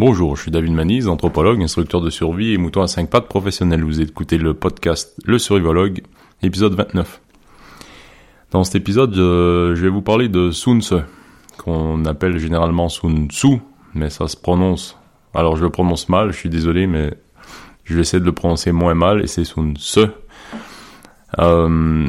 Bonjour, 0.00 0.34
je 0.34 0.40
suis 0.40 0.50
David 0.50 0.72
Manise, 0.72 1.08
anthropologue, 1.08 1.62
instructeur 1.62 2.00
de 2.00 2.08
survie 2.08 2.54
et 2.54 2.56
mouton 2.56 2.80
à 2.80 2.86
5 2.86 3.10
pattes 3.10 3.28
professionnel. 3.28 3.84
Vous 3.84 4.00
écoutez 4.00 4.38
le 4.38 4.54
podcast 4.54 5.14
Le 5.26 5.38
Survivologue, 5.38 6.00
épisode 6.42 6.72
29. 6.72 7.20
Dans 8.50 8.64
cet 8.64 8.76
épisode, 8.76 9.14
euh, 9.18 9.76
je 9.76 9.82
vais 9.82 9.90
vous 9.90 10.00
parler 10.00 10.30
de 10.30 10.52
Sun 10.52 10.80
Tzu, 10.80 11.00
qu'on 11.58 12.06
appelle 12.06 12.38
généralement 12.38 12.88
Sun 12.88 13.28
Tzu, 13.28 13.60
mais 13.92 14.08
ça 14.08 14.26
se 14.26 14.38
prononce. 14.38 14.96
Alors 15.34 15.56
je 15.56 15.64
le 15.64 15.68
prononce 15.68 16.08
mal, 16.08 16.32
je 16.32 16.36
suis 16.38 16.48
désolé, 16.48 16.86
mais 16.86 17.12
je 17.84 17.94
vais 17.94 18.00
essayer 18.00 18.20
de 18.20 18.24
le 18.24 18.32
prononcer 18.32 18.72
moins 18.72 18.94
mal, 18.94 19.22
et 19.22 19.26
c'est 19.26 19.44
Sun 19.44 19.76
Tzu. 19.76 20.06
Euh, 21.40 22.08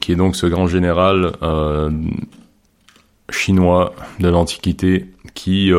qui 0.00 0.12
est 0.12 0.16
donc 0.16 0.34
ce 0.34 0.46
grand 0.46 0.66
général 0.66 1.32
euh, 1.42 1.90
chinois 3.28 3.92
de 4.18 4.30
l'Antiquité 4.30 5.10
qui 5.34 5.72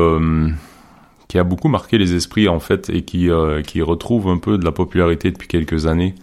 qui 1.34 1.40
a 1.40 1.44
beaucoup 1.44 1.68
marqué 1.68 1.98
les 1.98 2.14
esprits 2.14 2.48
en 2.48 2.60
fait 2.60 2.92
et 2.92 3.02
qui 3.02 3.32
euh, 3.32 3.64
qui 3.64 3.82
retrouve 3.82 4.28
un 4.28 4.38
peu 4.38 4.60
de 4.60 4.64
la 4.64 4.72
popularité 4.72 5.32
depuis 5.32 5.48
quelques 5.48 5.88
années, 5.88 6.14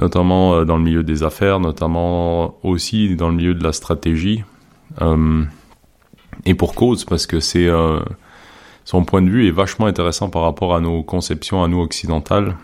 notamment 0.00 0.54
euh, 0.54 0.64
dans 0.64 0.78
le 0.78 0.82
milieu 0.82 1.02
des 1.02 1.22
affaires, 1.22 1.60
notamment 1.60 2.54
aussi 2.62 3.14
dans 3.14 3.28
le 3.28 3.34
milieu 3.34 3.52
de 3.52 3.62
la 3.62 3.74
stratégie. 3.74 4.42
Euh, 5.02 5.44
et 6.46 6.54
pour 6.54 6.74
cause 6.74 7.04
parce 7.04 7.26
que 7.26 7.40
c'est 7.40 7.68
son 8.86 9.04
point 9.04 9.20
de 9.20 9.28
vue 9.28 9.46
est 9.46 9.50
vachement 9.50 9.84
intéressant 9.84 10.30
par 10.30 10.44
rapport 10.44 10.74
à 10.74 10.80
nos 10.80 11.02
conceptions 11.02 11.62
à 11.62 11.68
nous 11.68 11.82
occidentales 11.82 12.56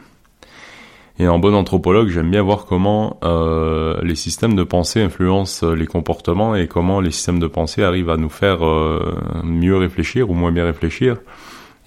et 1.18 1.28
en 1.28 1.38
bon 1.38 1.54
anthropologue, 1.54 2.08
j'aime 2.08 2.30
bien 2.30 2.42
voir 2.42 2.66
comment 2.66 3.18
euh, 3.24 3.98
les 4.02 4.16
systèmes 4.16 4.54
de 4.54 4.64
pensée 4.64 5.02
influencent 5.02 5.72
les 5.72 5.86
comportements 5.86 6.54
et 6.54 6.68
comment 6.68 7.00
les 7.00 7.10
systèmes 7.10 7.38
de 7.38 7.46
pensée 7.46 7.82
arrivent 7.82 8.10
à 8.10 8.16
nous 8.16 8.28
faire 8.28 8.64
euh, 8.66 9.16
mieux 9.42 9.76
réfléchir 9.76 10.30
ou 10.30 10.34
moins 10.34 10.52
bien 10.52 10.64
réfléchir. 10.64 11.16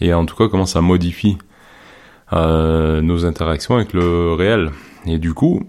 Et 0.02 0.14
en 0.14 0.26
tout 0.26 0.36
cas, 0.36 0.48
comment 0.48 0.66
ça 0.66 0.82
modifie 0.82 1.38
euh, 2.32 3.02
nos 3.02 3.26
interactions 3.26 3.76
avec 3.76 3.94
le 3.94 4.34
réel. 4.34 4.70
Et 5.08 5.18
du 5.18 5.34
coup, 5.34 5.64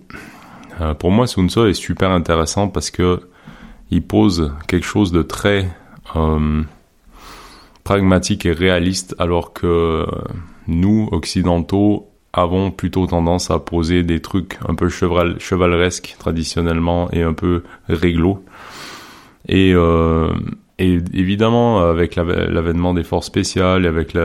euh, 0.81 0.92
pour 0.92 1.11
moi, 1.11 1.27
Sun 1.27 1.48
Tzu 1.48 1.70
est 1.70 1.75
super 1.75 2.11
intéressant 2.11 2.69
parce 2.69 2.91
que 2.91 3.20
il 3.91 4.03
pose 4.03 4.53
quelque 4.69 4.86
chose 4.86 5.11
de 5.11 5.22
très 5.22 5.69
euh, 6.16 6.62
pragmatique 7.83 8.44
et 8.44 8.53
réaliste, 8.53 9.16
alors 9.19 9.55
que 9.55 10.06
nous, 10.69 11.08
occidentaux, 11.12 12.09
avons 12.33 12.70
plutôt 12.70 13.06
tendance 13.06 13.50
à 13.50 13.59
poser 13.59 14.03
des 14.03 14.20
trucs 14.20 14.59
un 14.69 14.75
peu 14.75 14.89
cheval, 14.89 15.41
chevaleresques 15.41 16.17
traditionnellement 16.19 17.11
et 17.12 17.22
un 17.22 17.33
peu 17.33 17.62
réglo. 17.89 18.45
Et, 19.48 19.72
euh, 19.75 20.28
évidemment, 20.78 21.81
avec 21.81 22.17
l'avènement 22.17 22.95
des 22.95 23.05
forces 23.05 23.27
spéciales, 23.27 23.87
avec 23.87 24.17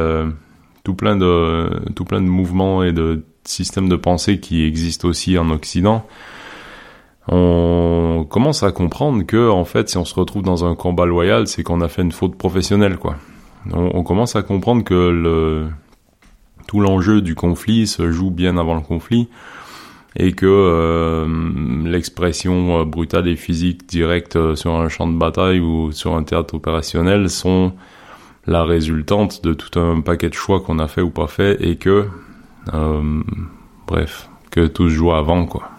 tout 0.83 0.93
plein 0.93 1.15
de 1.17 1.69
tout 1.95 2.05
plein 2.05 2.21
de 2.21 2.27
mouvements 2.27 2.83
et 2.83 2.93
de 2.93 3.25
systèmes 3.43 3.89
de 3.89 3.95
pensée 3.95 4.39
qui 4.39 4.63
existent 4.63 5.07
aussi 5.07 5.37
en 5.37 5.49
Occident, 5.49 6.05
on 7.27 8.25
commence 8.29 8.63
à 8.63 8.71
comprendre 8.71 9.23
que 9.23 9.49
en 9.49 9.65
fait, 9.65 9.89
si 9.89 9.97
on 9.97 10.05
se 10.05 10.15
retrouve 10.15 10.43
dans 10.43 10.63
un 10.63 10.75
combat 10.75 11.05
loyal, 11.05 11.47
c'est 11.47 11.63
qu'on 11.63 11.81
a 11.81 11.87
fait 11.87 12.03
une 12.03 12.11
faute 12.11 12.37
professionnelle, 12.37 12.97
quoi. 12.97 13.15
On 13.73 14.03
commence 14.03 14.35
à 14.35 14.43
comprendre 14.43 14.83
que 14.83 14.93
le 14.93 15.69
tout 16.67 16.79
l'enjeu 16.79 17.21
du 17.21 17.35
conflit 17.35 17.87
se 17.87 18.11
joue 18.11 18.31
bien 18.31 18.57
avant 18.57 18.75
le 18.75 18.81
conflit 18.81 19.27
et 20.17 20.31
que 20.31 20.45
euh, 20.45 21.27
l'expression 21.85 22.79
euh, 22.79 22.85
brutale 22.85 23.27
et 23.27 23.35
physique 23.35 23.85
directe 23.87 24.37
euh, 24.37 24.55
sur 24.55 24.73
un 24.75 24.87
champ 24.87 25.07
de 25.07 25.17
bataille 25.17 25.59
ou 25.59 25.91
sur 25.91 26.15
un 26.15 26.23
théâtre 26.23 26.55
opérationnel 26.55 27.29
sont 27.29 27.73
la 28.47 28.63
résultante 28.63 29.43
de 29.43 29.53
tout 29.53 29.79
un 29.79 30.01
paquet 30.01 30.29
de 30.29 30.33
choix 30.33 30.61
qu'on 30.61 30.79
a 30.79 30.87
fait 30.87 31.01
ou 31.01 31.09
pas 31.09 31.27
fait 31.27 31.57
et 31.61 31.77
que 31.77 32.07
bref 33.87 34.29
que 34.51 34.67
tout 34.67 34.89
se 34.89 34.93
joue 34.93 35.11
avant 35.11 35.45
quoi 35.45 35.74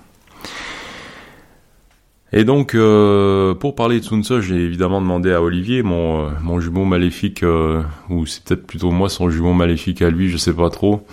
et 2.33 2.45
donc, 2.45 2.75
euh, 2.75 3.55
pour 3.55 3.77
parler 3.77 4.01
de 4.01 4.05
Sun 4.05 4.25
Tzu, 4.25 4.43
j'ai 4.43 4.57
évidemment 4.57 5.01
demandé 5.01 5.33
à 5.33 5.41
Olivier, 5.41 5.83
mon, 5.83 6.27
euh, 6.27 6.31
mon 6.43 6.59
jumeau 6.59 6.85
maléfique, 6.85 7.45
euh, 7.45 7.83
ou 8.11 8.27
c'est 8.27 8.43
peut-être 8.43 8.67
plutôt 8.67 8.91
moi 8.91 9.09
son 9.09 9.31
jumeau 9.31 9.53
maléfique 9.53 10.03
à 10.03 10.11
lui, 10.11 10.29
je 10.29 10.37
sais 10.37 10.53
pas 10.53 10.69
trop, 10.69 11.07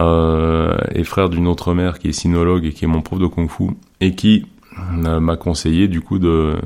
euh, 0.00 0.76
et 0.94 1.02
frère 1.04 1.30
d'une 1.30 1.46
autre 1.46 1.72
mère 1.72 1.98
qui 1.98 2.08
est 2.08 2.12
sinologue 2.12 2.66
et 2.66 2.72
qui 2.72 2.84
est 2.84 2.88
mon 2.88 3.00
prof 3.00 3.18
de 3.18 3.26
kung 3.26 3.48
fu, 3.48 3.70
et 4.00 4.14
qui 4.14 4.44
m'a 4.92 5.36
conseillé 5.36 5.86
du 5.86 6.00
coup 6.00 6.18
de 6.18 6.56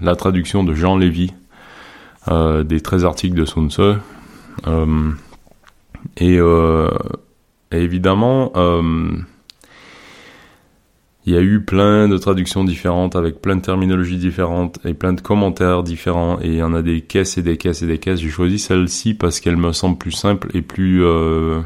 la 0.00 0.14
traduction 0.14 0.62
de 0.62 0.74
Jean 0.74 0.96
Lévy 0.96 1.34
des 2.28 2.80
13 2.80 3.04
articles 3.04 3.34
de 3.34 3.44
Sun 3.44 3.68
Tzu. 3.68 3.94
et, 6.18 6.36
et, 6.36 7.76
évidemment, 7.76 8.52
il 11.28 11.34
y 11.34 11.36
a 11.36 11.42
eu 11.42 11.60
plein 11.60 12.08
de 12.08 12.16
traductions 12.16 12.64
différentes 12.64 13.14
avec 13.14 13.42
plein 13.42 13.56
de 13.56 13.60
terminologies 13.60 14.16
différentes 14.16 14.78
et 14.86 14.94
plein 14.94 15.12
de 15.12 15.20
commentaires 15.20 15.82
différents 15.82 16.40
et 16.40 16.46
il 16.46 16.54
y 16.54 16.62
en 16.62 16.72
a 16.72 16.80
des 16.80 17.02
caisses 17.02 17.36
et 17.36 17.42
des 17.42 17.58
caisses 17.58 17.82
et 17.82 17.86
des 17.86 17.98
caisses. 17.98 18.20
J'ai 18.20 18.30
choisi 18.30 18.58
celle-ci 18.58 19.12
parce 19.12 19.38
qu'elle 19.40 19.58
me 19.58 19.72
semble 19.72 19.98
plus 19.98 20.12
simple 20.12 20.48
et 20.54 20.62
plus 20.62 21.04
euh, 21.04 21.60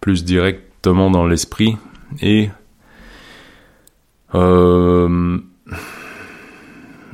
plus 0.00 0.24
directement 0.24 1.12
dans 1.12 1.24
l'esprit 1.28 1.76
et 2.20 2.50
euh, 4.34 5.38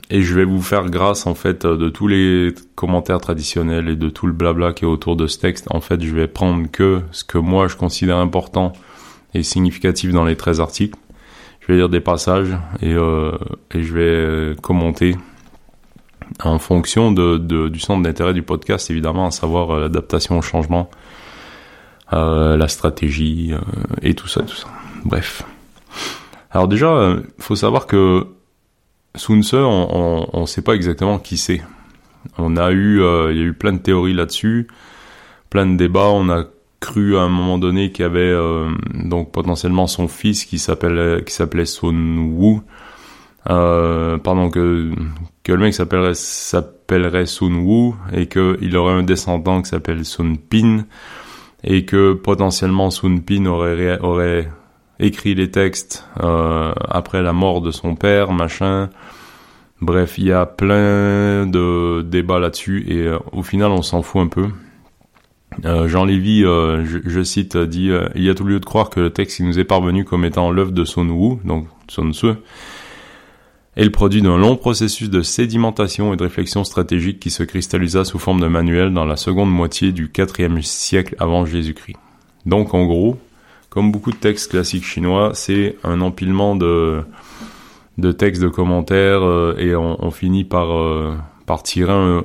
et 0.09 0.23
je 0.23 0.35
vais 0.35 0.47
vous 0.47 0.63
faire 0.63 0.89
grâce 0.89 1.27
en 1.27 1.35
fait 1.35 1.67
de 1.67 1.91
tous 1.91 2.09
les 2.09 2.55
commentaires 2.77 3.21
traditionnels 3.21 3.91
et 3.91 3.97
de 3.97 4.09
tout 4.09 4.27
le 4.27 4.33
blabla 4.33 4.73
qui 4.73 4.87
est 4.87 4.89
autour 4.89 5.17
de 5.17 5.27
ce 5.27 5.39
texte. 5.39 5.67
En 5.69 5.83
fait, 5.83 6.03
je 6.03 6.15
vais 6.15 6.29
prendre 6.29 6.71
que 6.71 7.03
ce 7.11 7.25
que 7.25 7.37
moi 7.37 7.69
je 7.69 7.77
considère 7.77 8.17
important 8.17 8.73
et 9.35 9.43
significatif 9.43 10.13
dans 10.13 10.25
les 10.25 10.37
13 10.37 10.63
articles 10.63 10.99
je 11.63 11.69
vais 11.69 11.77
lire 11.77 11.89
des 11.89 12.01
passages 12.01 12.57
et, 12.81 12.93
euh, 12.93 13.33
je 13.73 13.95
vais 13.95 14.57
commenter 14.61 15.17
en 16.43 16.59
fonction 16.59 17.13
de, 17.13 17.39
du 17.69 17.79
centre 17.79 18.03
d'intérêt 18.03 18.35
du 18.35 18.43
podcast, 18.43 18.91
évidemment, 18.91 19.27
à 19.27 19.31
savoir 19.31 19.71
euh, 19.71 19.81
l'adaptation 19.81 20.39
au 20.39 20.43
changement, 20.43 20.91
euh, 22.13 22.57
la 22.57 22.69
stratégie 22.69 23.53
euh, 23.53 23.59
et 24.03 24.15
tout 24.15 24.29
ça, 24.29 24.43
tout 24.43 24.57
ça. 24.57 24.69
Bref. 25.05 25.43
Alors 26.51 26.69
déjà, 26.69 26.89
il 26.89 27.19
euh, 27.19 27.21
faut 27.39 27.57
savoir 27.57 27.87
que 27.87 28.27
Sun 29.15 29.43
Tzu, 29.43 29.57
on 29.57 30.41
ne 30.41 30.47
sait 30.47 30.63
pas 30.63 30.75
exactement 30.75 31.19
qui 31.19 31.37
c'est. 31.37 31.63
On 32.39 32.57
a 32.57 32.73
eu, 32.73 33.01
il 33.31 33.37
y 33.37 33.41
a 33.41 33.45
eu 33.45 33.53
plein 33.53 33.73
de 33.73 33.79
théories 33.79 34.15
là-dessus, 34.15 34.69
plein 35.51 35.67
de 35.67 35.77
débats. 35.77 36.09
On 36.09 36.31
a 36.31 36.45
cru 36.83 37.17
à 37.17 37.21
un 37.23 37.29
moment 37.29 37.59
donné 37.59 37.93
qu'il 37.93 38.03
y 38.03 38.07
avait 38.07 38.21
euh, 38.21 38.69
donc 38.93 39.31
potentiellement 39.31 39.87
son 39.87 40.09
fils 40.09 40.45
qui 40.45 40.59
s'appelait 40.59 41.23
qui 41.25 41.33
s'appelait 41.33 41.65
Sun 41.65 42.35
Wu. 42.37 42.61
Euh, 43.49 44.19
pardon 44.19 44.51
que 44.51 44.91
que 45.45 45.53
le 45.53 45.59
mec 45.59 45.75
s'appellerait 45.75 47.27
Sun 47.27 47.55
Wu 47.65 47.95
et 48.13 48.27
que 48.27 48.59
il 48.61 48.77
aurait 48.77 48.95
un 48.95 49.05
descendant 49.05 49.63
qui 49.63 49.71
s'appelle 49.71 50.05
Sun 50.05 50.37
Pin 50.37 50.85
et 51.63 51.85
que 51.85 52.15
potentiellement 52.15 52.91
Sun 52.91 53.23
Pin 53.23 53.47
aurait 53.47 53.99
aurait 54.01 54.51
écrit 54.99 55.35
les 55.35 55.51
textes 55.51 56.07
euh, 56.21 56.73
après 56.89 57.23
la 57.23 57.33
mort 57.33 57.61
de 57.61 57.71
son 57.71 57.95
père 57.95 58.33
machin. 58.33 58.91
Bref 59.81 60.19
il 60.19 60.27
y 60.27 60.33
a 60.33 60.47
plein 60.47 61.47
de 61.47 62.03
débats 62.03 62.41
là-dessus 62.41 62.85
et 62.89 63.09
au 63.33 63.43
final 63.43 63.71
on 63.71 63.83
s'en 63.83 64.03
fout 64.03 64.21
un 64.23 64.29
peu 64.29 64.49
euh, 65.65 65.89
Jean 65.89 66.05
Lévy, 66.05 66.45
euh, 66.45 66.85
je, 66.85 67.23
cite, 67.23 67.57
dit 67.57 67.91
euh, 67.91 68.09
Il 68.15 68.23
y 68.23 68.31
a 68.31 68.35
tout 68.35 68.45
lieu 68.45 68.61
de 68.61 68.65
croire 68.65 68.91
que 68.91 69.01
le 69.01 69.11
texte 69.11 69.39
qui 69.39 69.43
nous 69.43 69.59
est 69.59 69.65
parvenu 69.65 70.05
comme 70.05 70.25
étant 70.25 70.51
l'œuvre 70.51 70.73
de 70.73 70.85
Sun 70.85 71.11
Wu, 71.11 71.39
donc 71.45 71.67
Sun 71.89 72.13
Tzu, 72.13 72.33
est 73.77 73.85
le 73.85 73.91
produit 73.91 74.23
d'un 74.23 74.37
long 74.37 74.57
processus 74.57 75.09
de 75.09 75.23
sédimentation 75.23 76.13
et 76.13 76.17
de 76.17 76.23
réflexion 76.23 76.65
stratégique 76.65 77.21
qui 77.21 77.31
se 77.31 77.43
cristallisa 77.43 78.05
sous 78.05 78.19
forme 78.19 78.41
de 78.41 78.47
manuel 78.47 78.93
dans 78.93 79.05
la 79.05 79.17
seconde 79.17 79.51
moitié 79.51 79.93
du 79.93 80.11
IVe 80.17 80.63
siècle 80.63 81.17
avant 81.19 81.47
Jésus-Christ. 81.47 81.97
Donc 82.45 82.75
en 82.75 82.85
gros, 82.85 83.19
comme 83.71 83.91
beaucoup 83.91 84.11
de 84.11 84.17
textes 84.17 84.51
classiques 84.51 84.85
chinois, 84.85 85.31
c'est 85.35 85.77
un 85.85 86.03
empilement 86.03 86.55
de, 86.55 87.03
textes, 88.19 88.43
de 88.43 88.49
commentaires, 88.49 89.23
et 89.57 89.75
on, 89.75 90.11
finit 90.11 90.45
par, 90.45 90.69
par 91.47 91.63
tirer 91.63 91.93
un, 91.93 92.23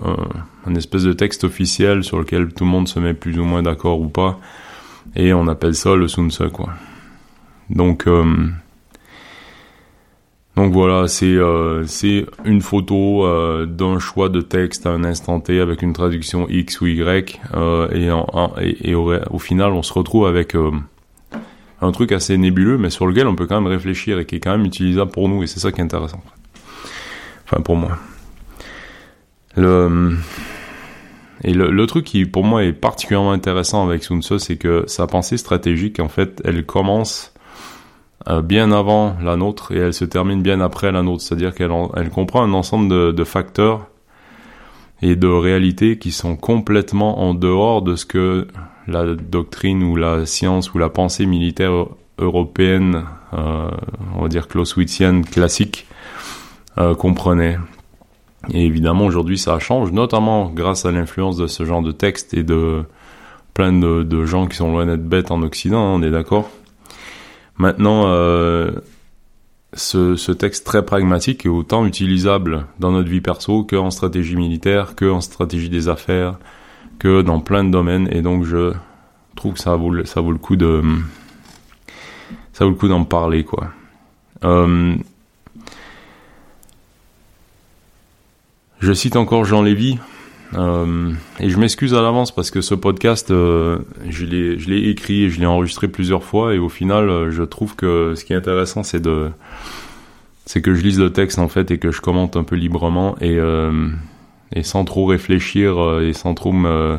un 0.66 0.76
espèce 0.76 1.04
de 1.04 1.14
texte 1.14 1.44
officiel 1.44 2.04
sur 2.04 2.20
lequel 2.20 2.54
tout 2.54 2.64
le 2.64 2.70
monde 2.70 2.88
se 2.88 3.00
met 3.00 3.14
plus 3.14 3.40
ou 3.40 3.44
moins 3.44 3.64
d'accord 3.64 4.00
ou 4.00 4.10
pas, 4.10 4.40
et 5.16 5.34
on 5.34 5.48
appelle 5.48 5.76
ça 5.76 5.96
le 5.96 6.08
Sun 6.08 6.30
quoi. 6.52 6.70
Donc, 7.70 8.08
euh, 8.08 8.50
donc 10.58 10.74
voilà, 10.74 11.08
c'est 11.08 11.36
euh, 11.36 11.86
une 12.44 12.62
photo 12.62 13.24
euh, 13.28 13.68
d'un 13.68 14.00
choix 14.00 14.28
de 14.28 14.42
texte 14.42 14.88
à 14.88 14.90
un 14.90 15.04
instant 15.04 15.40
T 15.40 15.60
avec 15.60 15.84
une 15.84 15.94
traduction 15.94 16.50
X 16.50 16.82
ou 16.82 16.88
Y, 16.88 17.40
euh, 17.54 17.88
et, 18.82 18.96
au, 18.96 19.38
final, 19.38 19.74
on 19.74 19.84
se 19.84 19.94
retrouve 19.94 20.26
avec 20.26 20.56
un 20.56 21.92
truc 21.92 22.12
assez 22.12 22.36
nébuleux, 22.40 22.80
mais 22.80 22.90
sur 22.90 23.06
lequel 23.06 23.28
on 23.28 23.36
peut 23.36 23.46
quand 23.46 23.62
même 23.62 23.72
réfléchir 23.72 24.18
et 24.18 24.26
qui 24.26 24.38
est 24.38 24.40
quand 24.40 24.58
même 24.58 24.66
utilisable 24.66 25.12
pour 25.12 25.30
nous, 25.30 25.44
et 25.44 25.48
c'est 25.48 25.60
ça 25.60 25.72
qui 25.72 25.80
est 25.80 25.84
intéressant. 25.84 26.24
Enfin, 27.46 27.62
pour 27.62 27.76
moi. 27.76 28.00
Et 29.58 31.54
le, 31.54 31.86
truc 31.86 32.06
qui 32.06 32.26
pour 32.26 32.44
moi 32.44 32.64
est 32.64 32.74
particulièrement 32.74 33.32
intéressant 33.32 33.88
avec 33.88 34.04
Sun 34.04 34.22
Tzu, 34.22 34.40
c'est 34.40 34.58
que 34.58 34.84
sa 34.88 35.08
pensée 35.08 35.38
stratégique, 35.38 36.00
en 36.00 36.10
fait, 36.10 36.42
elle 36.46 36.66
commence 36.66 37.34
euh, 38.28 38.42
bien 38.42 38.72
avant 38.72 39.16
la 39.22 39.36
nôtre 39.36 39.72
et 39.72 39.78
elle 39.78 39.94
se 39.94 40.06
termine 40.06 40.42
bien 40.42 40.62
après 40.62 40.92
la 40.92 41.04
nôtre. 41.04 41.22
C'est-à-dire 41.22 41.54
qu'elle 41.54 41.72
elle 41.96 42.10
comprend 42.10 42.44
un 42.44 42.54
ensemble 42.54 42.90
de, 42.90 43.12
de, 43.12 43.24
facteurs 43.24 43.88
et 45.02 45.16
de 45.16 45.28
réalités 45.28 46.00
qui 46.00 46.12
sont 46.12 46.36
complètement 46.36 47.20
en 47.20 47.34
dehors 47.34 47.82
de 47.82 47.96
ce 47.96 48.06
que 48.06 48.48
la 48.88 49.16
doctrine 49.16 49.84
ou 49.84 49.96
la 49.96 50.26
science 50.26 50.74
ou 50.74 50.80
la 50.80 50.90
pensée 50.90 51.26
militaire 51.26 51.86
européenne, 52.18 53.04
euh, 53.34 53.70
on 54.16 54.24
va 54.24 54.28
dire 54.28 54.48
clausewitzienne 54.48 55.24
classique, 55.24 55.86
euh, 56.78 56.96
comprenait. 56.96 57.58
Et 58.54 58.66
évidemment, 58.66 59.06
aujourd'hui, 59.06 59.38
ça 59.38 59.60
change, 59.60 59.92
notamment 59.92 60.50
grâce 60.50 60.86
à 60.86 60.92
l'influence 60.92 61.38
de 61.38 61.48
ce 61.48 61.66
genre 61.66 61.82
de 61.82 61.92
texte 61.92 62.34
et 62.34 62.44
de 62.44 62.84
plein 63.54 63.74
de, 63.74 64.26
gens 64.26 64.48
qui 64.48 64.56
sont 64.56 64.72
loin 64.72 64.86
d'être 64.86 65.08
bêtes 65.08 65.32
en 65.32 65.42
Occident, 65.42 65.80
hein, 65.80 65.96
on 65.96 66.04
est 66.04 66.12
d'accord. 66.12 66.50
Maintenant, 67.58 68.04
euh, 68.06 68.72
ce, 69.74 70.32
texte 70.32 70.66
très 70.66 70.86
pragmatique 70.86 71.46
est 71.46 71.50
autant 71.50 71.86
utilisable 71.86 72.68
dans 72.80 72.92
notre 72.92 73.10
vie 73.10 73.22
perso 73.22 73.64
qu'en 73.64 73.90
stratégie 73.90 74.36
militaire, 74.36 74.96
qu'en 74.96 75.22
stratégie 75.22 75.70
des 75.70 75.90
affaires, 75.90 76.38
que 77.00 77.24
dans 77.24 77.40
plein 77.40 77.64
de 77.64 77.72
domaines. 77.72 78.08
Et 78.12 78.22
donc, 78.22 78.44
je 78.44 78.74
trouve 79.36 79.54
que 79.54 79.60
ça 79.60 79.76
vaut, 79.76 80.06
ça 80.06 80.22
vaut 80.22 80.32
le 80.32 80.38
coup 80.38 80.56
de, 80.56 80.84
ça 82.54 82.66
vaut 82.66 82.72
le 82.72 82.78
coup 82.78 82.88
d'en 82.88 83.06
parler, 83.06 83.44
quoi. 83.44 83.70
Euh, 84.44 84.96
Je 88.80 88.94
cite 88.94 89.16
encore 89.16 89.44
Jean 89.44 89.64
Lévy, 89.64 89.98
euh, 90.54 91.12
et 91.40 91.50
je 91.50 91.58
m'excuse 91.58 91.96
à 91.96 92.02
l'avance 92.02 92.34
parce 92.34 92.52
que 92.52 92.62
ce 92.62 92.76
podcast, 92.76 93.32
euh, 93.32 93.80
je 94.08 94.26
l'ai 94.26 94.90
écrit 94.90 95.24
et 95.24 95.30
je 95.30 95.40
l'ai 95.40 95.48
enregistré 95.48 95.88
plusieurs 95.88 96.24
fois, 96.24 96.54
et 96.54 96.60
au 96.60 96.70
final, 96.70 97.10
euh, 97.10 97.32
je 97.32 97.42
trouve 97.42 97.76
que 97.76 98.14
ce 98.16 98.24
qui 98.24 98.34
est 98.34 98.36
intéressant, 98.36 98.84
c'est 98.84 99.00
de 99.00 99.30
c'est 100.46 100.62
que 100.62 100.76
je 100.76 100.82
lise 100.82 101.00
le 101.00 101.12
texte 101.12 101.40
en 101.40 101.50
fait 101.50 101.72
et 101.72 101.80
que 101.80 101.92
je 101.92 102.00
commente 102.02 102.38
un 102.38 102.44
peu 102.44 102.56
librement 102.56 103.18
et, 103.20 103.38
euh, 103.38 103.90
et 104.54 104.64
sans 104.64 104.86
trop 104.86 105.06
réfléchir 105.06 105.82
euh, 105.84 106.08
et 106.08 106.14
sans 106.14 106.36
trop 106.36 106.54
me 106.54 106.98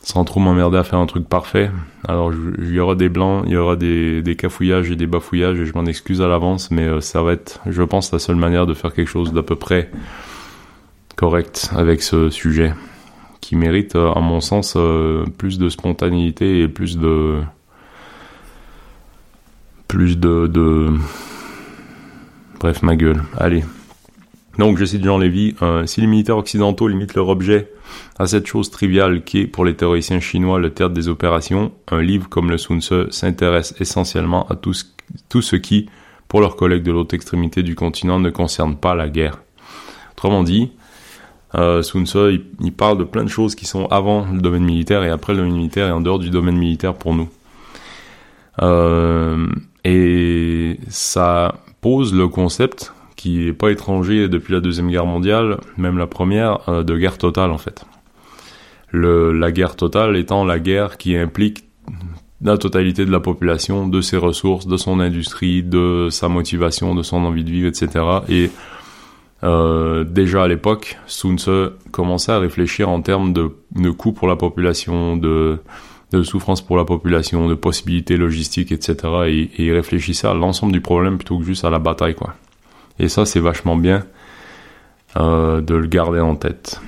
sans 0.00 0.24
trop 0.24 0.40
m'emmerder 0.40 0.78
à 0.78 0.84
faire 0.84 0.98
un 0.98 1.04
truc 1.04 1.28
parfait. 1.28 1.70
Alors 2.06 2.32
il 2.32 2.72
y 2.72 2.80
aura 2.80 2.94
des 2.94 3.10
blancs, 3.10 3.42
il 3.46 3.52
y 3.52 3.56
aura 3.56 3.76
des, 3.76 4.22
des 4.22 4.36
cafouillages 4.36 4.90
et 4.90 4.96
des 4.96 5.06
bafouillages 5.06 5.60
et 5.60 5.66
je 5.66 5.74
m'en 5.74 5.84
excuse 5.84 6.22
à 6.22 6.28
l'avance, 6.28 6.70
mais 6.70 7.02
ça 7.02 7.20
va 7.20 7.32
être, 7.32 7.60
je 7.66 7.82
pense, 7.82 8.12
la 8.12 8.18
seule 8.18 8.36
manière 8.36 8.64
de 8.64 8.72
faire 8.72 8.94
quelque 8.94 9.10
chose 9.10 9.34
d'à 9.34 9.42
peu 9.42 9.56
près 9.56 9.90
correct 11.18 11.70
avec 11.74 12.00
ce 12.00 12.30
sujet 12.30 12.72
qui 13.40 13.56
mérite, 13.56 13.96
euh, 13.96 14.12
à 14.12 14.20
mon 14.20 14.40
sens, 14.40 14.74
euh, 14.76 15.24
plus 15.36 15.58
de 15.58 15.68
spontanéité 15.68 16.60
et 16.60 16.68
plus 16.68 16.96
de 16.96 17.40
plus 19.88 20.16
de, 20.16 20.46
de... 20.46 20.90
bref 22.60 22.82
ma 22.82 22.94
gueule. 22.94 23.22
Allez. 23.36 23.64
Donc 24.58 24.78
je 24.78 24.84
cite 24.84 25.02
Jean 25.02 25.18
Lévy, 25.18 25.56
euh, 25.62 25.86
si 25.86 26.00
les 26.00 26.06
militaires 26.06 26.36
occidentaux 26.36 26.86
limitent 26.86 27.14
leur 27.14 27.28
objet 27.28 27.72
à 28.18 28.26
cette 28.26 28.46
chose 28.46 28.70
triviale 28.70 29.24
qui 29.24 29.40
est 29.40 29.46
pour 29.46 29.64
les 29.64 29.74
théoriciens 29.74 30.20
chinois 30.20 30.60
le 30.60 30.70
théâtre 30.70 30.94
des 30.94 31.08
opérations, 31.08 31.72
un 31.90 32.00
livre 32.00 32.28
comme 32.28 32.48
le 32.50 32.58
Sun 32.58 32.80
Tzu 32.80 33.10
s'intéresse 33.10 33.74
essentiellement 33.80 34.46
à 34.48 34.54
tout 34.54 34.74
ce, 34.74 34.84
tout 35.28 35.42
ce 35.42 35.56
qui, 35.56 35.88
pour 36.28 36.40
leurs 36.40 36.54
collègues 36.54 36.84
de 36.84 36.92
l'autre 36.92 37.14
extrémité 37.14 37.64
du 37.64 37.74
continent, 37.74 38.20
ne 38.20 38.30
concerne 38.30 38.76
pas 38.76 38.94
la 38.94 39.08
guerre. 39.08 39.38
Autrement 40.12 40.42
dit, 40.42 40.72
euh, 41.54 41.82
Sun 41.82 42.04
il, 42.60 42.72
parle 42.72 42.98
de 42.98 43.04
plein 43.04 43.24
de 43.24 43.28
choses 43.28 43.54
qui 43.54 43.66
sont 43.66 43.86
avant 43.86 44.26
le 44.30 44.40
domaine 44.40 44.64
militaire 44.64 45.02
et 45.02 45.08
après 45.08 45.32
le 45.32 45.40
domaine 45.40 45.54
militaire 45.54 45.88
et 45.88 45.92
en 45.92 46.00
dehors 46.00 46.18
du 46.18 46.30
domaine 46.30 46.56
militaire 46.56 46.94
pour 46.94 47.14
nous. 47.14 47.28
Euh, 48.60 49.46
et 49.84 50.78
ça 50.88 51.54
pose 51.80 52.14
le 52.14 52.28
concept 52.28 52.92
qui 53.16 53.48
est 53.48 53.52
pas 53.52 53.70
étranger 53.70 54.28
depuis 54.28 54.52
la 54.52 54.60
deuxième 54.60 54.90
guerre 54.90 55.06
mondiale, 55.06 55.58
même 55.76 55.98
la 55.98 56.06
première, 56.06 56.68
euh, 56.68 56.82
de 56.82 56.96
guerre 56.96 57.18
totale 57.18 57.50
en 57.50 57.58
fait. 57.58 57.84
La 58.92 59.52
guerre 59.52 59.76
totale 59.76 60.16
étant 60.16 60.44
la 60.44 60.58
guerre 60.58 60.96
qui 60.96 61.16
implique 61.16 61.64
la 62.40 62.56
totalité 62.56 63.04
de 63.04 63.10
la 63.10 63.20
population, 63.20 63.88
de 63.88 64.00
ses 64.00 64.16
ressources, 64.16 64.66
de 64.66 64.76
son 64.76 65.00
industrie, 65.00 65.62
de 65.62 66.08
sa 66.10 66.28
motivation, 66.28 66.94
de 66.94 67.02
son 67.02 67.24
envie 67.24 67.44
de 67.44 67.50
vivre, 67.50 67.68
etc. 67.68 68.04
Et 68.28 68.50
euh, 69.44 70.04
déjà 70.04 70.44
à 70.44 70.48
l'époque, 70.48 70.98
Sun 71.06 71.38
Tzu 71.38 71.68
commençait 71.92 72.32
à 72.32 72.38
réfléchir 72.38 72.88
en 72.88 73.02
termes 73.02 73.32
de, 73.32 73.50
de 73.74 73.90
coûts 73.90 74.12
pour 74.12 74.26
la 74.26 74.36
population, 74.36 75.16
de, 75.16 75.58
de 76.12 76.22
souffrance 76.22 76.60
pour 76.60 76.76
la 76.76 76.84
population, 76.84 77.48
de 77.48 77.54
possibilités 77.54 78.16
logistiques, 78.16 78.72
etc. 78.72 78.96
Et, 79.26 79.50
il 79.58 79.72
réfléchissait 79.72 80.26
à 80.26 80.34
l'ensemble 80.34 80.72
du 80.72 80.80
problème 80.80 81.18
plutôt 81.18 81.38
que 81.38 81.44
juste 81.44 81.64
à 81.64 81.70
la 81.70 81.78
bataille, 81.78 82.14
quoi. 82.14 82.34
Et 82.98 83.08
ça, 83.08 83.24
c'est 83.24 83.40
vachement 83.40 83.76
bien 83.76 84.04
euh, 85.16 85.60
de 85.60 85.74
le 85.74 85.86
garder 85.86 86.20
en 86.20 86.34
tête. 86.34 86.80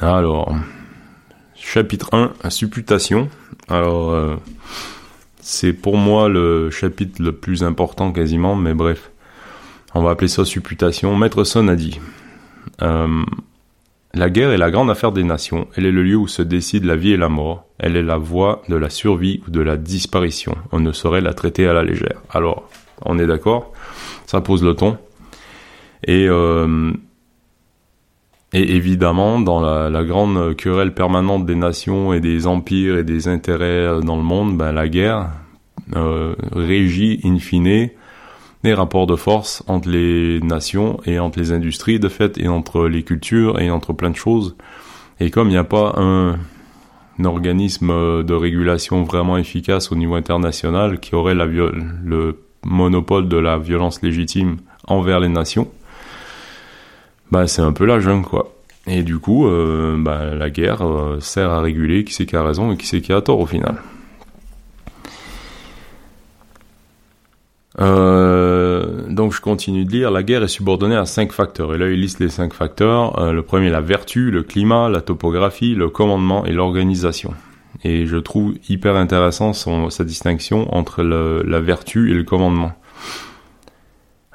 Alors, 0.00 0.54
chapitre 1.54 2.08
1, 2.12 2.50
supputation. 2.50 3.28
Alors, 3.68 4.12
euh, 4.12 4.36
c'est 5.40 5.74
pour 5.74 5.98
moi 5.98 6.30
le 6.30 6.70
chapitre 6.70 7.22
le 7.22 7.32
plus 7.32 7.62
important 7.64 8.12
quasiment, 8.12 8.56
mais 8.56 8.72
bref. 8.72 9.10
On 9.94 10.02
va 10.02 10.10
appeler 10.10 10.28
ça 10.28 10.44
supputation. 10.44 11.16
Maître 11.16 11.44
Son 11.44 11.68
a 11.68 11.76
dit 11.76 12.00
euh, 12.82 13.22
La 14.12 14.28
guerre 14.28 14.50
est 14.50 14.58
la 14.58 14.72
grande 14.72 14.90
affaire 14.90 15.12
des 15.12 15.22
nations. 15.22 15.68
Elle 15.76 15.86
est 15.86 15.92
le 15.92 16.02
lieu 16.02 16.16
où 16.16 16.26
se 16.26 16.42
décide 16.42 16.84
la 16.84 16.96
vie 16.96 17.12
et 17.12 17.16
la 17.16 17.28
mort. 17.28 17.66
Elle 17.78 17.96
est 17.96 18.02
la 18.02 18.18
voie 18.18 18.62
de 18.68 18.74
la 18.74 18.90
survie 18.90 19.40
ou 19.46 19.52
de 19.52 19.60
la 19.60 19.76
disparition. 19.76 20.56
On 20.72 20.80
ne 20.80 20.90
saurait 20.90 21.20
la 21.20 21.32
traiter 21.32 21.68
à 21.68 21.72
la 21.72 21.84
légère. 21.84 22.20
Alors, 22.30 22.68
on 23.02 23.20
est 23.20 23.26
d'accord? 23.26 23.72
Ça 24.26 24.40
pose 24.40 24.64
le 24.64 24.74
ton. 24.74 24.98
Et, 26.06 26.26
euh, 26.28 26.92
évidemment, 28.52 29.38
dans 29.40 29.60
la, 29.60 30.04
grande 30.04 30.56
querelle 30.56 30.92
permanente 30.92 31.46
des 31.46 31.54
nations 31.54 32.12
et 32.12 32.20
des 32.20 32.48
empires 32.48 32.98
et 32.98 33.04
des 33.04 33.28
intérêts 33.28 34.00
dans 34.02 34.16
le 34.16 34.22
monde, 34.22 34.56
ben, 34.56 34.72
la 34.72 34.88
guerre 34.88 35.30
euh, 35.94 36.34
régit 36.52 37.20
in 37.24 37.38
fine 37.38 37.90
des 38.64 38.74
rapports 38.74 39.06
de 39.06 39.14
force 39.14 39.62
entre 39.68 39.88
les 39.90 40.40
nations 40.40 40.98
et 41.04 41.18
entre 41.18 41.38
les 41.38 41.52
industries 41.52 42.00
de 42.00 42.08
fait 42.08 42.38
et 42.38 42.48
entre 42.48 42.88
les 42.88 43.02
cultures 43.02 43.60
et 43.60 43.70
entre 43.70 43.92
plein 43.92 44.10
de 44.10 44.16
choses. 44.16 44.56
Et 45.20 45.30
comme 45.30 45.48
il 45.48 45.52
n'y 45.52 45.58
a 45.58 45.64
pas 45.64 45.94
un, 45.96 46.38
organisme 47.22 48.24
de 48.24 48.34
régulation 48.34 49.04
vraiment 49.04 49.36
efficace 49.36 49.92
au 49.92 49.94
niveau 49.94 50.14
international 50.14 50.98
qui 50.98 51.14
aurait 51.14 51.34
le 51.34 52.40
monopole 52.64 53.28
de 53.28 53.36
la 53.36 53.58
violence 53.58 54.02
légitime 54.02 54.56
envers 54.88 55.20
les 55.20 55.28
nations, 55.28 55.68
bah 57.30 57.46
c'est 57.46 57.62
un 57.62 57.72
peu 57.72 57.84
la 57.84 58.00
jungle 58.00 58.26
quoi. 58.26 58.50
Et 58.86 59.02
du 59.02 59.18
coup, 59.18 59.46
euh, 59.46 59.96
bah, 59.98 60.34
la 60.34 60.50
guerre 60.50 60.86
euh, 60.86 61.18
sert 61.20 61.50
à 61.50 61.60
réguler 61.60 62.04
qui 62.04 62.12
c'est 62.12 62.26
qui 62.26 62.36
a 62.36 62.42
raison 62.42 62.72
et 62.72 62.76
qui 62.76 62.86
c'est 62.86 63.00
qui 63.00 63.12
a 63.12 63.20
tort 63.20 63.40
au 63.40 63.46
final. 63.46 63.76
Euh, 67.80 69.08
donc 69.08 69.32
je 69.32 69.40
continue 69.40 69.84
de 69.84 69.90
lire. 69.90 70.10
La 70.10 70.22
guerre 70.22 70.42
est 70.42 70.48
subordonnée 70.48 70.96
à 70.96 71.06
cinq 71.06 71.32
facteurs. 71.32 71.74
Et 71.74 71.78
là, 71.78 71.88
il 71.88 72.00
liste 72.00 72.20
les 72.20 72.28
cinq 72.28 72.52
facteurs. 72.54 73.18
Euh, 73.18 73.32
le 73.32 73.42
premier, 73.42 73.70
la 73.70 73.80
vertu, 73.80 74.30
le 74.30 74.42
climat, 74.42 74.88
la 74.88 75.00
topographie, 75.00 75.74
le 75.74 75.88
commandement 75.88 76.44
et 76.44 76.52
l'organisation. 76.52 77.34
Et 77.82 78.06
je 78.06 78.16
trouve 78.16 78.54
hyper 78.68 78.96
intéressant 78.96 79.52
sa 79.52 80.04
distinction 80.04 80.74
entre 80.74 81.02
la 81.02 81.60
vertu 81.60 82.10
et 82.10 82.14
le 82.14 82.22
commandement. 82.22 82.72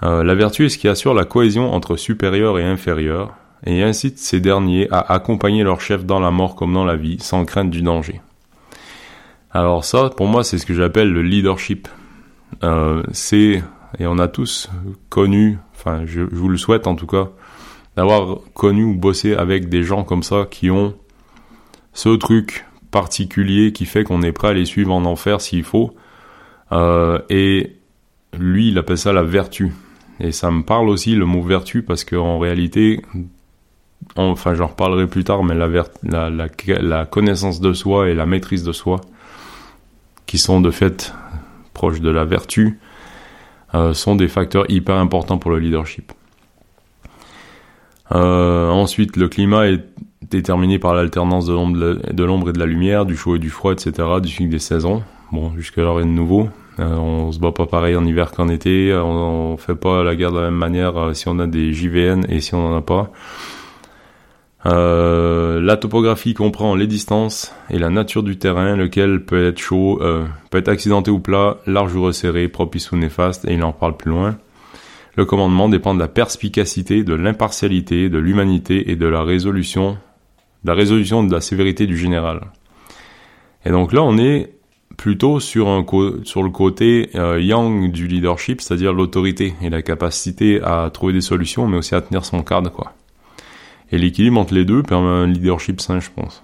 Euh, 0.04 0.24
la 0.24 0.36
vertu 0.36 0.66
est 0.66 0.70
ce 0.70 0.78
qui 0.78 0.88
assure 0.88 1.14
la 1.14 1.26
cohésion 1.26 1.74
entre 1.74 1.98
supérieur 1.98 2.60
et 2.60 2.64
inférieur 2.64 3.34
et 3.66 3.84
incite 3.84 4.18
ces 4.18 4.40
derniers 4.40 4.88
à 4.92 5.14
accompagner 5.14 5.64
leur 5.64 5.82
chef 5.82 6.06
dans 6.06 6.20
la 6.20 6.32
mort 6.32 6.56
comme 6.56 6.74
dans 6.74 6.86
la 6.86 6.96
vie, 6.96 7.18
sans 7.20 7.44
crainte 7.44 7.70
du 7.70 7.82
danger. 7.82 8.22
Alors 9.52 9.84
ça, 9.84 10.10
pour 10.16 10.28
moi, 10.28 10.44
c'est 10.44 10.58
ce 10.58 10.66
que 10.66 10.74
j'appelle 10.74 11.12
le 11.12 11.24
leadership. 11.24 11.88
Euh, 12.64 13.04
c'est 13.12 13.64
et 13.98 14.06
on 14.06 14.20
a 14.20 14.28
tous 14.28 14.70
connu, 15.10 15.58
enfin 15.74 16.04
je, 16.06 16.22
vous 16.22 16.50
le 16.50 16.58
souhaite 16.58 16.88
en 16.88 16.96
tout 16.96 17.08
cas, 17.08 17.30
d'avoir 17.96 18.40
connu 18.54 18.84
ou 18.84 18.96
bossé 18.96 19.34
avec 19.34 19.70
des 19.70 19.84
gens 19.84 20.04
comme 20.04 20.24
ça 20.24 20.48
qui 20.50 20.70
ont 20.70 20.94
ce 21.94 22.10
truc 22.10 22.66
particulier 22.92 23.72
qui 23.72 23.86
fait 23.86 24.04
qu'on 24.04 24.22
est 24.22 24.32
prêt 24.32 24.50
à 24.50 24.54
les 24.54 24.66
suivre 24.66 24.94
en 24.94 25.06
enfer 25.06 25.42
s'il 25.42 25.64
faut. 25.64 25.96
Euh, 26.72 27.20
et 27.30 27.76
lui, 28.38 28.70
il 28.70 28.78
appelle 28.78 28.98
ça 28.98 29.12
la 29.14 29.24
vertu. 29.24 29.74
Et 30.20 30.32
ça 30.32 30.52
me 30.52 30.64
parle 30.64 30.90
aussi 30.90 31.16
le 31.16 31.26
mot 31.26 31.42
vertu 31.42 31.82
parce 31.82 32.04
qu'en 32.04 32.40
réalité, 32.40 33.02
enfin 34.16 34.54
j'en 34.54 34.68
reparlerai 34.68 35.08
plus 35.08 35.24
tard, 35.24 35.44
mais 35.44 35.56
la, 35.56 35.68
la, 36.04 37.06
connaissance 37.06 37.62
de 37.62 37.74
soi 37.74 38.10
et 38.10 38.14
la 38.14 38.26
maîtrise 38.26 38.64
de 38.64 38.72
soi, 38.72 39.02
qui 40.26 40.38
sont 40.38 40.62
de 40.62 40.72
fait 40.72 41.14
proches 41.80 42.02
de 42.02 42.10
la 42.10 42.26
vertu, 42.26 42.78
euh, 43.74 43.94
sont 43.94 44.18
des 44.18 44.28
facteurs 44.28 44.70
hyper 44.70 44.98
importants 44.98 45.38
pour 45.38 45.50
le 45.50 45.60
leadership. 45.60 46.12
Euh, 48.12 48.70
ensuite, 48.70 49.16
le 49.16 49.30
climat 49.30 49.70
est 49.70 49.86
déterminé 50.30 50.78
par 50.78 50.94
l'alternance 50.94 51.46
de 51.46 51.54
l'ombre 51.54 52.50
et 52.50 52.54
de 52.54 52.60
la 52.60 52.66
lumière, 52.66 53.06
du 53.06 53.16
chaud 53.16 53.38
et 53.38 53.40
du 53.40 53.50
froid, 53.50 53.72
etc., 53.72 53.92
du 54.22 54.28
cycle 54.28 54.50
des 54.50 54.60
saisons. 54.60 55.04
Bon, 55.32 55.54
jusque-là, 55.56 55.94
rien 55.94 56.06
de 56.06 56.12
nouveau. 56.12 56.50
Euh, 56.80 56.96
on 56.96 57.32
se 57.32 57.40
bat 57.40 57.54
pas 57.54 57.66
pareil 57.66 57.96
en 57.96 58.06
hiver 58.06 58.32
qu'en 58.32 58.50
été. 58.50 58.94
On, 58.94 59.54
on, 59.54 59.58
fait 59.58 59.76
pas 59.76 60.04
la 60.04 60.18
guerre 60.18 60.34
de 60.34 60.40
la 60.40 60.50
même 60.50 60.60
manière 60.60 60.98
euh, 60.98 61.14
si 61.14 61.30
on 61.30 61.40
a 61.40 61.48
des 61.48 61.72
JVN 61.72 62.26
et 62.28 62.42
si 62.42 62.56
on 62.56 62.74
en 62.74 62.76
a 62.76 62.82
pas. 62.82 63.10
Euh, 64.66 65.62
la 65.62 65.78
topographie 65.78 66.34
comprend 66.34 66.76
les 66.76 66.88
distances 66.88 67.54
et 67.70 67.80
la 67.80 67.90
nature 67.90 68.24
du 68.24 68.38
terrain, 68.38 68.76
lequel 68.76 69.24
peut 69.24 69.48
être 69.48 69.58
chaud, 69.58 70.00
euh, 70.02 70.26
peut 70.50 70.58
être 70.58 70.68
accidenté 70.68 71.12
ou 71.12 71.20
plat, 71.20 71.58
large 71.66 71.96
ou 71.96 72.04
resserré, 72.04 72.50
propice 72.50 72.92
ou 72.92 72.98
néfaste, 72.98 73.46
et 73.46 73.54
il 73.54 73.64
en 73.64 73.72
parle 73.72 73.96
plus 73.96 74.12
loin. 74.12 74.38
Le 75.16 75.26
commandement 75.26 75.70
dépend 75.70 75.94
de 75.94 76.00
la 76.00 76.08
perspicacité, 76.08 77.04
de 77.04 77.14
l'impartialité, 77.14 78.10
de 78.10 78.18
l'humanité 78.18 78.92
et 78.92 78.96
de 78.96 79.08
la 79.08 79.24
résolution, 79.24 79.98
de 80.64 80.70
la 80.70 80.74
résolution 80.74 81.24
de 81.24 81.32
la 81.32 81.42
sévérité 81.42 81.88
du 81.88 81.98
général. 81.98 82.42
Et 83.66 83.70
donc 83.70 83.94
là, 83.94 84.04
on 84.04 84.18
est 84.18 84.54
plutôt 84.98 85.40
sur, 85.40 85.70
un 85.70 85.86
sur 86.26 86.44
le 86.44 86.50
côté 86.50 87.10
euh, 87.16 87.42
yang 87.42 87.92
du 87.92 88.08
leadership, 88.08 88.60
c'est-à-dire 88.60 88.92
l'autorité 88.92 89.54
et 89.62 89.70
la 89.70 89.82
capacité 89.82 90.62
à 90.62 90.90
trouver 90.94 91.14
des 91.14 91.22
solutions, 91.22 91.68
mais 91.68 91.78
aussi 91.78 91.96
à 91.96 92.02
tenir 92.02 92.26
son 92.26 92.44
cadre, 92.44 92.72
quoi. 92.72 92.94
Et 93.92 93.98
l'équilibre 93.98 94.40
entre 94.40 94.54
les 94.54 94.66
deux 94.66 94.84
permet 94.84 95.08
un 95.08 95.28
leadership 95.28 95.82
sain, 95.82 96.00
je 96.00 96.10
pense. 96.16 96.44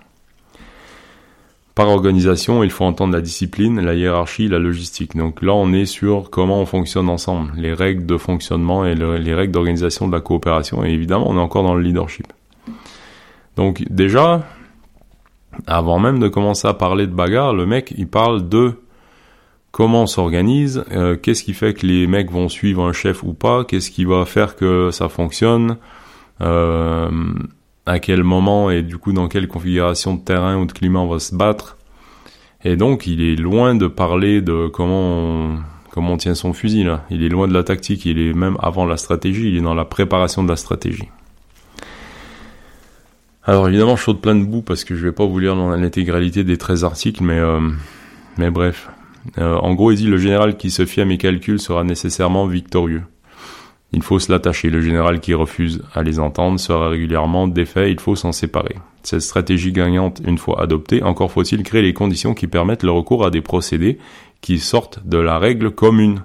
Par 1.75 1.89
organisation, 1.89 2.63
il 2.63 2.71
faut 2.71 2.85
entendre 2.85 3.13
la 3.13 3.21
discipline, 3.21 3.81
la 3.81 3.95
hiérarchie, 3.95 4.47
la 4.47 4.59
logistique. 4.59 5.15
Donc 5.15 5.41
là, 5.41 5.53
on 5.53 5.73
est 5.73 5.85
sur 5.85 6.29
comment 6.29 6.61
on 6.61 6.65
fonctionne 6.65 7.09
ensemble, 7.09 7.51
les 7.57 7.73
règles 7.73 8.05
de 8.05 8.17
fonctionnement 8.17 8.85
et 8.85 8.95
les 8.95 9.33
règles 9.33 9.51
d'organisation 9.51 10.07
de 10.07 10.13
la 10.13 10.21
coopération. 10.21 10.85
Et 10.85 10.91
évidemment, 10.91 11.29
on 11.29 11.35
est 11.35 11.41
encore 11.41 11.63
dans 11.63 11.75
le 11.75 11.81
leadership. 11.81 12.27
Donc 13.57 13.83
déjà, 13.89 14.43
avant 15.67 15.99
même 15.99 16.19
de 16.19 16.29
commencer 16.29 16.67
à 16.67 16.73
parler 16.73 17.07
de 17.07 17.13
bagarre, 17.13 17.53
le 17.53 17.65
mec, 17.65 17.93
il 17.97 18.07
parle 18.07 18.47
de 18.47 18.79
comment 19.71 20.03
on 20.03 20.07
s'organise, 20.07 20.85
euh, 20.93 21.17
qu'est-ce 21.17 21.43
qui 21.43 21.53
fait 21.53 21.73
que 21.73 21.85
les 21.85 22.07
mecs 22.07 22.31
vont 22.31 22.47
suivre 22.47 22.85
un 22.85 22.93
chef 22.93 23.23
ou 23.23 23.33
pas, 23.33 23.65
qu'est-ce 23.65 23.91
qui 23.91 24.05
va 24.05 24.25
faire 24.25 24.55
que 24.55 24.91
ça 24.91 25.09
fonctionne, 25.09 25.77
à 26.39 27.99
quel 27.99 28.23
moment 28.23 28.69
et 28.71 28.81
du 28.81 28.97
coup 28.97 29.13
dans 29.13 29.27
quelle 29.27 29.47
configuration 29.47 30.15
de 30.15 30.21
terrain 30.21 30.57
ou 30.57 30.65
de 30.65 30.71
climat 30.71 30.99
on 30.99 31.07
va 31.07 31.19
se 31.19 31.35
battre. 31.35 31.77
Et 32.63 32.75
donc 32.75 33.05
il 33.05 33.21
est 33.21 33.35
loin 33.35 33.75
de 33.75 33.87
parler 33.87 34.41
de 34.41 34.67
comment 34.67 35.55
on, 35.95 36.17
tient 36.17 36.35
son 36.35 36.51
fusil. 36.51 36.87
Il 37.11 37.23
est 37.23 37.29
loin 37.29 37.47
de 37.47 37.53
la 37.53 37.63
tactique, 37.63 38.05
il 38.05 38.19
est 38.19 38.33
même 38.33 38.57
avant 38.61 38.85
la 38.85 38.97
stratégie, 38.97 39.49
il 39.49 39.57
est 39.57 39.61
dans 39.61 39.75
la 39.75 39.85
préparation 39.85 40.43
de 40.43 40.49
la 40.49 40.55
stratégie. 40.55 41.09
Alors 43.43 43.67
évidemment, 43.67 43.95
je 43.95 44.03
saute 44.03 44.21
plein 44.21 44.35
de 44.35 44.43
bout 44.43 44.63
parce 44.63 44.83
que 44.83 44.95
je 44.95 45.05
vais 45.05 45.11
pas 45.11 45.25
vous 45.25 45.37
lire 45.37 45.55
dans 45.55 45.69
l'intégralité 45.69 46.43
des 46.43 46.57
13 46.57 46.83
articles, 46.83 47.23
mais 47.23 47.37
euh, 47.37 47.59
bref. 48.49 48.89
Euh, 49.37 49.55
en 49.57 49.75
gros, 49.75 49.91
il 49.91 49.97
dit 49.97 50.07
le 50.07 50.17
général 50.17 50.57
qui 50.57 50.71
se 50.71 50.85
fie 50.87 51.01
à 51.01 51.05
mes 51.05 51.19
calculs 51.19 51.59
sera 51.59 51.83
nécessairement 51.83 52.47
victorieux. 52.47 53.03
Il 53.95 54.03
faut 54.03 54.19
se 54.19 54.29
l'attacher. 54.29 54.69
Le 54.69 54.81
général 54.81 55.21
qui 55.21 55.33
refuse 55.33 55.81
à 55.93 56.03
les 56.03 56.19
entendre 56.19 56.59
sera 56.59 56.89
régulièrement 56.89 57.47
défait. 57.47 57.93
Il 57.93 57.99
faut 58.01 58.17
s'en 58.17 58.33
séparer. 58.33 58.75
Cette 59.03 59.21
stratégie 59.21 59.71
gagnante, 59.71 60.21
une 60.27 60.37
fois 60.37 60.61
adoptée, 60.61 61.01
encore 61.01 61.31
faut-il 61.31 61.63
créer 61.63 61.81
les 61.81 61.93
conditions 61.93 62.33
qui 62.33 62.47
permettent 62.47 62.83
le 62.83 62.91
recours 62.91 63.25
à 63.25 63.29
des 63.29 63.39
procédés 63.39 63.97
qui 64.41 64.59
sortent 64.59 65.07
de 65.07 65.17
la 65.17 65.39
règle 65.39 65.71
commune. 65.71 66.23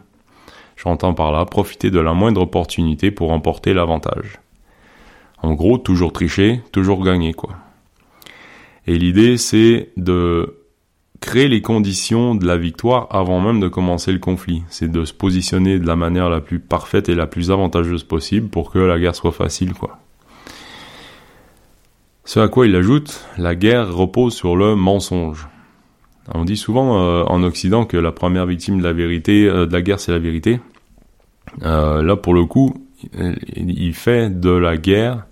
J'entends 0.76 1.14
par 1.14 1.30
là 1.30 1.44
profiter 1.44 1.92
de 1.92 2.00
la 2.00 2.12
moindre 2.12 2.40
opportunité 2.40 3.12
pour 3.12 3.30
emporter 3.30 3.72
l'avantage. 3.72 4.40
En 5.40 5.54
gros, 5.54 5.78
toujours 5.78 6.12
tricher, 6.12 6.62
toujours 6.72 7.04
gagner, 7.04 7.34
quoi. 7.34 7.50
Et 8.88 8.98
l'idée, 8.98 9.36
c'est 9.36 9.90
de 9.96 10.56
créer 11.20 11.48
les 11.48 11.60
conditions 11.60 12.34
de 12.34 12.46
la 12.46 12.56
victoire 12.56 13.06
avant 13.10 13.40
même 13.40 13.60
de 13.60 13.68
commencer 13.68 14.12
le 14.12 14.18
conflit. 14.18 14.62
C'est 14.68 14.90
de 14.90 15.04
se 15.04 15.12
positionner 15.12 15.78
de 15.78 15.86
la 15.86 15.96
manière 15.96 16.30
la 16.30 16.40
plus 16.40 16.58
parfaite 16.58 17.08
et 17.08 17.14
la 17.14 17.26
plus 17.26 17.50
avantageuse 17.50 18.04
possible 18.04 18.48
pour 18.48 18.70
que 18.70 18.78
la 18.78 18.98
guerre 18.98 19.14
soit 19.14 19.32
facile, 19.32 19.74
quoi. 19.74 19.98
Ce 22.24 22.38
à 22.38 22.48
quoi 22.48 22.66
il 22.66 22.76
ajoute, 22.76 23.26
la 23.38 23.54
guerre 23.54 23.92
repose 23.92 24.34
sur 24.34 24.54
le 24.54 24.76
mensonge. 24.76 25.48
On 26.32 26.44
dit 26.44 26.56
souvent 26.56 27.02
euh, 27.02 27.24
en 27.24 27.42
Occident 27.42 27.84
que 27.86 27.96
la 27.96 28.12
première 28.12 28.46
victime 28.46 28.78
de 28.78 28.84
la 28.84 28.92
vérité, 28.92 29.48
euh, 29.48 29.66
de 29.66 29.72
la 29.72 29.82
guerre, 29.82 29.98
c'est 29.98 30.12
la 30.12 30.20
vérité. 30.20 30.60
Euh, 31.62 32.02
là, 32.02 32.14
pour 32.14 32.34
le 32.34 32.44
coup, 32.44 32.86
il 33.56 33.94
fait 33.94 34.30
de 34.30 34.50
la 34.50 34.76
guerre 34.76 35.26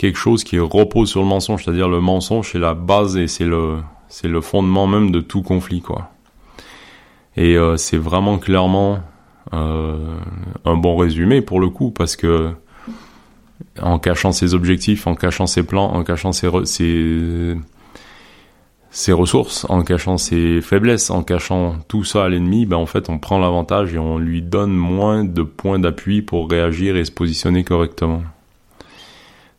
quelque 0.00 0.16
chose 0.16 0.44
qui 0.44 0.58
repose 0.58 1.10
sur 1.10 1.20
le 1.20 1.26
mensonge, 1.26 1.62
c'est-à-dire 1.62 1.86
le 1.86 2.00
mensonge 2.00 2.52
c'est 2.52 2.58
la 2.58 2.72
base 2.72 3.18
et 3.18 3.26
c'est 3.26 3.44
le 3.44 3.80
c'est 4.08 4.28
le 4.28 4.40
fondement 4.40 4.86
même 4.86 5.10
de 5.10 5.20
tout 5.20 5.42
conflit 5.42 5.82
quoi. 5.82 6.10
Et 7.36 7.58
euh, 7.58 7.76
c'est 7.76 7.98
vraiment 7.98 8.38
clairement 8.38 9.00
euh, 9.52 10.16
un 10.64 10.76
bon 10.76 10.96
résumé 10.96 11.42
pour 11.42 11.60
le 11.60 11.68
coup 11.68 11.90
parce 11.90 12.16
que 12.16 12.50
en 13.78 13.98
cachant 13.98 14.32
ses 14.32 14.54
objectifs, 14.54 15.06
en 15.06 15.14
cachant 15.14 15.46
ses 15.46 15.64
plans, 15.64 15.92
en 15.92 16.02
cachant 16.02 16.32
ses, 16.32 16.48
ressources, 19.12 19.66
en 19.68 19.82
cachant 19.82 20.16
ses 20.16 20.62
faiblesses, 20.62 21.10
en 21.10 21.22
cachant 21.22 21.76
tout 21.88 22.04
ça 22.04 22.24
à 22.24 22.30
l'ennemi, 22.30 22.64
ben 22.64 22.78
en 22.78 22.86
fait 22.86 23.10
on 23.10 23.18
prend 23.18 23.38
l'avantage 23.38 23.92
et 23.92 23.98
on 23.98 24.16
lui 24.16 24.40
donne 24.40 24.72
moins 24.72 25.24
de 25.24 25.42
points 25.42 25.78
d'appui 25.78 26.22
pour 26.22 26.48
réagir 26.48 26.96
et 26.96 27.04
se 27.04 27.12
positionner 27.12 27.64
correctement. 27.64 28.22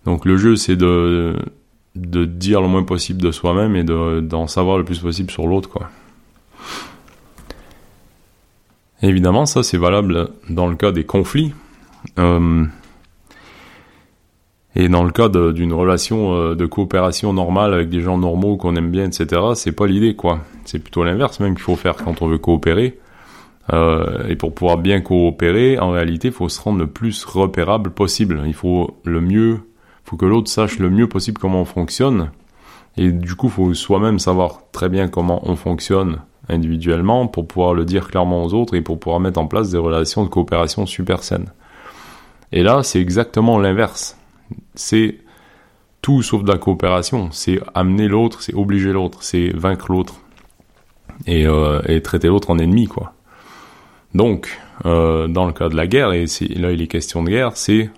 Donc 0.05 0.25
le 0.25 0.37
jeu, 0.37 0.55
c'est 0.55 0.75
de, 0.75 1.35
de 1.95 2.25
dire 2.25 2.61
le 2.61 2.67
moins 2.67 2.83
possible 2.83 3.21
de 3.21 3.31
soi-même 3.31 3.75
et 3.75 3.83
d'en 3.83 4.47
savoir 4.47 4.77
le 4.77 4.83
plus 4.83 4.99
possible 4.99 5.31
sur 5.31 5.47
l'autre, 5.47 5.69
quoi. 5.69 5.89
évidemment, 9.01 9.45
ça 9.45 9.63
c'est 9.63 9.77
valable 9.77 10.29
dans 10.49 10.67
le 10.67 10.75
cas 10.75 10.91
des 10.91 11.03
conflits. 11.03 11.53
Euh, 12.19 12.65
et 14.75 14.87
dans 14.87 15.03
le 15.03 15.11
cas 15.11 15.27
d'une 15.27 15.73
relation 15.73 16.33
euh, 16.33 16.55
de 16.55 16.65
coopération 16.65 17.33
normale 17.33 17.73
avec 17.73 17.89
des 17.89 17.99
gens 17.99 18.17
normaux 18.17 18.57
qu'on 18.57 18.75
aime 18.75 18.89
bien, 18.89 19.05
etc., 19.05 19.41
c'est 19.55 19.73
pas 19.73 19.85
l'idée, 19.85 20.15
quoi. 20.15 20.39
C'est 20.65 20.79
plutôt 20.79 21.03
l'inverse 21.03 21.39
même 21.39 21.55
qu'il 21.55 21.63
faut 21.63 21.75
faire 21.75 21.95
quand 21.97 22.21
on 22.21 22.27
veut 22.27 22.37
coopérer. 22.37 22.97
Euh, 23.73 24.27
et 24.27 24.35
pour 24.35 24.53
pouvoir 24.55 24.77
bien 24.77 25.01
coopérer, 25.01 25.77
en 25.77 25.91
réalité, 25.91 26.29
il 26.29 26.33
faut 26.33 26.49
se 26.49 26.61
rendre 26.61 26.79
le 26.79 26.87
plus 26.87 27.25
repérable 27.25 27.91
possible. 27.91 28.41
Il 28.45 28.53
faut 28.53 28.97
le 29.03 29.21
mieux 29.21 29.59
faut 30.11 30.17
que 30.17 30.25
l'autre 30.25 30.51
sache 30.51 30.77
le 30.77 30.89
mieux 30.89 31.07
possible 31.07 31.37
comment 31.39 31.61
on 31.61 31.65
fonctionne. 31.65 32.31
Et 32.97 33.13
du 33.13 33.35
coup, 33.35 33.47
faut 33.47 33.73
soi-même 33.73 34.19
savoir 34.19 34.59
très 34.73 34.89
bien 34.89 35.07
comment 35.07 35.39
on 35.49 35.55
fonctionne 35.55 36.17
individuellement 36.49 37.27
pour 37.27 37.47
pouvoir 37.47 37.73
le 37.73 37.85
dire 37.85 38.09
clairement 38.09 38.43
aux 38.43 38.53
autres 38.53 38.75
et 38.75 38.81
pour 38.81 38.99
pouvoir 38.99 39.21
mettre 39.21 39.39
en 39.39 39.47
place 39.47 39.69
des 39.69 39.77
relations 39.77 40.25
de 40.25 40.27
coopération 40.27 40.85
super 40.85 41.23
saines. 41.23 41.47
Et 42.51 42.61
là, 42.61 42.83
c'est 42.83 42.99
exactement 42.99 43.57
l'inverse. 43.57 44.17
C'est 44.75 45.19
tout 46.01 46.21
sauf 46.23 46.43
de 46.43 46.51
la 46.51 46.57
coopération. 46.57 47.29
C'est 47.31 47.61
amener 47.73 48.09
l'autre, 48.09 48.41
c'est 48.41 48.53
obliger 48.53 48.91
l'autre, 48.91 49.23
c'est 49.23 49.47
vaincre 49.55 49.89
l'autre 49.89 50.15
et, 51.25 51.47
euh, 51.47 52.01
traiter 52.01 52.27
l'autre 52.27 52.49
en 52.49 52.57
ennemi, 52.57 52.87
quoi. 52.87 53.13
Donc, 54.13 54.59
euh, 54.85 55.29
dans 55.29 55.45
le 55.45 55.53
cas 55.53 55.69
de 55.69 55.77
la 55.77 55.87
guerre, 55.87 56.11
et 56.11 56.25
là 56.57 56.73
il 56.73 56.81
est 56.81 56.87
question 56.87 57.23
de 57.23 57.29
guerre, 57.29 57.55
c'est 57.55 57.89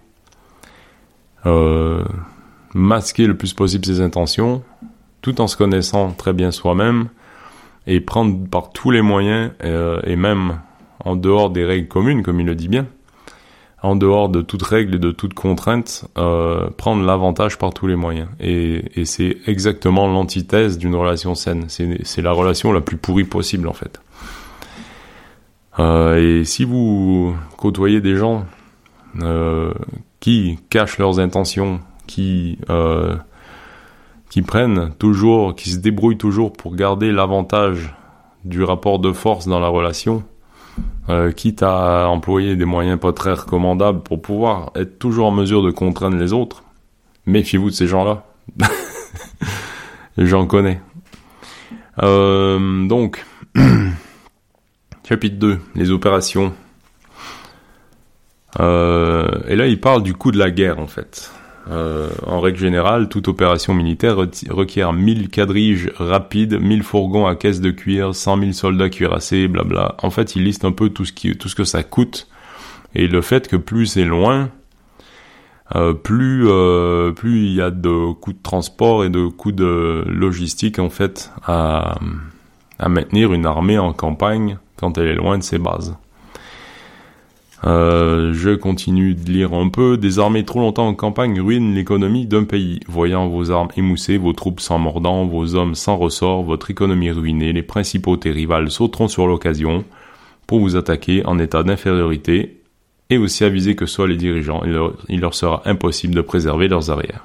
euh, 1.46 2.04
masquer 2.74 3.28
le 3.28 3.36
plus 3.36 3.54
possible 3.54 3.86
ses 3.86 4.02
intentions, 4.02 4.64
tout 5.22 5.42
en 5.42 5.48
se 5.48 5.58
connaissant 5.58 6.12
très 6.12 6.34
bien 6.34 6.52
soi-même, 6.52 7.10
et 7.86 8.00
prendre 8.00 8.48
par 8.48 8.72
tous 8.72 8.92
les 8.92 9.02
moyens, 9.02 9.52
euh, 9.64 10.00
et 10.06 10.16
même 10.16 10.60
en 11.04 11.16
dehors 11.16 11.50
des 11.50 11.66
règles 11.66 11.88
communes, 11.88 12.24
comme 12.24 12.40
il 12.40 12.46
le 12.46 12.56
dit 12.56 12.70
bien, 12.70 12.88
en 13.82 13.98
dehors 13.98 14.30
de 14.30 14.42
toute 14.42 14.64
règle 14.64 14.96
et 14.96 15.00
de 15.00 15.12
toute 15.12 15.34
contrainte, 15.34 16.06
euh, 16.18 16.70
prendre 16.70 17.04
l'avantage 17.04 17.58
par 17.58 17.74
tous 17.74 17.88
les 17.88 17.98
moyens. 17.98 18.30
Et, 18.40 19.04
c'est 19.04 19.38
exactement 19.46 20.08
l'antithèse 20.08 20.78
d'une 20.78 20.96
relation 20.96 21.36
saine. 21.36 21.66
C'est 21.68 22.22
la 22.22 22.32
relation 22.32 22.72
la 22.72 22.80
plus 22.80 22.96
pourrie 22.96 23.26
possible, 23.26 23.68
en 23.68 23.74
fait. 23.74 24.00
Et 25.80 26.46
si 26.46 26.64
vous 26.64 27.36
côtoyez 27.58 28.00
des 28.00 28.16
gens 28.16 28.46
qui 30.24 30.58
cachent 30.70 31.00
leurs 31.00 31.20
intentions, 31.20 31.82
qui 32.08 32.58
euh, 32.70 33.18
qui 34.30 34.42
prennent 34.42 34.94
toujours, 34.98 35.54
qui 35.54 35.70
se 35.70 35.80
débrouillent 35.80 36.18
toujours 36.18 36.54
pour 36.54 36.78
garder 36.78 37.12
l'avantage 37.12 37.94
du 38.46 38.64
rapport 38.64 39.00
de 39.00 39.12
force 39.12 39.50
dans 39.50 39.60
la 39.60 39.68
relation, 39.68 40.24
euh, 41.10 41.34
quitte 41.34 41.62
à 41.62 42.08
employer 42.08 42.56
des 42.56 42.64
moyens 42.64 42.98
pas 43.02 43.12
très 43.12 43.34
recommandables 43.34 44.02
pour 44.02 44.22
pouvoir 44.22 44.72
être 44.76 44.98
toujours 44.98 45.28
en 45.28 45.32
mesure 45.32 45.62
de 45.62 45.72
contraindre 45.72 46.16
les 46.16 46.32
autres. 46.32 46.64
Méfiez-vous 47.26 47.72
de 47.72 47.76
ces 47.76 47.88
gens-là. 47.88 48.24
J'en 50.18 50.48
connais. 50.48 50.80
Euh, 52.02 52.88
donc, 52.88 53.26
chapitre 55.04 55.36
2, 55.36 55.60
les 55.76 55.92
opérations 55.92 56.54
euh, 58.60 59.28
et 59.48 59.56
là, 59.56 59.68
il 59.68 59.80
parle 59.80 60.04
du 60.04 60.14
coup 60.14 60.32
de 60.32 60.38
la 60.38 60.52
guerre, 60.52 60.80
en 60.80 60.88
fait. 60.88 61.32
euh, 61.72 62.10
en 62.26 62.40
règle 62.42 62.60
générale, 62.60 63.08
toute 63.10 63.28
opération 63.28 63.74
militaire 63.74 64.18
requiert 64.50 64.94
1000 64.94 65.30
quadriges 65.30 65.92
rapides, 65.98 66.60
1000 66.60 66.84
fourgons 66.84 67.26
à 67.26 67.36
caisse 67.36 67.62
de 67.62 67.72
cuir, 67.72 68.14
100 68.16 68.40
000 68.40 68.52
soldats 68.52 68.90
cuirassés, 68.90 69.48
blabla. 69.48 69.96
En 70.04 70.10
fait, 70.10 70.36
il 70.36 70.44
liste 70.44 70.66
un 70.66 70.72
peu 70.74 70.90
tout 70.90 71.06
ce, 71.06 71.14
qui, 71.14 71.36
tout 71.38 71.48
ce 71.50 71.56
que 71.56 71.64
ça 71.64 71.84
coûte 71.84 72.28
et 72.96 73.08
le 73.08 73.22
fait 73.22 73.48
que 73.48 73.56
plus 73.56 73.88
c'est 73.88 74.04
loin, 74.06 74.50
euh, 75.76 75.94
plus 75.94 76.44
euh, 76.48 77.12
plus 77.14 77.46
il 77.46 77.54
y 77.54 77.62
a 77.62 77.72
de 77.72 78.12
coûts 78.14 78.34
de 78.34 78.42
transport 78.44 79.04
et 79.06 79.10
de 79.10 79.28
coûts 79.28 79.52
de 79.54 80.04
logistique 80.08 80.78
en 80.78 80.90
fait 80.90 81.32
à, 81.46 81.98
à 82.80 82.90
maintenir 82.90 83.34
une 83.34 83.46
armée 83.46 83.80
en 83.80 83.94
campagne 83.94 84.58
quand 84.78 84.98
elle 84.98 85.08
est 85.08 85.16
loin 85.16 85.38
de 85.38 85.44
ses 85.44 85.58
bases. 85.60 85.96
Euh, 87.66 88.34
je 88.34 88.50
continue 88.52 89.16
de 89.16 89.32
lire 89.32 89.54
un 89.54 89.70
peu. 89.70 89.98
Des 89.98 90.20
armées 90.20 90.44
trop 90.44 90.60
longtemps 90.60 90.88
en 90.88 90.94
campagne 90.94 91.40
ruinent 91.40 91.74
l'économie 91.74 92.26
d'un 92.26 92.44
pays. 92.44 92.80
Voyant 92.88 93.28
vos 93.28 93.52
armes 93.52 93.70
émoussées, 93.78 94.18
vos 94.18 94.34
troupes 94.34 94.60
sans 94.60 94.80
mordant, 94.80 95.26
vos 95.26 95.56
hommes 95.56 95.76
sans 95.76 95.98
ressort, 95.98 96.44
votre 96.44 96.72
économie 96.72 97.12
ruinée, 97.12 97.54
les 97.54 97.64
principautés 97.64 98.32
rivales 98.32 98.70
sauteront 98.70 99.08
sur 99.08 99.28
l'occasion 99.28 99.86
pour 100.46 100.60
vous 100.60 100.76
attaquer 100.76 101.26
en 101.26 101.40
état 101.40 101.64
d'infériorité 101.64 102.60
et 103.10 103.18
aussi 103.18 103.44
aviser 103.44 103.76
que 103.76 103.86
soient 103.86 104.08
les 104.08 104.18
dirigeants, 104.18 104.64
il 105.08 105.20
leur, 105.20 105.34
sera 105.34 105.62
impossible 105.66 106.16
de 106.16 106.22
préserver 106.22 106.68
leurs 106.68 106.90
arrières. 106.90 107.24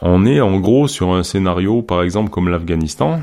On 0.00 0.26
est 0.26 0.40
en 0.40 0.60
gros 0.60 0.86
sur 0.86 1.12
un 1.12 1.24
scénario, 1.24 1.82
par 1.82 2.02
exemple, 2.02 2.30
comme 2.30 2.48
l'Afghanistan, 2.48 3.20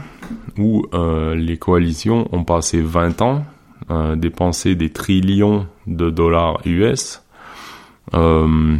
où 0.57 0.85
euh, 0.93 1.35
les 1.35 1.57
coalitions 1.57 2.27
ont 2.33 2.43
passé 2.43 2.81
20 2.81 3.21
ans 3.21 3.45
euh, 3.91 4.15
dépenser 4.15 4.73
des 4.73 4.89
trillions 4.89 5.67
de 5.85 6.09
dollars 6.09 6.59
US. 6.65 7.21
Euh, 8.15 8.77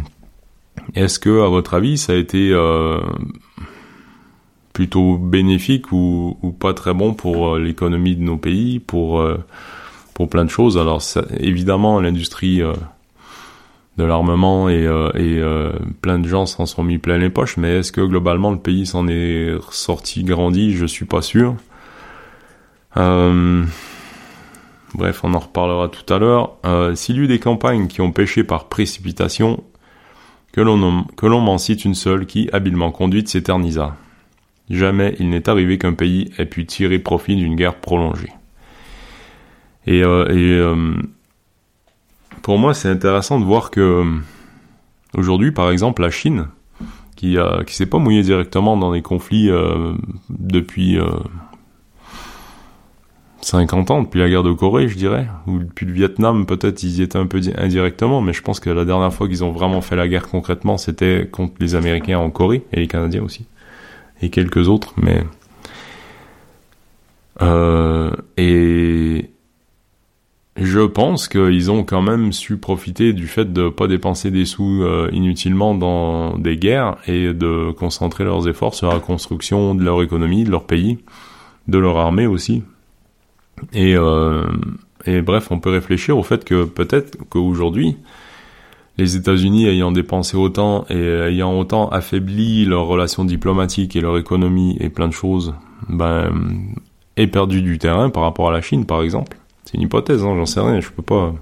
est-ce 0.96 1.20
que, 1.20 1.44
à 1.44 1.48
votre 1.48 1.74
avis, 1.74 1.96
ça 1.96 2.12
a 2.12 2.16
été 2.16 2.50
euh, 2.50 2.98
plutôt 4.72 5.16
bénéfique 5.16 5.92
ou, 5.92 6.36
pas 6.58 6.74
très 6.74 6.92
bon 6.92 7.14
pour 7.14 7.56
l'économie 7.56 8.16
de 8.16 8.22
nos 8.22 8.36
pays, 8.36 8.80
pour 8.80 9.24
pour 10.14 10.28
plein 10.28 10.44
de 10.44 10.50
choses? 10.50 10.76
Alors, 10.76 11.00
évidemment, 11.38 12.00
l'industrie 12.00 12.60
de 13.96 14.04
l'armement 14.04 14.68
et, 14.68 14.88
plein 16.02 16.18
de 16.18 16.26
gens 16.26 16.46
s'en 16.46 16.66
sont 16.66 16.82
mis 16.82 16.98
plein 16.98 17.18
les 17.18 17.30
poches, 17.30 17.58
mais 17.58 17.76
est-ce 17.78 17.92
que 17.92 18.00
globalement 18.00 18.50
le 18.50 18.58
pays 18.58 18.86
s'en 18.86 19.06
est 19.06 19.54
sorti 19.70 20.24
grandi? 20.24 20.72
Je 20.72 20.86
suis 20.86 21.06
pas 21.06 21.22
sûr. 21.22 21.54
Bref, 24.96 25.24
on 25.24 25.34
en 25.34 25.40
reparlera 25.40 25.88
tout 25.88 26.10
à 26.12 26.18
l'heure. 26.18 26.56
Euh, 26.64 26.94
S'il 26.94 27.16
y 27.16 27.18
eut 27.18 27.26
des 27.26 27.38
campagnes 27.38 27.86
qui 27.86 28.00
ont 28.00 28.12
péché 28.12 28.44
par 28.44 28.64
précipitation, 28.64 29.62
que 30.52 30.62
l'on 30.62 31.40
m'en 31.40 31.58
cite 31.58 31.84
une 31.84 31.94
seule 31.94 32.24
qui, 32.24 32.48
habilement 32.54 32.90
conduite, 32.90 33.28
s'éternisa. 33.28 33.94
Jamais 34.70 35.14
il 35.18 35.28
n'est 35.28 35.50
arrivé 35.50 35.76
qu'un 35.76 35.92
pays 35.92 36.32
ait 36.38 36.46
pu 36.46 36.64
tirer 36.64 36.98
profit 36.98 37.36
d'une 37.36 37.56
guerre 37.56 37.74
prolongée. 37.74 38.32
Et, 39.86 40.02
euh, 40.02 40.24
euh, 40.30 40.94
pour 42.40 42.58
moi, 42.58 42.72
c'est 42.72 42.88
intéressant 42.88 43.38
de 43.38 43.44
voir 43.44 43.70
que 43.70 44.02
aujourd'hui, 45.14 45.52
par 45.52 45.70
exemple, 45.70 46.00
la 46.00 46.10
Chine, 46.10 46.48
qui, 47.16 47.36
a, 47.36 47.64
qui 47.64 47.74
s'est 47.74 47.84
pas 47.84 47.98
mouillée 47.98 48.22
directement 48.22 48.78
dans 48.78 48.92
des 48.92 49.02
conflits 49.02 49.50
depuis 50.30 50.98
50 53.42 53.90
ans, 53.90 54.02
depuis 54.02 54.18
la 54.18 54.28
guerre 54.28 54.42
de 54.42 54.52
Corée, 54.52 54.88
je 54.88 54.96
dirais, 54.96 55.28
ou 55.46 55.58
depuis 55.58 55.86
le 55.86 55.92
Vietnam, 55.92 56.46
peut-être 56.46 56.82
ils 56.82 56.98
y 56.98 57.02
étaient 57.02 57.18
un 57.18 57.26
peu 57.26 57.40
indirectement, 57.56 58.20
mais 58.20 58.32
je 58.32 58.42
pense 58.42 58.60
que 58.60 58.70
la 58.70 58.84
dernière 58.84 59.12
fois 59.12 59.28
qu'ils 59.28 59.44
ont 59.44 59.52
vraiment 59.52 59.80
fait 59.80 59.96
la 59.96 60.08
guerre 60.08 60.28
concrètement, 60.28 60.78
c'était 60.78 61.28
contre 61.30 61.54
les 61.60 61.74
Américains 61.74 62.18
en 62.18 62.30
Corée, 62.30 62.64
et 62.72 62.80
les 62.80 62.88
Canadiens 62.88 63.22
aussi, 63.22 63.46
et 64.22 64.30
quelques 64.30 64.68
autres, 64.68 64.94
mais... 64.96 65.22
Euh, 67.42 68.10
et 68.38 69.30
je 70.56 70.80
pense 70.80 71.28
qu'ils 71.28 71.70
ont 71.70 71.84
quand 71.84 72.00
même 72.00 72.32
su 72.32 72.56
profiter 72.56 73.12
du 73.12 73.26
fait 73.26 73.52
de 73.52 73.68
pas 73.68 73.86
dépenser 73.86 74.30
des 74.30 74.46
sous 74.46 74.82
euh, 74.82 75.10
inutilement 75.12 75.74
dans 75.74 76.38
des 76.38 76.56
guerres 76.56 76.96
et 77.06 77.34
de 77.34 77.72
concentrer 77.72 78.24
leurs 78.24 78.48
efforts 78.48 78.74
sur 78.74 78.90
la 78.90 78.98
construction 78.98 79.74
de 79.74 79.84
leur 79.84 80.02
économie, 80.02 80.44
de 80.44 80.50
leur 80.50 80.64
pays, 80.64 80.98
de 81.68 81.76
leur 81.76 81.98
armée 81.98 82.26
aussi, 82.26 82.62
et, 83.72 83.96
euh, 83.96 84.44
et 85.06 85.22
bref, 85.22 85.48
on 85.50 85.60
peut 85.60 85.70
réfléchir 85.70 86.16
au 86.18 86.22
fait 86.22 86.44
que 86.44 86.64
peut-être 86.64 87.16
qu'aujourd'hui, 87.28 87.96
les 88.98 89.16
États-Unis 89.16 89.66
ayant 89.66 89.92
dépensé 89.92 90.36
autant 90.36 90.86
et 90.88 90.96
ayant 90.96 91.58
autant 91.58 91.88
affaibli 91.90 92.64
leurs 92.64 92.86
relations 92.86 93.24
diplomatiques 93.24 93.94
et 93.94 94.00
leur 94.00 94.16
économie 94.16 94.76
et 94.80 94.88
plein 94.88 95.08
de 95.08 95.12
choses, 95.12 95.54
ben, 95.88 96.32
aient 97.16 97.26
perdu 97.26 97.62
du 97.62 97.78
terrain 97.78 98.10
par 98.10 98.22
rapport 98.22 98.48
à 98.48 98.52
la 98.52 98.62
Chine, 98.62 98.86
par 98.86 99.02
exemple. 99.02 99.36
C'est 99.64 99.74
une 99.74 99.82
hypothèse, 99.82 100.24
hein, 100.24 100.34
j'en 100.36 100.46
sais 100.46 100.60
rien, 100.60 100.80
je 100.80 100.90
peux 100.90 101.02
pas. 101.02 101.34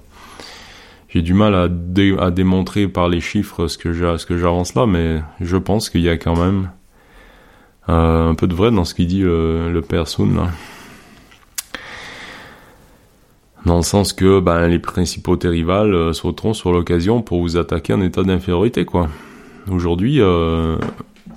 J'ai 1.09 1.21
du 1.21 1.33
mal 1.33 1.55
à, 1.55 2.31
démontrer 2.31 2.89
par 2.89 3.07
les 3.07 3.21
chiffres 3.21 3.67
ce 3.67 3.77
que 3.77 3.93
ce 4.17 4.25
que 4.25 4.37
j'avance 4.37 4.75
là, 4.75 4.85
mais 4.85 5.21
je 5.39 5.55
pense 5.55 5.89
qu'il 5.89 6.01
y 6.01 6.09
a 6.09 6.17
quand 6.17 6.35
même 6.35 6.71
euh, 7.87 8.29
un 8.29 8.35
peu 8.35 8.47
de 8.47 8.53
vrai 8.53 8.71
dans 8.71 8.83
ce 8.83 8.93
qu'il 8.93 9.07
dit 9.07 9.23
euh, 9.23 9.71
le 9.71 9.81
père 9.81 10.05
là 10.19 10.49
dans 13.65 13.77
le 13.77 13.83
sens 13.83 14.13
que 14.13 14.39
ben, 14.39 14.67
les 14.67 14.79
principautés 14.79 15.47
rivales 15.47 15.93
euh, 15.93 16.13
sauteront 16.13 16.53
sur 16.53 16.71
l'occasion 16.71 17.21
pour 17.21 17.41
vous 17.41 17.57
attaquer 17.57 17.93
en 17.93 18.01
état 18.01 18.23
d'infériorité, 18.23 18.85
quoi. 18.85 19.09
Aujourd'hui, 19.69 20.21
euh, 20.21 20.77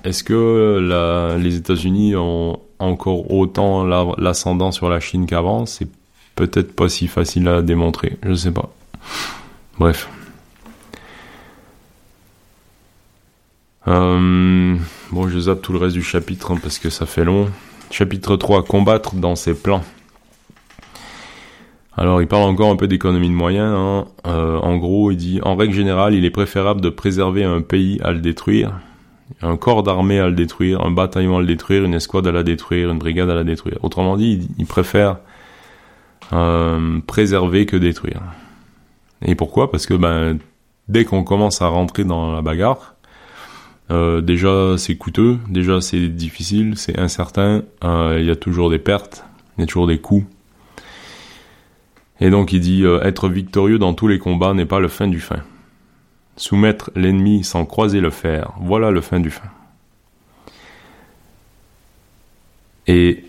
est-ce 0.03 0.23
que 0.23 1.35
les 1.41 1.55
États-Unis 1.55 2.15
ont 2.15 2.59
encore 2.77 3.31
autant 3.31 3.83
l'ascendant 4.17 4.71
sur 4.71 4.87
la 4.87 4.99
Chine 4.99 5.25
qu'avant? 5.25 5.65
C'est 5.65 5.87
peut-être 6.35 6.75
pas 6.75 6.89
si 6.89 7.07
facile 7.07 7.47
à 7.47 7.63
démontrer, 7.63 8.17
je 8.23 8.33
sais 8.35 8.51
pas. 8.51 8.69
Bref. 9.79 10.07
Euh, 13.87 14.75
bon, 15.11 15.27
je 15.27 15.39
zappe 15.39 15.63
tout 15.63 15.73
le 15.73 15.79
reste 15.79 15.95
du 15.95 16.03
chapitre 16.03 16.51
hein, 16.51 16.59
parce 16.61 16.77
que 16.77 16.91
ça 16.91 17.07
fait 17.07 17.25
long. 17.25 17.49
Chapitre 17.89 18.35
3, 18.35 18.63
combattre 18.63 19.15
dans 19.15 19.35
ses 19.35 19.55
plans. 19.55 19.83
Alors, 21.99 22.21
il 22.21 22.29
parle 22.29 22.43
encore 22.43 22.71
un 22.71 22.77
peu 22.77 22.87
d'économie 22.87 23.27
de 23.27 23.33
moyens. 23.33 23.75
Hein. 23.75 24.05
Euh, 24.25 24.57
en 24.59 24.77
gros, 24.77 25.11
il 25.11 25.17
dit 25.17 25.41
en 25.43 25.57
règle 25.57 25.73
générale, 25.73 26.13
il 26.13 26.23
est 26.23 26.29
préférable 26.29 26.79
de 26.79 26.89
préserver 26.89 27.43
un 27.43 27.59
pays 27.59 27.99
à 28.01 28.13
le 28.13 28.19
détruire, 28.19 28.79
un 29.41 29.57
corps 29.57 29.83
d'armée 29.83 30.17
à 30.17 30.29
le 30.29 30.33
détruire, 30.33 30.79
un 30.85 30.91
bataillon 30.91 31.35
à 31.35 31.41
le 31.41 31.45
détruire, 31.45 31.83
une 31.83 31.93
escouade 31.93 32.25
à 32.25 32.31
la 32.31 32.43
détruire, 32.43 32.89
une 32.89 32.99
brigade 32.99 33.29
à 33.29 33.35
la 33.35 33.43
détruire. 33.43 33.79
Autrement 33.83 34.15
dit, 34.15 34.47
il, 34.57 34.65
préfère 34.65 35.17
euh, 36.31 37.01
préserver 37.05 37.65
que 37.65 37.75
détruire. 37.75 38.21
Et 39.21 39.35
pourquoi? 39.35 39.69
Parce 39.69 39.85
que 39.85 39.95
ben, 39.95 40.37
dès 40.87 41.03
qu'on 41.03 41.25
commence 41.25 41.61
à 41.61 41.67
rentrer 41.67 42.05
dans 42.05 42.31
la 42.31 42.41
bagarre, 42.41 42.95
euh, 43.91 44.21
déjà 44.21 44.77
c'est 44.77 44.95
coûteux, 44.95 45.37
déjà 45.49 45.81
c'est 45.81 46.07
difficile, 46.07 46.77
c'est 46.77 46.97
incertain, 46.97 47.63
il 47.83 48.23
y 48.23 48.31
a 48.31 48.37
toujours 48.37 48.69
des 48.69 48.79
pertes, 48.79 49.25
il 49.57 49.61
y 49.61 49.63
a 49.65 49.67
toujours 49.67 49.87
des 49.87 49.99
coûts 49.99 50.23
et 52.19 52.29
donc 52.29 52.53
il 52.53 52.59
dit 52.59 52.83
euh, 52.83 53.01
être 53.03 53.29
victorieux 53.29 53.79
dans 53.79 53.93
tous 53.93 54.07
les 54.07 54.19
combats 54.19 54.53
n'est 54.53 54.65
pas 54.65 54.79
le 54.79 54.87
fin 54.87 55.07
du 55.07 55.19
fin. 55.19 55.41
Soumettre 56.35 56.91
l'ennemi 56.95 57.43
sans 57.43 57.65
croiser 57.65 57.99
le 57.99 58.09
fer, 58.09 58.53
voilà 58.59 58.91
le 58.91 59.01
fin 59.01 59.19
du 59.19 59.29
fin. 59.29 59.49
Et 62.87 63.23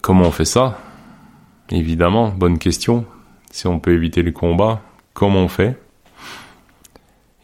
comment 0.00 0.26
on 0.26 0.30
fait 0.30 0.44
ça? 0.44 0.80
Évidemment, 1.70 2.30
bonne 2.30 2.58
question. 2.58 3.04
Si 3.50 3.66
on 3.66 3.80
peut 3.80 3.92
éviter 3.92 4.22
les 4.22 4.32
combats, 4.32 4.82
comment 5.12 5.40
on 5.40 5.48
fait? 5.48 5.78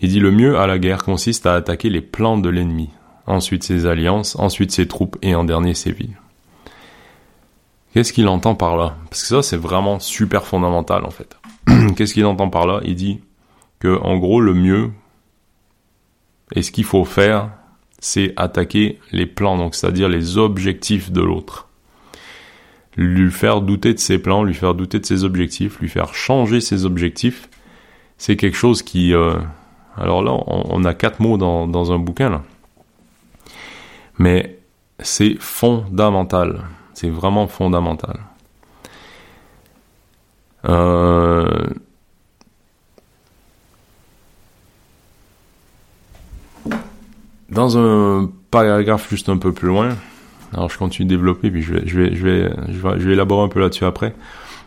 Il 0.00 0.08
dit 0.08 0.20
le 0.20 0.30
mieux 0.30 0.58
à 0.58 0.66
la 0.66 0.78
guerre 0.78 1.04
consiste 1.04 1.46
à 1.46 1.54
attaquer 1.54 1.90
les 1.90 2.00
plans 2.00 2.38
de 2.38 2.48
l'ennemi, 2.48 2.90
ensuite 3.26 3.64
ses 3.64 3.86
alliances, 3.86 4.36
ensuite 4.36 4.72
ses 4.72 4.88
troupes 4.88 5.16
et 5.22 5.34
en 5.34 5.44
dernier 5.44 5.74
ses 5.74 5.92
villes. 5.92 6.16
Qu'est-ce 7.92 8.12
qu'il 8.12 8.28
entend 8.28 8.54
par 8.54 8.76
là? 8.76 8.96
Parce 9.10 9.22
que 9.22 9.28
ça, 9.28 9.42
c'est 9.42 9.56
vraiment 9.56 9.98
super 9.98 10.46
fondamental 10.46 11.04
en 11.04 11.10
fait. 11.10 11.36
Qu'est-ce 11.96 12.14
qu'il 12.14 12.24
entend 12.24 12.48
par 12.48 12.66
là? 12.66 12.80
Il 12.84 12.94
dit 12.94 13.20
que 13.80 13.98
en 14.00 14.16
gros, 14.16 14.40
le 14.40 14.54
mieux 14.54 14.90
et 16.54 16.62
ce 16.62 16.70
qu'il 16.70 16.84
faut 16.84 17.04
faire, 17.04 17.50
c'est 17.98 18.32
attaquer 18.36 18.98
les 19.10 19.26
plans, 19.26 19.56
donc 19.56 19.74
c'est-à-dire 19.74 20.08
les 20.08 20.38
objectifs 20.38 21.10
de 21.10 21.22
l'autre. 21.22 21.68
Lui 22.96 23.30
faire 23.30 23.62
douter 23.62 23.94
de 23.94 23.98
ses 23.98 24.18
plans, 24.18 24.42
lui 24.42 24.54
faire 24.54 24.74
douter 24.74 24.98
de 24.98 25.06
ses 25.06 25.24
objectifs, 25.24 25.80
lui 25.80 25.88
faire 25.88 26.14
changer 26.14 26.60
ses 26.60 26.84
objectifs, 26.84 27.48
c'est 28.18 28.36
quelque 28.36 28.56
chose 28.56 28.82
qui... 28.82 29.14
Euh, 29.14 29.38
alors 29.96 30.22
là, 30.22 30.32
on, 30.46 30.84
a 30.84 30.94
quatre 30.94 31.20
mots 31.20 31.36
dans, 31.36 31.66
dans 31.66 31.92
un 31.92 31.98
bouquin 31.98 32.30
là. 32.30 32.42
Mais 34.18 34.58
c'est 35.00 35.36
fondamental. 35.38 36.62
C'est 37.02 37.10
vraiment 37.10 37.48
fondamental. 37.48 38.20
Euh, 40.68 41.66
dans 47.50 47.76
un 47.76 48.30
paragraphe 48.52 49.10
juste 49.10 49.28
un 49.28 49.36
peu 49.36 49.52
plus 49.52 49.66
loin, 49.66 49.96
alors 50.52 50.70
je 50.70 50.78
continue 50.78 51.06
de 51.06 51.16
développer, 51.16 51.50
puis 51.50 51.62
je 51.62 51.74
vais, 51.74 51.82
je 51.88 51.98
vais, 51.98 52.14
je 52.14 52.24
vais, 52.24 52.52
je 52.68 53.08
vais, 53.08 53.14
élaborer 53.14 53.46
un 53.46 53.48
peu 53.48 53.58
là-dessus 53.58 53.84
après. 53.84 54.14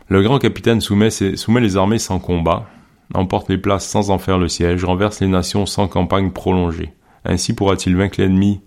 Le 0.09 0.21
grand 0.21 0.37
capitaine 0.37 0.81
soumet, 0.81 1.11
soumet 1.11 1.61
les 1.61 1.77
armées 1.77 1.99
sans 1.99 2.19
combat, 2.19 2.67
emporte 3.13 3.47
les 3.47 3.57
places 3.57 3.87
sans 3.87 4.09
en 4.09 4.17
faire 4.17 4.39
le 4.39 4.49
siège, 4.49 4.83
renverse 4.83 5.21
les 5.21 5.27
nations 5.27 5.65
sans 5.65 5.87
campagne 5.87 6.31
prolongée. 6.31 6.91
Ainsi 7.23 7.55
pourra-t-il 7.55 7.95
vaincre 7.95 8.19
l'ennemi, 8.19 8.59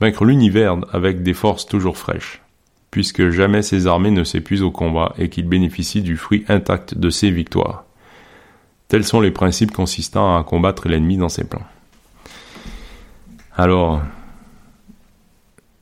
vaincre 0.00 0.24
l'univers 0.24 0.78
avec 0.90 1.22
des 1.22 1.34
forces 1.34 1.66
toujours 1.66 1.98
fraîches, 1.98 2.40
puisque 2.94 3.30
jamais 3.30 3.62
ses 3.62 3.88
armées 3.88 4.12
ne 4.12 4.22
s'épuisent 4.22 4.62
au 4.62 4.70
combat 4.70 5.14
et 5.18 5.28
qu'il 5.28 5.48
bénéficie 5.48 6.00
du 6.00 6.16
fruit 6.16 6.44
intact 6.46 6.96
de 6.96 7.10
ses 7.10 7.32
victoires. 7.32 7.86
Tels 8.86 9.02
sont 9.02 9.20
les 9.20 9.32
principes 9.32 9.72
consistant 9.72 10.36
à 10.38 10.44
combattre 10.44 10.86
l'ennemi 10.86 11.16
dans 11.16 11.28
ses 11.28 11.42
plans. 11.42 11.66
Alors, 13.56 14.00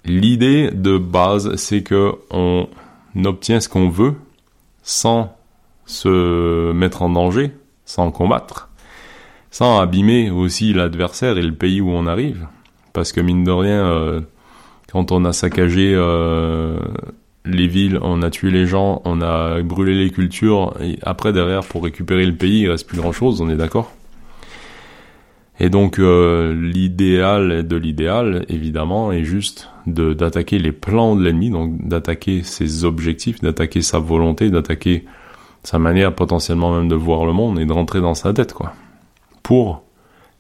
l'idée 0.07 0.71
de 0.71 0.97
base, 0.97 1.55
c'est 1.57 1.83
que 1.83 2.15
on 2.31 2.67
obtient 3.27 3.61
ce 3.61 3.69
qu'on 3.69 3.91
veut 3.91 4.15
sans 4.83 5.37
se 5.85 6.73
mettre 6.73 7.03
en 7.03 7.11
danger, 7.11 7.51
sans 7.85 8.11
combattre, 8.11 8.71
sans 9.51 9.81
abîmer 9.81 10.31
aussi 10.31 10.73
l'adversaire 10.73 11.37
et 11.37 11.43
le 11.43 11.55
pays 11.55 11.83
où 11.83 11.91
on 11.91 12.07
arrive. 12.07 12.47
Parce 12.95 13.13
que 13.13 13.21
mine 13.21 13.45
de 13.45 13.51
rien, 13.51 13.85
euh, 13.85 14.23
quand 14.93 15.11
on 15.11 15.25
a 15.25 15.33
saccagé 15.33 15.95
euh, 15.95 16.79
les 17.47 17.67
villes, 17.67 17.99
on 18.03 18.21
a 18.21 18.29
tué 18.29 18.51
les 18.51 18.67
gens, 18.67 19.01
on 19.07 19.23
a 19.23 19.63
brûlé 19.63 19.95
les 19.95 20.11
cultures, 20.11 20.75
et 20.83 20.99
après 21.03 21.33
derrière 21.33 21.65
pour 21.65 21.83
récupérer 21.85 22.27
le 22.27 22.35
pays, 22.35 22.61
il 22.61 22.71
reste 22.71 22.87
plus 22.87 22.99
grand 22.99 23.13
chose, 23.13 23.41
on 23.41 23.49
est 23.49 23.57
d'accord? 23.57 23.91
Et 25.61 25.71
donc 25.71 25.99
euh, 25.99 26.55
l'idéal 26.55 27.67
de 27.67 27.77
l'idéal, 27.77 28.45
évidemment, 28.51 29.13
est 29.13 29.25
juste 29.25 29.71
d'attaquer 29.87 30.59
les 30.59 30.73
plans 30.73 31.17
de 31.17 31.23
l'ennemi, 31.23 31.49
donc 31.49 31.89
d'attaquer 31.89 32.43
ses 32.43 32.85
objectifs, 32.85 33.41
d'attaquer 33.41 33.81
sa 33.81 33.99
volonté, 33.99 34.51
d'attaquer 34.51 35.07
sa 35.63 35.79
manière 35.79 36.15
potentiellement 36.15 36.75
même 36.75 36.89
de 36.89 36.97
voir 36.97 37.25
le 37.25 37.33
monde 37.33 37.59
et 37.59 37.65
de 37.65 37.73
rentrer 37.73 38.01
dans 38.03 38.15
sa 38.15 38.35
tête, 38.35 38.53
quoi, 38.53 38.75
pour 39.43 39.85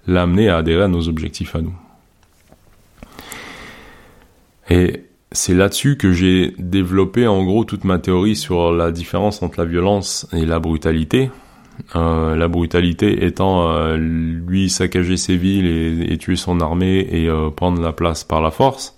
l'amener 0.07 0.51
à 0.51 0.59
adhérer 0.59 0.83
à 0.83 0.89
nos 0.89 1.09
objectifs 1.09 1.57
à 1.57 1.63
nous. 1.63 1.75
Et 4.71 5.05
c'est 5.33 5.55
là-dessus 5.55 5.97
que 5.97 6.13
j'ai 6.13 6.55
développé 6.59 7.27
en 7.27 7.43
gros 7.45 7.65
toute 7.65 7.85
ma 7.85 7.99
théorie 7.99 8.37
sur 8.37 8.73
la 8.73 8.91
différence 8.91 9.43
entre 9.43 9.61
la 9.61 9.67
violence 9.67 10.27
et 10.33 10.45
la 10.45 10.59
brutalité. 10.59 11.31
Euh, 11.97 12.37
la 12.37 12.49
brutalité 12.49 13.25
étant 13.25 13.73
euh, 13.73 13.97
lui 13.97 14.69
saccager 14.69 15.17
ses 15.17 15.37
villes 15.37 16.07
et, 16.11 16.19
tuer 16.19 16.37
son 16.37 16.61
armée 16.61 17.07
et 17.11 17.29
euh, 17.29 17.51
prendre 17.51 17.81
la 17.81 17.93
place 17.93 18.25
par 18.25 18.43
la 18.43 18.51
force. 18.51 18.97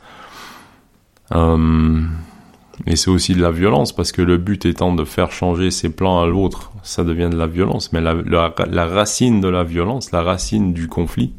et 2.87 2.96
c'est 2.96 3.11
aussi 3.11 3.35
de 3.35 3.40
la 3.40 3.53
violence 3.53 3.94
parce 3.94 4.11
que 4.12 4.22
le 4.22 4.37
but 4.37 4.66
étant 4.66 4.92
de 4.92 5.05
faire 5.05 5.31
changer 5.31 5.70
ses 5.70 5.90
plans 5.90 6.20
à 6.20 6.27
l'autre, 6.27 6.72
ça 6.83 7.05
devient 7.05 7.31
de 7.31 7.38
la 7.38 7.46
violence. 7.46 7.92
Mais 7.92 8.00
la, 8.00 8.14
la 8.24 8.87
racine 8.87 9.40
de 9.40 9.48
la 9.48 9.62
violence, 9.62 10.11
la 10.11 10.22
racine 10.22 10.72
du 10.72 10.88
conflit, 10.88 11.33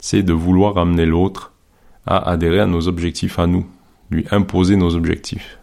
c'est 0.00 0.24
de 0.24 0.32
vouloir 0.32 0.76
amener 0.78 1.06
l'autre 1.06 1.52
à 2.06 2.30
adhérer 2.30 2.60
à 2.60 2.66
nos 2.66 2.88
objectifs 2.88 3.38
à 3.38 3.46
nous 3.46 3.66
lui 4.10 4.26
imposer 4.30 4.76
nos 4.76 4.94
objectifs. 4.94 5.58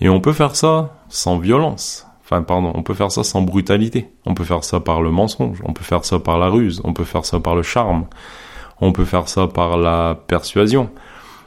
Et 0.00 0.08
on 0.08 0.20
peut 0.20 0.32
faire 0.32 0.56
ça 0.56 0.94
sans 1.08 1.38
violence. 1.38 2.06
Enfin, 2.22 2.42
pardon, 2.42 2.72
on 2.74 2.82
peut 2.82 2.94
faire 2.94 3.12
ça 3.12 3.24
sans 3.24 3.42
brutalité. 3.42 4.08
On 4.24 4.34
peut 4.34 4.44
faire 4.44 4.64
ça 4.64 4.80
par 4.80 5.00
le 5.00 5.10
mensonge. 5.10 5.58
On 5.64 5.72
peut 5.72 5.84
faire 5.84 6.04
ça 6.04 6.18
par 6.18 6.38
la 6.38 6.48
ruse. 6.48 6.80
On 6.84 6.92
peut 6.92 7.04
faire 7.04 7.24
ça 7.24 7.40
par 7.40 7.54
le 7.54 7.62
charme. 7.62 8.06
On 8.80 8.92
peut 8.92 9.04
faire 9.04 9.28
ça 9.28 9.46
par 9.46 9.76
la 9.76 10.18
persuasion. 10.26 10.90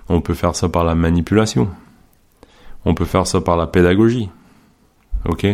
On 0.07 0.21
peut 0.21 0.33
faire 0.33 0.55
ça 0.55 0.69
par 0.69 0.83
la 0.83 0.95
manipulation. 0.95 1.69
On 2.85 2.93
peut 2.93 3.05
faire 3.05 3.27
ça 3.27 3.41
par 3.41 3.57
la 3.57 3.67
pédagogie. 3.67 4.29
Ok? 5.25 5.45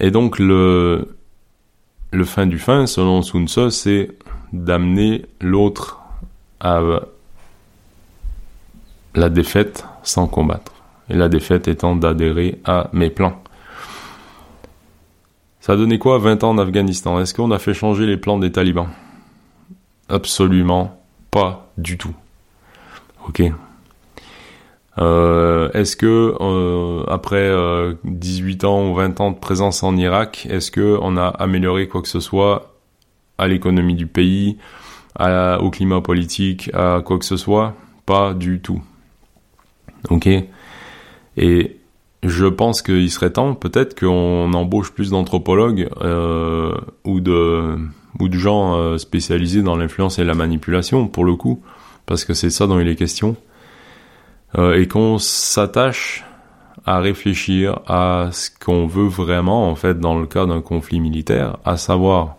Et 0.00 0.10
donc, 0.10 0.38
le, 0.38 1.16
le 2.10 2.24
fin 2.24 2.46
du 2.46 2.58
fin, 2.58 2.86
selon 2.86 3.22
Sun 3.22 3.46
Tzu, 3.46 3.70
c'est 3.70 4.08
d'amener 4.54 5.26
l'autre 5.40 6.00
à 6.60 6.80
la 9.14 9.28
défaite 9.28 9.84
sans 10.02 10.26
combattre. 10.26 10.72
Et 11.10 11.14
la 11.14 11.28
défaite 11.28 11.68
étant 11.68 11.96
d'adhérer 11.96 12.60
à 12.64 12.88
mes 12.92 13.10
plans. 13.10 13.42
Ça 15.60 15.74
a 15.74 15.76
donné 15.76 15.98
quoi 15.98 16.18
20 16.18 16.44
ans 16.44 16.50
en 16.50 16.58
Afghanistan? 16.58 17.20
Est-ce 17.20 17.34
qu'on 17.34 17.50
a 17.50 17.58
fait 17.58 17.74
changer 17.74 18.06
les 18.06 18.16
plans 18.16 18.38
des 18.38 18.52
talibans? 18.52 18.88
Absolument 20.08 21.00
pas 21.30 21.72
du 21.78 21.98
tout. 21.98 22.14
Ok. 23.26 23.42
Euh, 24.98 25.70
est-ce 25.72 25.96
que 25.96 26.36
euh, 26.40 27.04
après 27.08 27.50
18 28.04 28.62
euh, 28.62 28.66
ans 28.68 28.90
ou 28.90 28.94
20 28.94 29.20
ans 29.20 29.30
de 29.32 29.38
présence 29.38 29.82
en 29.82 29.96
Irak, 29.96 30.46
est-ce 30.48 30.70
que 30.70 30.98
on 31.02 31.16
a 31.16 31.26
amélioré 31.26 31.88
quoi 31.88 32.02
que 32.02 32.08
ce 32.08 32.20
soit 32.20 32.73
à 33.38 33.48
l'économie 33.48 33.94
du 33.94 34.06
pays, 34.06 34.56
au 35.18 35.70
climat 35.70 36.00
politique, 36.00 36.70
à 36.74 37.00
quoi 37.04 37.18
que 37.18 37.24
ce 37.24 37.36
soit 37.36 37.74
Pas 38.04 38.34
du 38.34 38.60
tout. 38.60 38.82
Ok? 40.10 40.28
Et 41.36 41.76
je 42.22 42.46
pense 42.46 42.82
qu'il 42.82 43.10
serait 43.10 43.30
temps 43.30 43.54
peut-être 43.54 43.98
qu'on 43.98 44.52
embauche 44.52 44.92
plus 44.92 45.10
d'anthropologues 45.10 45.88
euh, 46.00 46.74
ou 47.04 47.20
de 47.20 47.76
ou 48.20 48.28
de 48.28 48.38
gens 48.38 48.76
euh, 48.76 48.96
spécialisés 48.96 49.62
dans 49.62 49.76
l'influence 49.76 50.18
et 50.18 50.24
la 50.24 50.34
manipulation 50.34 51.08
pour 51.08 51.24
le 51.24 51.34
coup, 51.34 51.62
parce 52.06 52.24
que 52.24 52.32
c'est 52.32 52.50
ça 52.50 52.66
dont 52.66 52.78
il 52.78 52.88
est 52.88 52.94
question, 52.94 53.36
euh, 54.56 54.80
et 54.80 54.86
qu'on 54.86 55.18
s'attache 55.18 56.24
à 56.86 57.00
réfléchir 57.00 57.80
à 57.88 58.28
ce 58.30 58.50
qu'on 58.50 58.86
veut 58.86 59.08
vraiment 59.08 59.68
en 59.68 59.74
fait 59.74 59.98
dans 59.98 60.18
le 60.18 60.26
cas 60.26 60.46
d'un 60.46 60.60
conflit 60.60 61.00
militaire, 61.00 61.56
à 61.64 61.76
savoir 61.76 62.36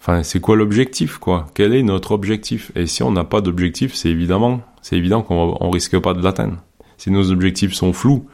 Enfin, 0.00 0.22
c'est 0.22 0.40
quoi 0.40 0.56
l'objectif, 0.56 1.18
quoi? 1.18 1.46
Quel 1.54 1.74
est 1.74 1.82
notre 1.82 2.12
objectif? 2.12 2.70
Et 2.76 2.86
si 2.86 3.02
on 3.02 3.10
n'a 3.10 3.24
pas 3.24 3.40
d'objectif, 3.40 3.94
c'est 3.94 4.08
évidemment, 4.08 4.60
c'est 4.80 4.96
évident 4.96 5.22
qu'on 5.22 5.56
on 5.60 5.70
risque 5.70 5.98
pas 5.98 6.14
de 6.14 6.22
l'atteindre. 6.22 6.56
Si 6.96 7.10
nos 7.10 7.30
objectifs 7.30 7.74
sont 7.74 7.92
flous, 7.92 8.26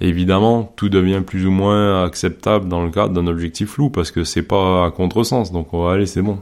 évidemment, 0.00 0.72
tout 0.76 0.88
devient 0.88 1.22
plus 1.26 1.46
ou 1.46 1.50
moins 1.50 2.04
acceptable 2.04 2.68
dans 2.68 2.84
le 2.84 2.90
cadre 2.90 3.12
d'un 3.14 3.26
objectif 3.26 3.70
flou 3.70 3.90
parce 3.90 4.10
que 4.10 4.24
c'est 4.24 4.42
pas 4.42 4.86
à 4.86 4.90
contresens. 4.90 5.52
Donc 5.52 5.74
on 5.74 5.84
va 5.84 5.92
aller, 5.92 6.06
c'est 6.06 6.22
bon. 6.22 6.38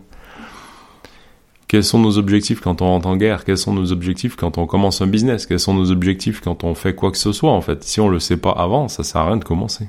Quels 1.69 1.83
sont 1.83 1.99
nos 1.99 2.17
objectifs 2.17 2.61
quand 2.61 2.81
on 2.81 2.87
rentre 2.87 3.09
en 3.09 3.17
guerre? 3.17 3.45
Quels 3.45 3.59
sont 3.59 3.73
nos 3.73 3.91
objectifs 3.91 4.37
quand 4.37 4.57
on 4.57 4.67
commence 4.67 5.01
un 5.03 5.09
business? 5.09 5.47
Quels 5.47 5.59
sont 5.59 5.75
nos 5.75 5.91
objectifs 5.91 6.41
quand 6.41 6.62
on 6.62 6.75
fait 6.75 6.95
quoi 6.95 7.11
que 7.11 7.19
ce 7.19 7.33
soit 7.33 7.51
en 7.51 7.61
fait? 7.61 7.83
Si 7.83 8.01
on 8.01 8.09
le 8.09 8.21
sait 8.21 8.37
pas 8.37 8.53
avant, 8.53 8.89
ça 8.89 9.03
sert 9.03 9.23
à 9.23 9.27
rien 9.27 9.37
de 9.37 9.45
commencer 9.45 9.89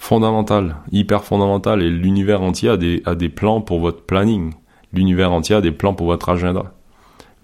fondamental, 0.00 0.76
hyper 0.90 1.22
fondamental, 1.24 1.82
et 1.82 1.90
l'univers 1.90 2.40
entier 2.40 2.70
a 2.70 2.78
des, 2.78 3.28
plans 3.28 3.60
pour 3.60 3.80
votre 3.80 4.02
planning. 4.02 4.54
L'univers 4.94 5.30
entier 5.30 5.56
a 5.56 5.60
des 5.60 5.72
plans 5.72 5.92
pour 5.92 6.06
votre 6.06 6.30
agenda. 6.30 6.72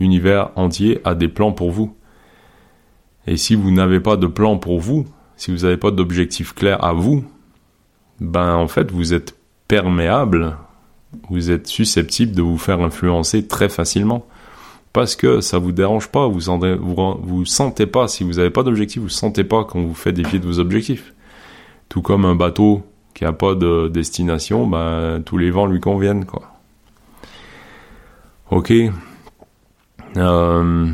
L'univers 0.01 0.51
entier 0.57 0.99
a 1.05 1.15
des 1.15 1.29
plans 1.29 1.53
pour 1.53 1.71
vous. 1.71 1.95
Et 3.27 3.37
si 3.37 3.55
vous 3.55 3.71
n'avez 3.71 4.01
pas 4.01 4.17
de 4.17 4.27
plan 4.27 4.57
pour 4.57 4.81
vous, 4.81 5.05
si 5.37 5.51
vous 5.51 5.65
n'avez 5.65 5.77
pas 5.77 5.91
d'objectif 5.91 6.55
clair 6.55 6.83
à 6.83 6.95
vous, 6.95 7.25
ben 8.21 8.55
en 8.55 8.69
fait 8.69 8.91
vous 8.91 9.13
êtes 9.13 9.37
perméable, 9.69 10.57
vous 11.29 11.51
êtes 11.51 11.67
susceptible 11.67 12.33
de 12.33 12.43
vous 12.43 12.59
faire 12.59 12.81
influencer 12.81 13.47
très 13.47 13.69
facilement. 13.69 14.27
Parce 14.95 15.15
que 15.15 15.43
ça 15.43 15.59
vous 15.59 15.73
dérange 15.73 16.09
pas, 16.09 16.27
vous 16.27 16.41
sentez, 16.41 16.75
vous, 16.75 17.45
sentez 17.45 17.85
pas, 17.85 18.09
si 18.09 18.25
vous 18.25 18.35
n'avez 18.35 18.49
pas 18.49 18.63
d'objectif, 18.63 19.03
vous 19.03 19.11
sentez 19.11 19.45
pas 19.45 19.65
qu'on 19.65 19.85
vous 19.85 19.95
fait 19.95 20.13
défier 20.13 20.39
de 20.39 20.47
vos 20.47 20.59
objectifs. 20.59 21.13
Tout 21.89 22.03
comme 22.03 22.25
un 22.25 22.35
bateau 22.35 22.83
qui 23.15 23.25
a 23.25 23.33
pas 23.33 23.55
de 23.55 23.89
destination, 23.89 24.67
ben, 24.67 25.23
tous 25.25 25.39
les 25.39 25.51
vents 25.51 25.67
lui 25.67 25.81
conviennent, 25.81 26.27
quoi. 26.27 26.43
Ok. 28.51 28.73
Euh, 30.17 30.93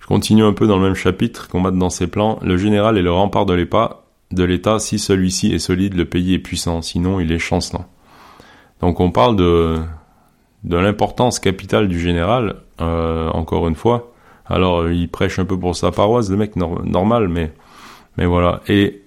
je 0.00 0.06
continue 0.06 0.44
un 0.44 0.52
peu 0.52 0.66
dans 0.66 0.76
le 0.76 0.84
même 0.84 0.94
chapitre, 0.94 1.48
combattre 1.48 1.76
dans 1.76 1.90
ses 1.90 2.06
plans. 2.06 2.38
Le 2.42 2.56
général 2.56 2.98
est 2.98 3.02
le 3.02 3.12
rempart 3.12 3.46
de 3.46 3.54
l'État. 3.54 4.02
De 4.30 4.44
l'État, 4.44 4.78
si 4.78 4.98
celui-ci 4.98 5.52
est 5.52 5.58
solide, 5.58 5.94
le 5.94 6.04
pays 6.04 6.34
est 6.34 6.38
puissant. 6.38 6.82
Sinon, 6.82 7.20
il 7.20 7.32
est 7.32 7.38
chancelant. 7.38 7.86
Donc, 8.80 9.00
on 9.00 9.10
parle 9.10 9.36
de 9.36 9.78
de 10.64 10.76
l'importance 10.76 11.40
capitale 11.40 11.88
du 11.88 11.98
général. 11.98 12.62
Euh, 12.80 13.28
encore 13.30 13.68
une 13.68 13.74
fois. 13.74 14.12
Alors, 14.46 14.88
il 14.88 15.08
prêche 15.08 15.38
un 15.38 15.44
peu 15.44 15.58
pour 15.58 15.76
sa 15.76 15.92
paroisse, 15.92 16.30
le 16.30 16.36
mec 16.36 16.56
normal, 16.56 17.28
mais 17.28 17.52
mais 18.16 18.26
voilà. 18.26 18.62
Et 18.68 19.02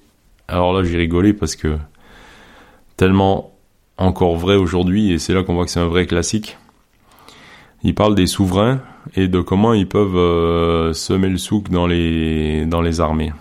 alors 0.48 0.74
là, 0.74 0.84
j'ai 0.84 0.98
rigolé 0.98 1.34
parce 1.34 1.56
que 1.56 1.78
tellement 2.98 3.52
encore 3.98 4.36
vrai 4.36 4.56
aujourd'hui, 4.56 5.12
et 5.12 5.20
c'est 5.20 5.34
là 5.34 5.44
qu'on 5.44 5.56
voit 5.56 5.66
que 5.66 5.72
c'est 5.72 5.80
un 5.80 5.88
vrai 5.88 6.06
classique. 6.06 6.58
Il 7.84 7.94
parle 7.94 8.16
des 8.16 8.28
souverains 8.28 8.82
et 9.16 9.28
de 9.28 9.42
comment 9.42 9.74
ils 9.74 9.88
peuvent 9.88 10.16
euh, 10.16 10.94
semer 10.94 11.30
le 11.30 11.38
souk 11.38 11.70
dans 11.70 11.88
les, 11.88 12.66
dans 12.66 12.82
les 12.82 13.00
armées. 13.00 13.32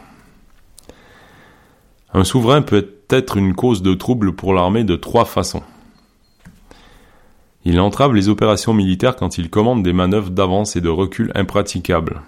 Un 2.12 2.24
souverain 2.24 2.62
peut 2.62 2.94
être 3.10 3.36
une 3.36 3.54
cause 3.54 3.82
de 3.82 3.94
trouble 3.94 4.34
pour 4.34 4.54
l'armée 4.54 4.84
de 4.84 4.96
trois 4.96 5.24
façons. 5.24 5.62
Il 7.64 7.80
entrave 7.80 8.12
les 8.14 8.28
opérations 8.28 8.74
militaires 8.74 9.16
quand 9.16 9.38
il 9.38 9.48
commande 9.48 9.82
des 9.82 9.94
manœuvres 9.94 10.30
d'avance 10.30 10.76
et 10.76 10.82
de 10.82 10.90
recul 10.90 11.32
impraticables. 11.34 12.20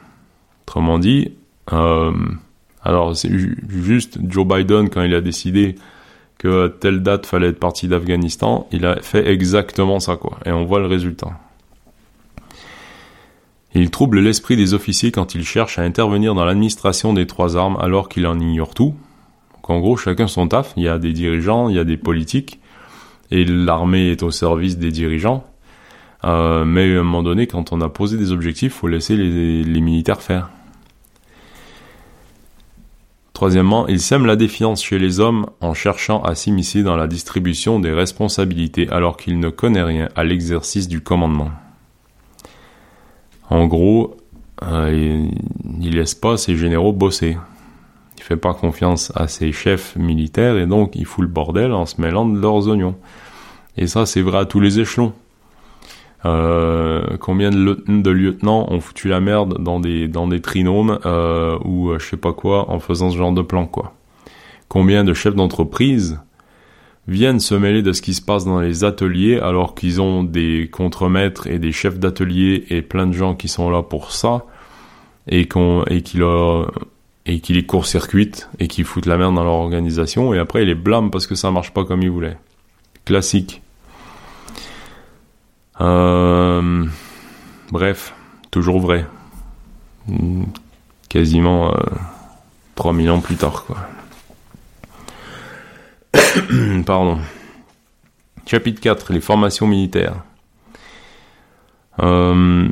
Autrement 0.62 0.98
dit, 0.98 1.32
euh, 1.72 2.12
alors 2.86 3.16
c'est 3.16 3.30
juste 3.68 4.18
Joe 4.28 4.46
Biden 4.46 4.88
quand 4.88 5.02
il 5.02 5.14
a 5.14 5.20
décidé 5.20 5.74
que 6.38 6.68
telle 6.68 7.02
date 7.02 7.26
fallait 7.26 7.48
être 7.48 7.58
parti 7.58 7.88
d'Afghanistan, 7.88 8.68
il 8.70 8.86
a 8.86 9.02
fait 9.02 9.26
exactement 9.26 9.98
ça 9.98 10.16
quoi, 10.16 10.38
et 10.46 10.52
on 10.52 10.64
voit 10.64 10.78
le 10.78 10.86
résultat. 10.86 11.32
Il 13.74 13.90
trouble 13.90 14.20
l'esprit 14.20 14.56
des 14.56 14.72
officiers 14.72 15.10
quand 15.10 15.34
il 15.34 15.44
cherche 15.44 15.78
à 15.80 15.82
intervenir 15.82 16.34
dans 16.34 16.44
l'administration 16.44 17.12
des 17.12 17.26
trois 17.26 17.56
armes 17.56 17.76
alors 17.80 18.08
qu'il 18.08 18.26
en 18.26 18.38
ignore 18.38 18.72
tout. 18.72 18.94
Donc 19.54 19.70
en 19.70 19.80
gros, 19.80 19.96
chacun 19.96 20.28
son 20.28 20.46
taf, 20.46 20.72
il 20.76 20.84
y 20.84 20.88
a 20.88 20.98
des 20.98 21.12
dirigeants, 21.12 21.68
il 21.68 21.76
y 21.76 21.78
a 21.80 21.84
des 21.84 21.96
politiques, 21.96 22.60
et 23.30 23.44
l'armée 23.44 24.10
est 24.10 24.22
au 24.22 24.30
service 24.30 24.78
des 24.78 24.92
dirigeants. 24.92 25.44
Euh, 26.24 26.64
mais 26.64 26.96
à 26.96 27.00
un 27.00 27.02
moment 27.02 27.22
donné, 27.22 27.46
quand 27.48 27.72
on 27.72 27.80
a 27.80 27.88
posé 27.88 28.16
des 28.16 28.32
objectifs, 28.32 28.74
faut 28.74 28.88
laisser 28.88 29.16
les 29.16 29.80
militaires 29.80 30.22
faire. 30.22 30.50
Troisièmement, 33.36 33.86
il 33.86 34.00
sème 34.00 34.24
la 34.24 34.34
défiance 34.34 34.82
chez 34.82 34.98
les 34.98 35.20
hommes 35.20 35.44
en 35.60 35.74
cherchant 35.74 36.22
à 36.22 36.34
s'immiscer 36.34 36.82
dans 36.82 36.96
la 36.96 37.06
distribution 37.06 37.78
des 37.78 37.92
responsabilités 37.92 38.88
alors 38.88 39.18
qu'il 39.18 39.38
ne 39.40 39.50
connaît 39.50 39.82
rien 39.82 40.08
à 40.16 40.24
l'exercice 40.24 40.88
du 40.88 41.02
commandement. 41.02 41.50
En 43.50 43.66
gros, 43.66 44.16
euh, 44.62 45.28
il 45.82 45.96
laisse 45.96 46.14
pas 46.14 46.38
ses 46.38 46.56
généraux 46.56 46.94
bosser. 46.94 47.36
Il 48.16 48.22
fait 48.22 48.38
pas 48.38 48.54
confiance 48.54 49.12
à 49.14 49.28
ses 49.28 49.52
chefs 49.52 49.96
militaires 49.96 50.56
et 50.56 50.66
donc 50.66 50.96
il 50.96 51.04
fout 51.04 51.20
le 51.20 51.30
bordel 51.30 51.74
en 51.74 51.84
se 51.84 52.00
mêlant 52.00 52.24
de 52.24 52.40
leurs 52.40 52.66
oignons. 52.68 52.96
Et 53.76 53.86
ça, 53.86 54.06
c'est 54.06 54.22
vrai 54.22 54.38
à 54.38 54.46
tous 54.46 54.60
les 54.60 54.80
échelons. 54.80 55.12
Euh, 56.26 57.16
combien 57.20 57.50
de, 57.50 58.10
lieutenants 58.10 58.66
ont 58.68 58.80
foutu 58.80 59.08
la 59.08 59.20
merde 59.20 59.62
dans 59.62 59.78
des 59.78 60.08
dans 60.08 60.26
des 60.26 60.40
trinômes 60.40 60.98
euh, 61.06 61.56
ou 61.64 61.90
euh, 61.90 61.98
je 62.00 62.06
sais 62.06 62.16
pas 62.16 62.32
quoi 62.32 62.70
en 62.70 62.80
faisant 62.80 63.10
ce 63.10 63.16
genre 63.16 63.32
de 63.32 63.42
plan 63.42 63.66
quoi? 63.66 63.94
Combien 64.68 65.04
de 65.04 65.14
chefs 65.14 65.36
d'entreprise 65.36 66.18
viennent 67.06 67.38
se 67.38 67.54
mêler 67.54 67.82
de 67.82 67.92
ce 67.92 68.02
qui 68.02 68.12
se 68.12 68.22
passe 68.22 68.44
dans 68.44 68.60
les 68.60 68.82
ateliers 68.82 69.38
alors 69.38 69.76
qu'ils 69.76 70.00
ont 70.00 70.24
des 70.24 70.68
contremaîtres 70.72 71.46
et 71.46 71.60
des 71.60 71.70
chefs 71.70 72.00
d'atelier 72.00 72.64
et 72.70 72.82
plein 72.82 73.06
de 73.06 73.12
gens 73.12 73.36
qui 73.36 73.46
sont 73.46 73.70
là 73.70 73.82
pour 73.82 74.10
ça 74.10 74.46
et 75.28 75.46
qu'on 75.46 75.84
qui 75.84 77.52
les 77.52 77.66
court-circuitent 77.66 78.48
et 78.58 78.66
qui 78.66 78.82
foutent 78.82 79.06
la 79.06 79.16
merde 79.16 79.36
dans 79.36 79.44
leur 79.44 79.52
organisation 79.52 80.34
et 80.34 80.40
après 80.40 80.62
ils 80.62 80.66
les 80.66 80.74
blâment 80.74 81.10
parce 81.10 81.28
que 81.28 81.36
ça 81.36 81.52
marche 81.52 81.72
pas 81.72 81.84
comme 81.84 82.02
ils 82.02 82.10
voulaient? 82.10 82.38
Classique. 83.04 83.62
Euh, 85.80 86.84
bref, 87.70 88.14
toujours 88.50 88.80
vrai. 88.80 89.06
Quasiment 91.08 91.74
euh, 91.74 91.80
3000 92.76 93.10
ans 93.10 93.20
plus 93.20 93.36
tard 93.36 93.64
quoi. 93.64 93.76
Pardon. 96.86 97.18
Chapitre 98.46 98.80
4, 98.80 99.12
les 99.12 99.20
formations 99.20 99.66
militaires. 99.66 100.22
Euh, 102.00 102.68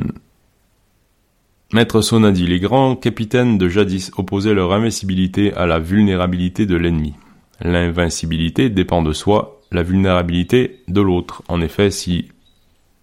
Maître 1.73 2.01
Son 2.01 2.29
dit, 2.31 2.47
les 2.47 2.59
grands 2.59 2.95
capitaines 2.95 3.57
de 3.57 3.67
jadis 3.67 4.11
opposaient 4.15 4.53
leur 4.53 4.71
invincibilité 4.71 5.53
à 5.53 5.65
la 5.65 5.79
vulnérabilité 5.79 6.65
de 6.65 6.77
l'ennemi. 6.77 7.15
L'invincibilité 7.59 8.69
dépend 8.69 9.01
de 9.01 9.11
soi, 9.11 9.61
la 9.71 9.83
vulnérabilité 9.83 10.83
de 10.87 11.01
l'autre. 11.01 11.43
En 11.49 11.59
effet, 11.61 11.91
si 11.91 12.29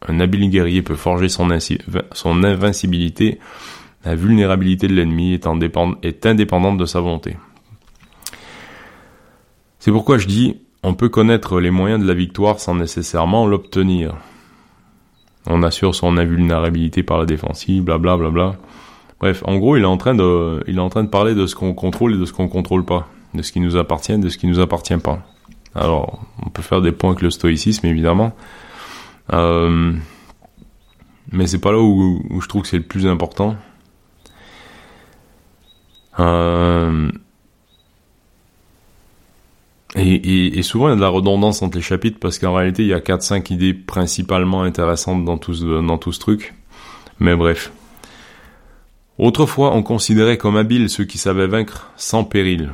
un 0.08 0.20
habile 0.20 0.50
guerrier 0.50 0.82
peut 0.82 0.96
forger 0.96 1.28
son, 1.28 1.50
invincibilité, 2.44 3.38
la 4.04 4.14
vulnérabilité 4.14 4.88
de 4.88 4.94
l'ennemi 4.94 5.32
est, 5.32 5.46
indépendante 6.26 6.78
de 6.78 6.86
sa 6.86 7.00
volonté. 7.00 7.36
C'est 9.78 9.92
pourquoi 9.92 10.18
je 10.18 10.26
dis, 10.26 10.56
on 10.82 10.94
peut 10.94 11.08
connaître 11.08 11.60
les 11.60 11.70
moyens 11.70 12.00
de 12.00 12.06
la 12.06 12.14
victoire 12.14 12.60
sans 12.60 12.74
nécessairement 12.74 13.46
l'obtenir. 13.46 14.14
On 15.46 15.62
assure 15.62 15.94
son 15.94 16.16
invulnérabilité 16.16 17.02
par 17.02 17.18
la 17.18 17.26
défensive, 17.26 17.82
blablabla. 17.82 18.30
Bla, 18.30 18.50
bla. 18.50 18.58
Bref, 19.22 19.44
en 19.46 19.56
gros, 19.56 19.76
il 19.76 19.84
est 19.84 19.86
en 19.86 19.96
train 19.96 20.16
de, 20.16 21.06
parler 21.06 21.36
de 21.36 21.46
ce 21.46 21.54
qu'on 21.54 21.74
contrôle 21.74 22.14
et 22.14 22.18
de 22.18 22.24
ce 22.24 22.32
qu'on 22.32 22.48
contrôle 22.48 22.84
pas, 22.84 23.06
de 23.34 23.42
ce 23.42 23.52
qui 23.52 23.60
nous 23.60 23.76
appartient, 23.76 24.12
et 24.12 24.18
de 24.18 24.28
ce 24.28 24.36
qui 24.36 24.48
nous 24.48 24.58
appartient 24.58 24.96
pas. 24.96 25.20
Alors, 25.76 26.24
on 26.44 26.50
peut 26.50 26.60
faire 26.60 26.82
des 26.82 26.90
points 26.90 27.10
avec 27.10 27.22
le 27.22 27.30
stoïcisme, 27.30 27.86
évidemment. 27.86 28.32
Euh, 29.32 29.92
mais 31.30 31.46
c'est 31.46 31.60
pas 31.60 31.72
là 31.72 31.80
où, 31.80 32.22
je 32.40 32.46
trouve 32.46 32.62
que 32.62 32.68
c'est 32.68 32.78
le 32.78 32.82
plus 32.82 33.06
important. 33.06 33.56
Euh, 36.20 37.10
et, 39.94 40.62
souvent, 40.62 40.88
il 40.88 40.90
y 40.90 40.92
a 40.92 40.96
de 40.96 41.00
la 41.00 41.08
redondance 41.08 41.62
entre 41.62 41.76
les 41.76 41.82
chapitres 41.82 42.18
parce 42.20 42.38
qu'en 42.38 42.54
réalité, 42.54 42.82
il 42.82 42.88
y 42.88 42.94
a 42.94 43.00
4-5 43.00 43.52
idées 43.52 43.74
principalement 43.74 44.62
intéressantes 44.62 45.24
dans 45.24 45.38
tout, 45.38 45.54
dans 45.82 45.98
tout 45.98 46.12
ce 46.12 46.20
truc. 46.20 46.54
Mais 47.18 47.36
bref. 47.36 47.72
Autrefois, 49.18 49.74
on 49.74 49.82
considérait 49.82 50.38
comme 50.38 50.56
habiles 50.56 50.88
ceux 50.88 51.04
qui 51.04 51.18
savaient 51.18 51.46
vaincre 51.46 51.92
sans 51.96 52.24
péril. 52.24 52.72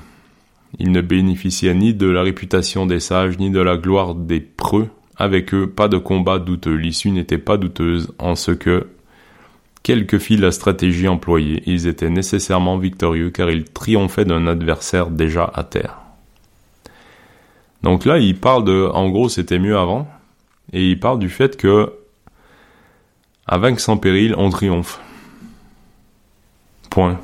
Ils 0.79 0.93
ne 0.93 1.01
bénéficiaient 1.01 1.75
ni 1.75 1.95
de 1.95 2.09
la 2.09 2.23
réputation 2.23 2.87
des 2.87 3.01
sages, 3.01 3.39
ni 3.39 3.51
de 3.51 3.61
la 3.61 3.77
gloire 3.77 4.15
des 4.15 4.41
preux. 4.41 4.89
Avec 5.19 5.53
eux, 5.53 5.69
pas 5.69 5.89
de 5.89 5.99
combat 5.99 6.39
douteux. 6.39 6.75
L'issue 6.75 7.11
n'était 7.11 7.39
pas 7.39 7.57
douteuse 7.57 8.13
en 8.19 8.37
ce 8.37 8.53
que, 8.53 8.87
quelle 9.83 10.07
que 10.07 10.19
fît 10.19 10.37
la 10.37 10.53
stratégie 10.53 11.09
employée, 11.09 11.63
ils 11.67 11.87
étaient 11.87 12.11
nécessairement 12.11 12.79
victorieux 12.79 13.31
car 13.31 13.51
ils 13.51 13.65
triomphaient 13.65 14.25
d'un 14.25 14.47
adversaire 14.47 15.09
déjà 15.09 15.51
à 15.55 15.65
terre. 15.65 15.99
Donc 17.83 18.05
là, 18.05 18.19
il 18.19 18.37
parle 18.37 18.65
de, 18.65 18.89
en 18.93 19.09
gros, 19.09 19.29
c'était 19.29 19.59
mieux 19.59 19.77
avant, 19.77 20.09
et 20.73 20.91
il 20.91 21.01
parle 21.01 21.19
du 21.19 21.29
fait 21.29 21.57
que, 21.57 21.93
à 23.47 23.59
vaincre 23.59 23.81
sans 23.81 23.97
péril, 23.97 24.35
on 24.37 24.51
triomphe. 24.51 25.01
Point. 26.91 27.21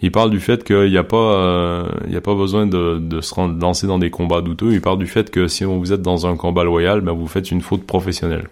Il 0.00 0.12
parle 0.12 0.30
du 0.30 0.38
fait 0.38 0.62
qu'il 0.62 0.90
n'y 0.90 0.96
a 0.96 1.04
pas, 1.04 1.16
euh, 1.16 2.16
a 2.16 2.20
pas 2.20 2.34
besoin 2.34 2.66
de, 2.66 3.20
se 3.20 3.60
lancer 3.60 3.86
dans 3.86 3.98
des 3.98 4.10
combats 4.10 4.42
douteux. 4.42 4.72
Il 4.72 4.80
parle 4.80 4.98
du 4.98 5.06
fait 5.06 5.30
que 5.30 5.48
si 5.48 5.64
vous 5.64 5.92
êtes 5.92 6.02
dans 6.02 6.26
un 6.26 6.36
combat 6.36 6.62
loyal, 6.62 7.00
ben 7.00 7.12
vous 7.12 7.26
faites 7.26 7.50
une 7.50 7.60
faute 7.60 7.84
professionnelle. 7.84 8.46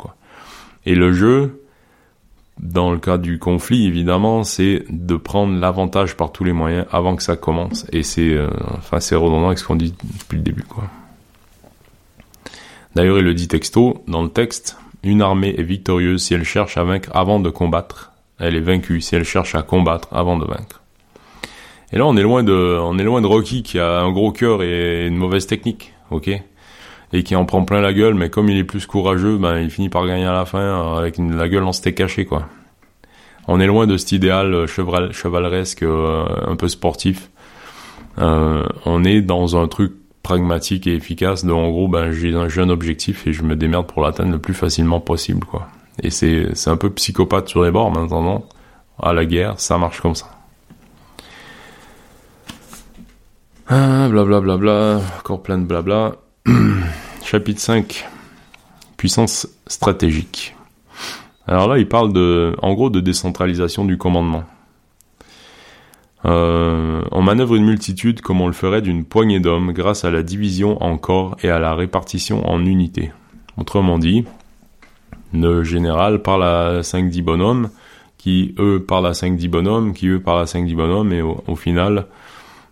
Et 0.87 0.97
le 0.97 1.13
jeu, 1.13 1.63
dans 2.61 2.91
le 2.91 2.99
cas 2.99 3.17
du 3.17 3.39
conflit, 3.39 3.87
évidemment, 3.87 4.43
c'est 4.43 4.85
de 4.89 5.17
prendre 5.17 5.57
l'avantage 5.59 6.17
par 6.17 6.33
tous 6.33 6.43
les 6.43 6.53
moyens 6.53 6.87
avant 6.91 7.15
que 7.15 7.23
ça 7.23 7.37
commence. 7.37 7.87
Et 7.93 8.03
c'est, 8.03 8.35
euh, 8.35 8.49
enfin, 8.79 8.99
c'est 8.99 9.15
redondant 9.15 9.47
avec 9.47 9.59
ce 9.59 9.65
qu'on 9.65 9.77
dit 9.77 9.95
depuis 10.19 10.39
le 10.39 10.43
début, 10.43 10.65
quoi. 10.65 10.85
D'ailleurs, 12.97 13.19
il 13.19 13.25
le 13.25 13.35
dit 13.35 13.47
texto, 13.47 14.03
dans 14.09 14.23
le 14.23 14.31
texte, 14.31 14.79
une 15.03 15.23
armée 15.23 15.55
est 15.57 15.63
victorieuse 15.63 16.23
si 16.23 16.35
elle 16.35 16.45
cherche 16.45 16.77
à 16.79 16.83
vaincre 16.83 17.11
avant 17.15 17.39
de 17.39 17.51
combattre. 17.51 18.13
Elle 18.41 18.57
est 18.57 18.61
vaincue 18.61 19.01
si 19.01 19.15
elle 19.15 19.25
cherche 19.25 19.55
à 19.55 19.63
combattre 19.63 20.09
avant 20.13 20.39
de 20.39 20.47
vaincre. 20.47 20.81
Et 21.93 21.99
là, 21.99 22.07
on 22.07 22.17
est 22.17 22.23
loin 22.23 22.43
de, 22.43 22.53
on 22.53 22.99
est 22.99 23.05
loin 23.05 23.21
de 23.21 23.27
Rocky 23.27 23.63
qui 23.63 23.79
a 23.79 24.01
un 24.01 24.11
gros 24.11 24.33
cœur 24.33 24.63
et 24.63 25.07
une 25.07 25.17
mauvaise 25.17 25.47
technique, 25.47 25.93
ok? 26.11 26.31
et 27.13 27.23
qui 27.23 27.37
en 27.37 27.45
prend 27.45 27.65
plein 27.65 27.81
la 27.81 27.93
gueule, 27.93 28.15
mais 28.15 28.31
comme 28.31 28.49
il 28.49 28.59
est 28.59 28.65
plus 28.65 28.87
courageux, 28.87 29.39
ben 29.39 29.59
il 29.59 29.71
finit 29.71 29.89
par 29.89 30.07
gagner 30.07 30.27
à 30.27 30.33
la 30.33 30.45
fin 30.45 30.61
euh, 30.61 30.97
avec 30.97 31.19
la 31.19 31.49
gueule 31.49 31.65
en 31.65 31.73
steak 31.73 31.97
caché 31.97 32.25
quoi. 32.25 32.49
On 33.49 33.61
est 33.61 33.67
loin 33.67 33.87
de 33.87 33.97
cet 33.97 34.13
idéal 34.13 34.53
euh, 34.53 34.67
cheval, 34.67 35.13
chevaleresque, 35.13 35.83
euh, 35.83 36.27
un 36.47 36.57
peu 36.57 36.69
sportif. 36.69 37.31
On 38.19 39.05
est 39.05 39.21
dans 39.21 39.61
un 39.61 39.69
truc 39.69 39.93
pragmatique 40.23 40.87
et 40.87 40.95
efficace 40.95 41.45
de 41.45 41.53
en 41.53 41.69
gros 41.69 41.87
ben 41.87 42.13
j'ai 42.13 42.35
un 42.35 42.49
jeune 42.49 42.71
objectif 42.71 43.27
et 43.27 43.33
je 43.33 43.43
me 43.43 43.57
démerde 43.57 43.87
pour 43.87 44.03
l'atteindre 44.03 44.33
le 44.33 44.39
plus 44.39 44.55
facilement 44.55 45.01
possible 45.01 45.45
quoi. 45.47 45.69
Et 46.03 46.11
c'est 46.11 46.49
c'est 46.55 46.71
un 46.71 46.79
peu 46.79 46.91
psychopathe 46.91 47.49
sur 47.49 47.63
les 47.63 47.71
bords 47.71 47.93
maintenant. 47.93 48.45
À 49.01 49.13
la 49.13 49.27
guerre, 49.27 49.61
ça 49.61 49.77
marche 49.77 50.01
comme 50.01 50.15
ça. 50.15 50.36
Ah, 53.69 54.07
blablabla, 54.09 54.41
bla, 54.41 54.57
bla, 54.59 54.97
bla, 54.97 55.03
encore 55.19 55.43
plein 55.43 55.59
de 55.59 55.65
blabla. 55.65 56.15
Chapitre 57.25 57.61
5. 57.61 58.07
Puissance 58.97 59.49
stratégique. 59.67 60.55
Alors 61.49 61.67
là, 61.67 61.79
il 61.79 61.89
parle 61.89 62.13
de, 62.13 62.55
en 62.63 62.75
gros, 62.75 62.91
de 62.91 63.01
décentralisation 63.01 63.85
du 63.85 63.99
commandement. 63.99 64.45
Euh, 66.27 67.03
on 67.11 67.23
manœuvre 67.23 67.57
une 67.57 67.65
multitude 67.65 68.21
comme 68.21 68.41
on 68.41 68.47
le 68.47 68.53
ferait 68.53 68.83
d'une 68.83 69.05
poignée 69.05 69.41
d'hommes 69.41 69.73
grâce 69.73 70.05
à 70.05 70.13
la 70.13 70.23
division 70.23 70.81
en 70.81 70.97
corps 70.97 71.37
et 71.43 71.51
à 71.51 71.59
la 71.59 71.75
répartition 71.75 72.49
en 72.49 72.65
unités. 72.65 73.11
Autrement 73.57 73.99
dit, 73.99 74.27
le 75.35 75.65
général 75.65 76.23
parle 76.23 76.45
à 76.45 76.81
5-10 76.83 77.21
bonhommes, 77.21 77.71
qui 78.17 78.55
eux 78.61 78.85
parlent 78.87 79.09
à 79.09 79.13
5-10 79.13 79.49
bonhommes, 79.49 79.93
qui 79.93 80.07
eux 80.07 80.21
parlent 80.21 80.43
à 80.43 80.45
5-10 80.45 80.77
bonhommes, 80.77 81.13
et 81.13 81.21
au 81.23 81.57
final, 81.57 82.07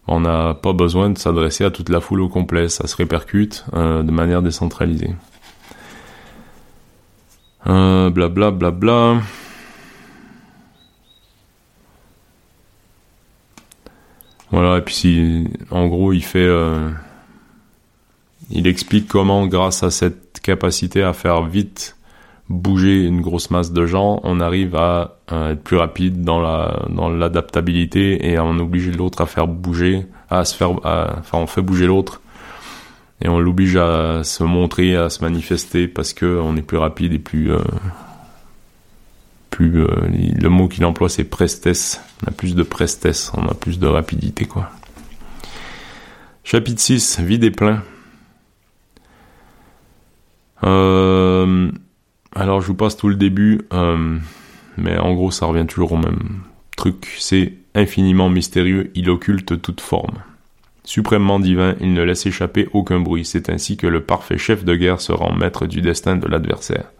on 0.06 0.20
n'a 0.20 0.54
pas 0.54 0.72
besoin 0.72 1.10
de 1.10 1.18
s'adresser 1.18 1.64
à 1.64 1.70
toute 1.70 1.88
la 1.88 2.00
foule 2.00 2.20
au 2.20 2.28
complet, 2.28 2.68
ça 2.68 2.86
se 2.86 2.96
répercute 2.96 3.64
euh, 3.74 4.02
de 4.02 4.10
manière 4.10 4.42
décentralisée. 4.42 5.14
Euh, 7.66 8.10
blabla, 8.10 8.50
blabla. 8.50 9.20
Voilà, 14.50 14.78
et 14.78 14.82
puis 14.82 14.94
si, 14.94 15.48
en 15.70 15.88
gros, 15.88 16.12
il 16.12 16.22
fait, 16.22 16.38
euh, 16.38 16.90
il 18.50 18.66
explique 18.66 19.08
comment, 19.08 19.46
grâce 19.46 19.82
à 19.82 19.90
cette 19.90 20.40
capacité 20.40 21.02
à 21.02 21.12
faire 21.12 21.42
vite 21.44 21.93
bouger 22.48 23.04
une 23.04 23.20
grosse 23.20 23.50
masse 23.50 23.72
de 23.72 23.86
gens, 23.86 24.20
on 24.22 24.40
arrive 24.40 24.76
à, 24.76 25.16
être 25.30 25.62
plus 25.62 25.76
rapide 25.76 26.22
dans 26.22 26.40
la 26.40 26.84
dans 26.90 27.08
l'adaptabilité 27.08 28.28
et 28.28 28.36
à 28.36 28.44
en 28.44 28.58
obliger 28.58 28.92
l'autre 28.92 29.22
à 29.22 29.26
faire 29.26 29.46
bouger, 29.46 30.06
à 30.30 30.44
se 30.44 30.54
faire, 30.54 30.72
enfin 30.84 31.38
on 31.38 31.46
fait 31.46 31.62
bouger 31.62 31.86
l'autre 31.86 32.20
et 33.22 33.28
on 33.28 33.40
l'oblige 33.40 33.76
à 33.76 34.22
se 34.24 34.44
montrer, 34.44 34.96
à 34.96 35.08
se 35.08 35.22
manifester 35.22 35.88
parce 35.88 36.12
que 36.12 36.40
on 36.40 36.56
est 36.56 36.62
plus 36.62 36.76
rapide 36.76 37.14
et 37.14 37.18
plus 37.18 37.52
euh, 37.52 37.62
plus 39.50 39.82
euh, 39.82 39.88
le 40.10 40.48
mot 40.48 40.68
qu'il 40.68 40.84
emploie 40.84 41.08
c'est 41.08 41.24
prestesse, 41.24 42.02
on 42.22 42.28
a 42.28 42.32
plus 42.32 42.54
de 42.54 42.62
prestesse, 42.62 43.32
on 43.34 43.48
a 43.48 43.54
plus 43.54 43.78
de 43.78 43.86
rapidité 43.86 44.44
quoi. 44.44 44.70
Chapitre 46.42 46.80
6, 46.80 47.20
vide 47.20 47.44
et 47.44 47.50
plein. 47.50 47.82
Euh, 50.62 51.70
alors 52.34 52.60
je 52.60 52.66
vous 52.66 52.74
passe 52.74 52.96
tout 52.96 53.08
le 53.08 53.16
début, 53.16 53.62
euh, 53.72 54.18
mais 54.76 54.98
en 54.98 55.14
gros 55.14 55.30
ça 55.30 55.46
revient 55.46 55.66
toujours 55.66 55.92
au 55.92 55.96
même 55.96 56.40
truc. 56.76 57.14
C'est 57.18 57.52
infiniment 57.74 58.28
mystérieux, 58.28 58.90
il 58.94 59.10
occulte 59.10 59.60
toute 59.60 59.80
forme. 59.80 60.18
Suprêmement 60.84 61.40
divin, 61.40 61.76
il 61.80 61.94
ne 61.94 62.02
laisse 62.02 62.26
échapper 62.26 62.68
aucun 62.72 63.00
bruit. 63.00 63.24
C'est 63.24 63.48
ainsi 63.48 63.76
que 63.76 63.86
le 63.86 64.02
parfait 64.02 64.36
chef 64.36 64.64
de 64.64 64.74
guerre 64.74 65.00
se 65.00 65.12
rend 65.12 65.34
maître 65.34 65.66
du 65.66 65.80
destin 65.80 66.16
de 66.16 66.26
l'adversaire. 66.26 66.90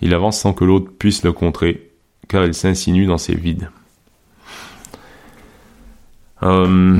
Il 0.00 0.14
avance 0.14 0.40
sans 0.40 0.54
que 0.54 0.64
l'autre 0.64 0.90
puisse 0.98 1.22
le 1.22 1.32
contrer, 1.32 1.90
car 2.28 2.44
il 2.46 2.54
s'insinue 2.54 3.06
dans 3.06 3.18
ses 3.18 3.34
vides. 3.34 3.68
Euh, 6.42 6.98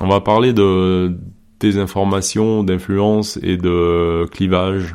on 0.00 0.08
va 0.08 0.20
parler 0.20 0.52
de 0.52 1.16
désinformation, 1.60 2.62
d'influence 2.62 3.38
et 3.42 3.56
de 3.56 4.26
clivage 4.30 4.94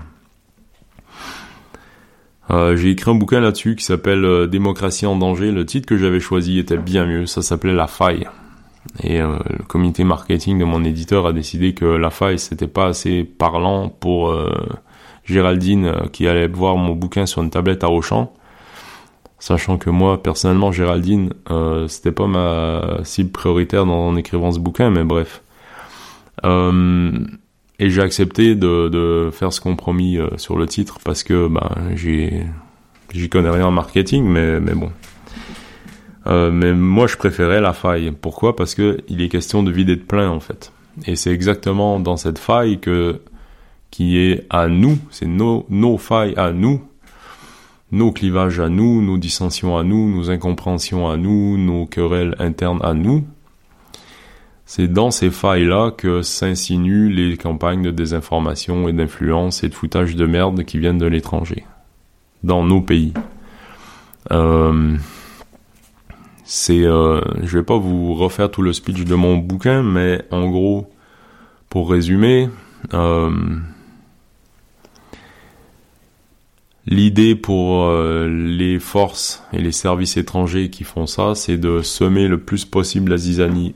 euh, 2.52 2.76
j'ai 2.76 2.92
écrit 2.92 3.10
un 3.10 3.16
bouquin 3.16 3.40
là-dessus 3.40 3.76
qui 3.76 3.84
s'appelle 3.84 4.24
euh, 4.24 4.48
Démocratie 4.48 5.06
en 5.06 5.16
danger. 5.16 5.52
Le 5.52 5.66
titre 5.66 5.88
que 5.88 5.98
j'avais 5.98 6.20
choisi 6.20 6.60
était 6.60 6.78
bien 6.78 7.06
mieux. 7.06 7.26
Ça 7.26 7.42
s'appelait 7.42 7.74
La 7.74 7.88
faille. 7.88 8.28
Et 9.04 9.20
euh, 9.20 9.38
le 9.50 9.64
comité 9.64 10.04
marketing 10.04 10.60
de 10.60 10.66
mon 10.66 10.84
éditeur 10.84 11.26
a 11.26 11.34
décidé 11.34 11.74
que 11.74 11.86
La 11.86 12.12
faille 12.12 12.38
c'était 12.38 12.68
pas 12.68 12.88
assez 12.88 13.24
parlant 13.24 13.90
pour 13.90 14.34
Géraldine 15.26 15.92
qui 16.12 16.28
allait 16.28 16.48
voir 16.48 16.78
mon 16.78 16.94
bouquin 16.94 17.26
sur 17.26 17.42
une 17.42 17.50
tablette 17.50 17.84
à 17.84 17.90
Auchan. 17.90 18.32
Sachant 19.40 19.78
que 19.78 19.90
moi 19.90 20.22
personnellement 20.22 20.72
Géraldine 20.72 21.34
c'était 21.88 22.12
pas 22.12 22.28
ma 22.28 23.00
cible 23.04 23.32
prioritaire 23.32 23.88
dans, 23.88 24.08
en 24.08 24.16
écrivant 24.16 24.52
ce 24.52 24.60
bouquin, 24.60 24.92
mais 24.92 25.04
bref. 25.04 25.42
Et 27.80 27.90
j'ai 27.90 28.02
accepté 28.02 28.56
de, 28.56 28.88
de, 28.88 29.30
faire 29.32 29.52
ce 29.52 29.60
compromis 29.60 30.18
euh, 30.18 30.30
sur 30.38 30.58
le 30.58 30.66
titre 30.66 31.00
parce 31.04 31.24
que 31.24 31.50
j'ai 31.96 32.46
j'y 33.14 33.30
connais 33.30 33.50
rien 33.50 33.68
en 33.68 33.72
marketing, 33.72 34.26
mais, 34.26 34.60
mais 34.60 34.74
bon. 34.74 34.92
Euh, 36.28 36.52
mais 36.52 36.74
moi, 36.74 37.08
je 37.08 37.18
préférais 37.18 37.62
la 37.62 37.74
faille. 37.74 38.12
Pourquoi? 38.12 38.56
Parce 38.56 38.76
que 38.76 38.98
il 39.08 39.22
est 39.22 39.30
question 39.30 39.64
de 39.64 39.72
vider 39.72 39.96
de 39.96 40.02
plein 40.02 40.30
en 40.30 40.40
fait. 40.40 40.72
Et 41.06 41.16
c'est 41.16 41.32
exactement 41.32 42.00
dans 42.00 42.18
cette 42.18 42.40
faille 42.40 42.80
que 42.80 43.22
qui 43.92 44.18
est 44.18 44.46
à 44.50 44.68
nous, 44.68 44.98
c'est 45.10 45.26
nos, 45.26 45.66
nos 45.70 45.98
failles 45.98 46.34
à 46.36 46.52
nous, 46.52 46.82
nos 47.92 48.12
clivages 48.12 48.60
à 48.60 48.68
nous, 48.68 49.02
nos 49.02 49.18
dissensions 49.18 49.78
à 49.78 49.84
nous, 49.84 50.14
nos 50.14 50.30
incompréhensions 50.30 51.10
à 51.10 51.16
nous, 51.16 51.58
nos 51.58 51.86
querelles 51.86 52.36
internes 52.40 52.82
à 52.84 52.94
nous, 52.94 53.26
c'est 54.66 54.88
dans 54.88 55.12
ces 55.12 55.30
failles-là 55.30 55.92
que 55.92 56.24
s'insinuent 56.24 57.10
les 57.10 57.38
campagnes 57.38 57.84
de 57.84 57.92
désinformation 57.92 58.88
et 58.88 58.94
d'influence 58.94 59.64
et 59.64 59.70
de 59.70 59.76
foutage 59.76 60.16
de 60.16 60.26
merde 60.26 60.64
qui 60.64 60.80
viennent 60.80 60.98
de 60.98 61.06
l'étranger, 61.06 61.66
dans 62.44 62.64
nos 62.64 62.82
pays. 62.82 63.14
Euh, 64.32 64.98
c'est, 66.44 66.84
euh, 66.84 67.22
je 67.44 67.60
vais 67.60 67.64
pas 67.64 67.78
vous 67.78 68.16
refaire 68.16 68.50
tout 68.50 68.64
le 68.64 68.74
speech 68.74 69.04
de 69.04 69.16
mon 69.16 69.38
bouquin, 69.38 69.84
mais 69.84 70.24
en 70.32 70.50
gros, 70.50 70.90
pour 71.70 71.90
résumer, 71.90 72.50
euh, 72.94 73.32
L'idée 76.88 77.34
pour 77.34 77.92
les 78.28 78.78
forces 78.78 79.44
et 79.52 79.58
les 79.58 79.72
services 79.72 80.18
étrangers 80.18 80.70
qui 80.70 80.84
font 80.84 81.08
ça, 81.08 81.34
c'est 81.34 81.58
de 81.58 81.82
semer 81.82 82.28
le 82.28 82.40
plus 82.40 82.64
possible 82.64 83.10
la 83.10 83.18
zizanie 83.18 83.74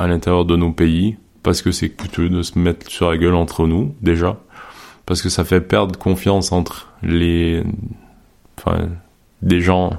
à 0.00 0.06
l'intérieur 0.06 0.46
de 0.46 0.56
nos 0.56 0.72
pays, 0.72 1.18
parce 1.42 1.60
que 1.60 1.72
c'est 1.72 1.90
coûteux 1.90 2.30
de 2.30 2.42
se 2.42 2.58
mettre 2.58 2.90
sur 2.90 3.10
la 3.10 3.18
gueule 3.18 3.34
entre 3.34 3.66
nous, 3.66 3.94
déjà, 4.00 4.38
parce 5.04 5.20
que 5.20 5.28
ça 5.28 5.44
fait 5.44 5.60
perdre 5.60 5.98
confiance 5.98 6.52
entre 6.52 6.88
les, 7.02 7.62
enfin, 8.58 8.88
des 9.42 9.60
gens 9.60 9.92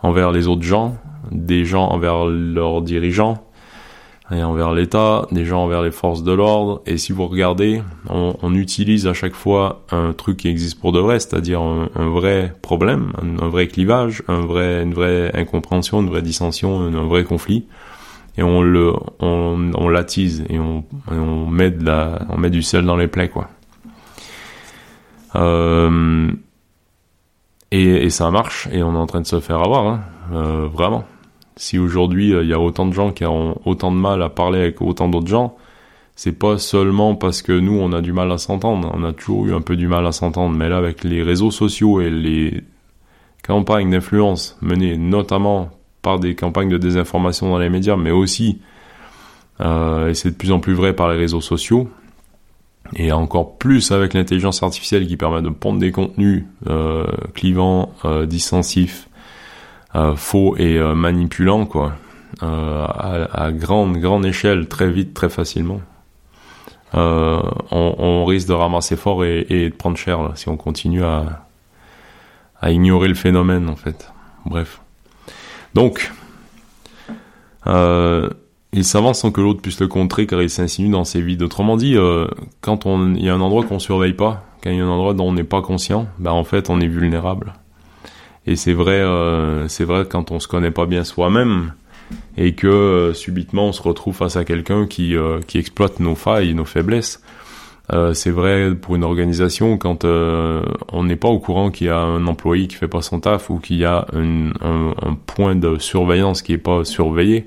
envers 0.00 0.30
les 0.30 0.46
autres 0.46 0.62
gens, 0.62 0.96
des 1.32 1.64
gens 1.64 1.88
envers 1.88 2.26
leurs 2.26 2.82
dirigeants, 2.82 3.44
et 4.30 4.44
envers 4.44 4.72
l'État, 4.72 5.26
des 5.32 5.44
gens 5.44 5.64
envers 5.64 5.82
les 5.82 5.90
forces 5.90 6.22
de 6.22 6.32
l'ordre. 6.32 6.80
Et 6.86 6.96
si 6.96 7.12
vous 7.12 7.26
regardez, 7.26 7.82
on, 8.08 8.54
utilise 8.54 9.06
à 9.06 9.12
chaque 9.12 9.34
fois 9.34 9.82
un 9.90 10.12
truc 10.12 10.38
qui 10.38 10.48
existe 10.48 10.80
pour 10.80 10.92
de 10.92 11.00
vrai, 11.00 11.18
c'est-à-dire 11.18 11.60
un, 11.60 11.88
vrai 12.08 12.54
problème, 12.62 13.12
un, 13.20 13.48
vrai 13.48 13.66
clivage, 13.66 14.22
un 14.28 14.40
vrai, 14.40 14.82
une 14.82 14.94
vraie 14.94 15.30
incompréhension, 15.34 16.00
une 16.00 16.08
vraie 16.08 16.22
dissension, 16.22 16.80
un 16.80 17.06
vrai 17.06 17.24
conflit 17.24 17.66
et 18.36 18.42
on 18.42 18.62
le 18.62 18.92
on, 19.20 19.88
l'attise 19.88 20.44
et 20.48 20.58
on, 20.58 20.84
on 21.08 21.46
met 21.46 21.70
de 21.70 21.84
la 21.84 22.26
on 22.30 22.38
met 22.38 22.50
du 22.50 22.62
sel 22.62 22.84
dans 22.84 22.96
les 22.96 23.08
plaies 23.08 23.28
quoi. 23.28 23.48
Euh, 25.36 26.30
et, 27.72 28.04
et, 28.04 28.10
ça 28.10 28.30
marche 28.30 28.68
et 28.70 28.84
on 28.84 28.94
est 28.94 28.98
en 28.98 29.06
train 29.06 29.20
de 29.20 29.26
se 29.26 29.40
faire 29.40 29.58
avoir 29.58 29.86
hein, 29.86 30.00
euh, 30.32 30.68
vraiment. 30.72 31.04
Si 31.56 31.78
aujourd'hui 31.78 32.32
euh, 32.32 32.42
il 32.42 32.48
y 32.48 32.52
a 32.52 32.60
autant 32.60 32.86
de 32.86 32.92
gens 32.92 33.12
qui 33.12 33.24
ont 33.24 33.60
autant 33.64 33.90
de 33.90 33.96
mal 33.96 34.22
à 34.22 34.28
parler 34.28 34.60
avec 34.60 34.80
autant 34.80 35.08
d'autres 35.08 35.28
gens 35.28 35.56
c'est 36.16 36.38
pas 36.38 36.58
seulement 36.58 37.16
parce 37.16 37.42
que 37.42 37.52
nous 37.52 37.78
on 37.78 37.92
a 37.92 38.00
du 38.00 38.12
mal 38.12 38.30
à 38.30 38.38
s'entendre. 38.38 38.90
On 38.94 39.04
a 39.04 39.12
toujours 39.12 39.46
eu 39.46 39.54
un 39.54 39.60
peu 39.60 39.76
du 39.76 39.88
mal 39.88 40.06
à 40.06 40.12
s'entendre. 40.12 40.56
Mais 40.56 40.68
là 40.68 40.76
avec 40.76 41.02
les 41.02 41.22
réseaux 41.22 41.50
sociaux 41.50 42.00
et 42.00 42.10
les 42.10 42.62
campagnes 43.42 43.90
d'influence 43.90 44.56
menées 44.62 44.96
notamment 44.96 45.70
par 46.04 46.20
des 46.20 46.36
campagnes 46.36 46.68
de 46.68 46.78
désinformation 46.78 47.48
dans 47.50 47.58
les 47.58 47.70
médias, 47.70 47.96
mais 47.96 48.12
aussi, 48.12 48.60
euh, 49.60 50.10
et 50.10 50.14
c'est 50.14 50.30
de 50.30 50.36
plus 50.36 50.52
en 50.52 50.60
plus 50.60 50.74
vrai 50.74 50.92
par 50.92 51.08
les 51.08 51.16
réseaux 51.16 51.40
sociaux, 51.40 51.88
et 52.94 53.12
encore 53.12 53.56
plus 53.56 53.92
avec 53.92 54.14
l'intelligence 54.14 54.62
artificielle 54.62 55.06
qui 55.06 55.16
permet 55.16 55.42
de 55.42 55.48
pondre 55.48 55.78
des 55.78 55.90
contenus 55.90 56.44
euh, 56.68 57.06
clivants, 57.34 57.92
euh, 58.04 58.26
distensifs, 58.26 59.08
euh, 59.94 60.14
faux 60.14 60.56
et 60.56 60.78
manipulants, 60.94 61.66
quoi, 61.66 61.94
à, 62.40 63.50
grande, 63.52 63.96
grande 63.98 64.26
échelle, 64.26 64.68
très 64.68 64.90
vite, 64.90 65.14
très 65.14 65.28
facilement. 65.28 65.80
On, 66.92 68.24
risque 68.26 68.48
de 68.48 68.52
ramasser 68.52 68.96
fort 68.96 69.24
et, 69.24 69.44
de 69.70 69.74
prendre 69.74 69.96
cher 69.96 70.32
si 70.34 70.48
on 70.48 70.56
continue 70.56 71.02
à 71.04 72.70
ignorer 72.70 73.08
le 73.08 73.14
phénomène, 73.14 73.68
en 73.68 73.76
fait. 73.76 74.12
Bref. 74.46 74.83
Donc, 75.74 76.12
euh, 77.66 78.30
il 78.72 78.84
s'avance 78.84 79.20
sans 79.20 79.30
que 79.30 79.40
l'autre 79.40 79.60
puisse 79.60 79.80
le 79.80 79.88
contrer 79.88 80.26
car 80.26 80.42
il 80.42 80.50
s'insinue 80.50 80.88
dans 80.88 81.04
ses 81.04 81.20
vides. 81.20 81.42
Autrement 81.42 81.76
dit, 81.76 81.96
euh, 81.96 82.26
quand 82.60 82.86
il 82.86 83.24
y 83.24 83.28
a 83.28 83.34
un 83.34 83.40
endroit 83.40 83.64
qu'on 83.64 83.78
surveille 83.78 84.12
pas, 84.14 84.44
quand 84.62 84.70
il 84.70 84.76
y 84.76 84.80
a 84.80 84.84
un 84.84 84.88
endroit 84.88 85.14
dont 85.14 85.28
on 85.28 85.32
n'est 85.32 85.44
pas 85.44 85.62
conscient, 85.62 86.06
ben 86.18 86.32
en 86.32 86.44
fait 86.44 86.70
on 86.70 86.80
est 86.80 86.88
vulnérable. 86.88 87.54
Et 88.46 88.56
c'est 88.56 88.74
vrai, 88.74 89.00
euh, 89.00 89.66
quand 90.10 90.30
on 90.30 90.38
se 90.38 90.48
connaît 90.48 90.70
pas 90.70 90.86
bien 90.86 91.04
soi-même 91.04 91.72
et 92.36 92.54
que 92.54 93.12
subitement 93.14 93.68
on 93.68 93.72
se 93.72 93.80
retrouve 93.80 94.14
face 94.14 94.36
à 94.36 94.44
quelqu'un 94.44 94.86
qui 94.86 95.16
qui 95.46 95.58
exploite 95.58 96.00
nos 96.00 96.14
failles, 96.14 96.52
nos 96.52 96.66
faiblesses. 96.66 97.23
Euh, 97.92 98.14
c'est 98.14 98.30
vrai 98.30 98.74
pour 98.74 98.96
une 98.96 99.04
organisation 99.04 99.76
quand 99.76 100.04
euh, 100.04 100.62
on 100.90 101.04
n'est 101.04 101.16
pas 101.16 101.28
au 101.28 101.38
courant 101.38 101.70
qu'il 101.70 101.88
y 101.88 101.90
a 101.90 101.98
un 101.98 102.26
employé 102.26 102.66
qui 102.66 102.76
fait 102.76 102.88
pas 102.88 103.02
son 103.02 103.20
taf 103.20 103.50
ou 103.50 103.58
qu'il 103.58 103.76
y 103.76 103.84
a 103.84 104.06
un, 104.14 104.52
point 105.26 105.54
de 105.54 105.78
surveillance 105.78 106.40
qui 106.40 106.54
est 106.54 106.58
pas 106.58 106.84
surveillé, 106.84 107.46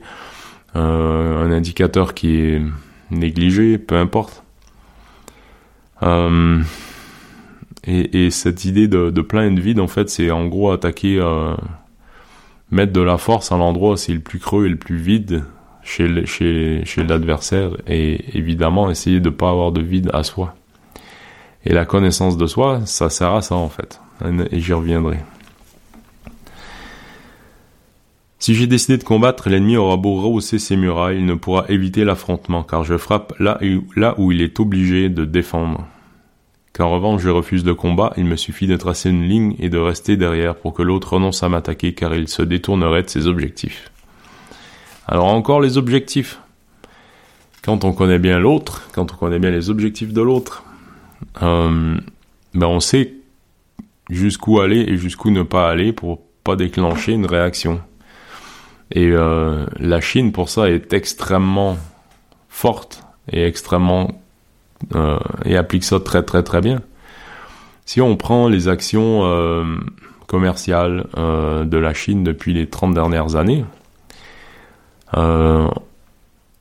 euh, 0.76 1.44
un 1.44 1.52
indicateur 1.52 2.14
qui 2.14 2.40
est 2.40 2.62
négligé, 3.10 3.78
peu 3.78 3.96
importe. 3.96 4.44
Et, 7.90 8.26
et, 8.26 8.32
cette 8.32 8.66
idée 8.66 8.88
de, 8.88 9.10
de 9.10 9.22
plein 9.22 9.50
de 9.50 9.60
vide, 9.62 9.80
en 9.80 9.88
fait, 9.88 10.10
c'est 10.10 10.30
en 10.30 10.46
gros 10.48 10.72
attaquer, 10.72 11.20
mettre 12.70 12.92
de 12.94 13.02
la 13.02 13.18
force 13.18 13.52
à 13.52 13.58
l'endroit 13.58 13.98
c'est 13.98 14.14
le 14.14 14.20
plus 14.20 14.40
creux 14.40 14.66
et 14.66 14.70
le 14.70 14.78
plus 14.78 14.98
vide 14.98 15.44
chez, 15.88 17.04
l'adversaire 17.04 17.72
et 17.88 18.38
évidemment 18.38 18.90
essayer 18.90 19.20
de 19.20 19.30
ne 19.30 19.36
pas 19.36 19.50
avoir 19.50 19.72
de 19.72 19.82
vide 19.82 20.10
à 20.14 20.24
soi. 20.24 20.56
Et 21.66 21.74
la 21.74 21.86
connaissance 21.86 22.38
de 22.38 22.46
soi, 22.46 22.82
ça 22.86 23.10
sert 23.10 23.34
à 23.34 23.42
ça 23.42 23.56
en 23.56 23.70
fait. 23.70 24.00
Et 24.52 24.60
j'y 24.60 24.74
reviendrai. 24.74 25.18
Si 28.40 28.54
j'ai 28.54 28.68
décidé 28.68 28.98
de 28.98 29.04
combattre, 29.04 29.50
l'ennemi 29.50 29.78
aura 29.78 29.98
beau 29.98 30.22
rehausser 30.22 30.60
ses 30.60 30.78
murailles, 30.78 31.18
il 31.18 31.26
ne 31.26 31.34
pourra 31.34 31.66
éviter 31.70 32.06
l'affrontement, 32.06 32.64
car 32.64 32.84
je 32.84 32.96
frappe 32.96 33.34
là, 33.40 33.60
où 34.18 34.32
il 34.32 34.42
est 34.42 34.60
obligé 34.60 35.10
de 35.10 35.26
défendre. 35.26 35.88
Qu'en 36.74 36.92
revanche 36.92 37.24
je 37.24 37.30
refuse 37.30 37.66
le 37.66 37.74
combat, 37.74 38.14
il 38.18 38.26
me 38.26 38.36
suffit 38.36 38.68
de 38.68 38.78
tracer 38.78 39.10
une 39.10 39.28
ligne 39.28 39.56
et 39.58 39.70
de 39.70 39.80
rester 39.80 40.16
derrière 40.16 40.56
pour 40.56 40.74
que 40.74 40.84
l'autre 40.84 41.14
renonce 41.14 41.42
à 41.42 41.50
m'attaquer, 41.50 41.94
car 41.94 42.14
il 42.14 42.28
se 42.28 42.44
détournerait 42.44 43.04
de 43.04 43.10
ses 43.10 43.26
objectifs. 43.26 43.92
Alors 45.08 45.28
encore 45.28 45.62
les 45.62 45.78
objectifs. 45.78 46.39
Quand 47.64 47.86
on 47.86 47.93
connaît 47.93 48.20
bien 48.20 48.39
l'autre, 48.39 48.89
quand 48.93 49.14
on 49.14 49.16
connaît 49.16 49.39
bien 49.39 49.51
les 49.51 49.70
objectifs 49.70 50.12
de 50.12 50.22
l'autre, 50.22 50.64
euh, 51.41 51.97
ben 52.53 52.68
on 52.68 52.82
sait 52.82 53.14
jusqu'où 54.10 54.60
aller 54.60 54.80
et 54.82 54.97
jusqu'où 54.97 55.32
ne 55.32 55.43
pas 55.43 55.70
aller 55.70 55.93
pour 55.93 56.22
pas 56.43 56.58
déclencher 56.58 57.14
une 57.14 57.26
réaction. 57.26 57.82
Et 58.91 59.10
euh, 59.12 59.66
la 59.80 60.01
Chine, 60.01 60.32
pour 60.32 60.49
ça, 60.49 60.70
est 60.70 60.93
extrêmement 60.93 61.78
forte 62.49 63.03
et 63.32 63.45
extrêmement 63.45 64.22
euh, 64.95 65.20
et 65.45 65.58
applique 65.58 65.84
ça 65.84 65.99
très 65.99 66.24
très 66.24 66.43
très 66.43 66.62
bien. 66.62 66.82
Si 67.86 68.01
on 68.01 68.18
prend 68.18 68.49
les 68.49 68.68
actions 68.68 69.24
commerciales 70.28 71.05
de 71.16 71.78
la 71.78 71.93
Chine 71.93 72.26
depuis 72.26 72.53
les 72.53 72.68
30 72.68 72.93
dernières 72.93 73.38
années, 73.38 73.64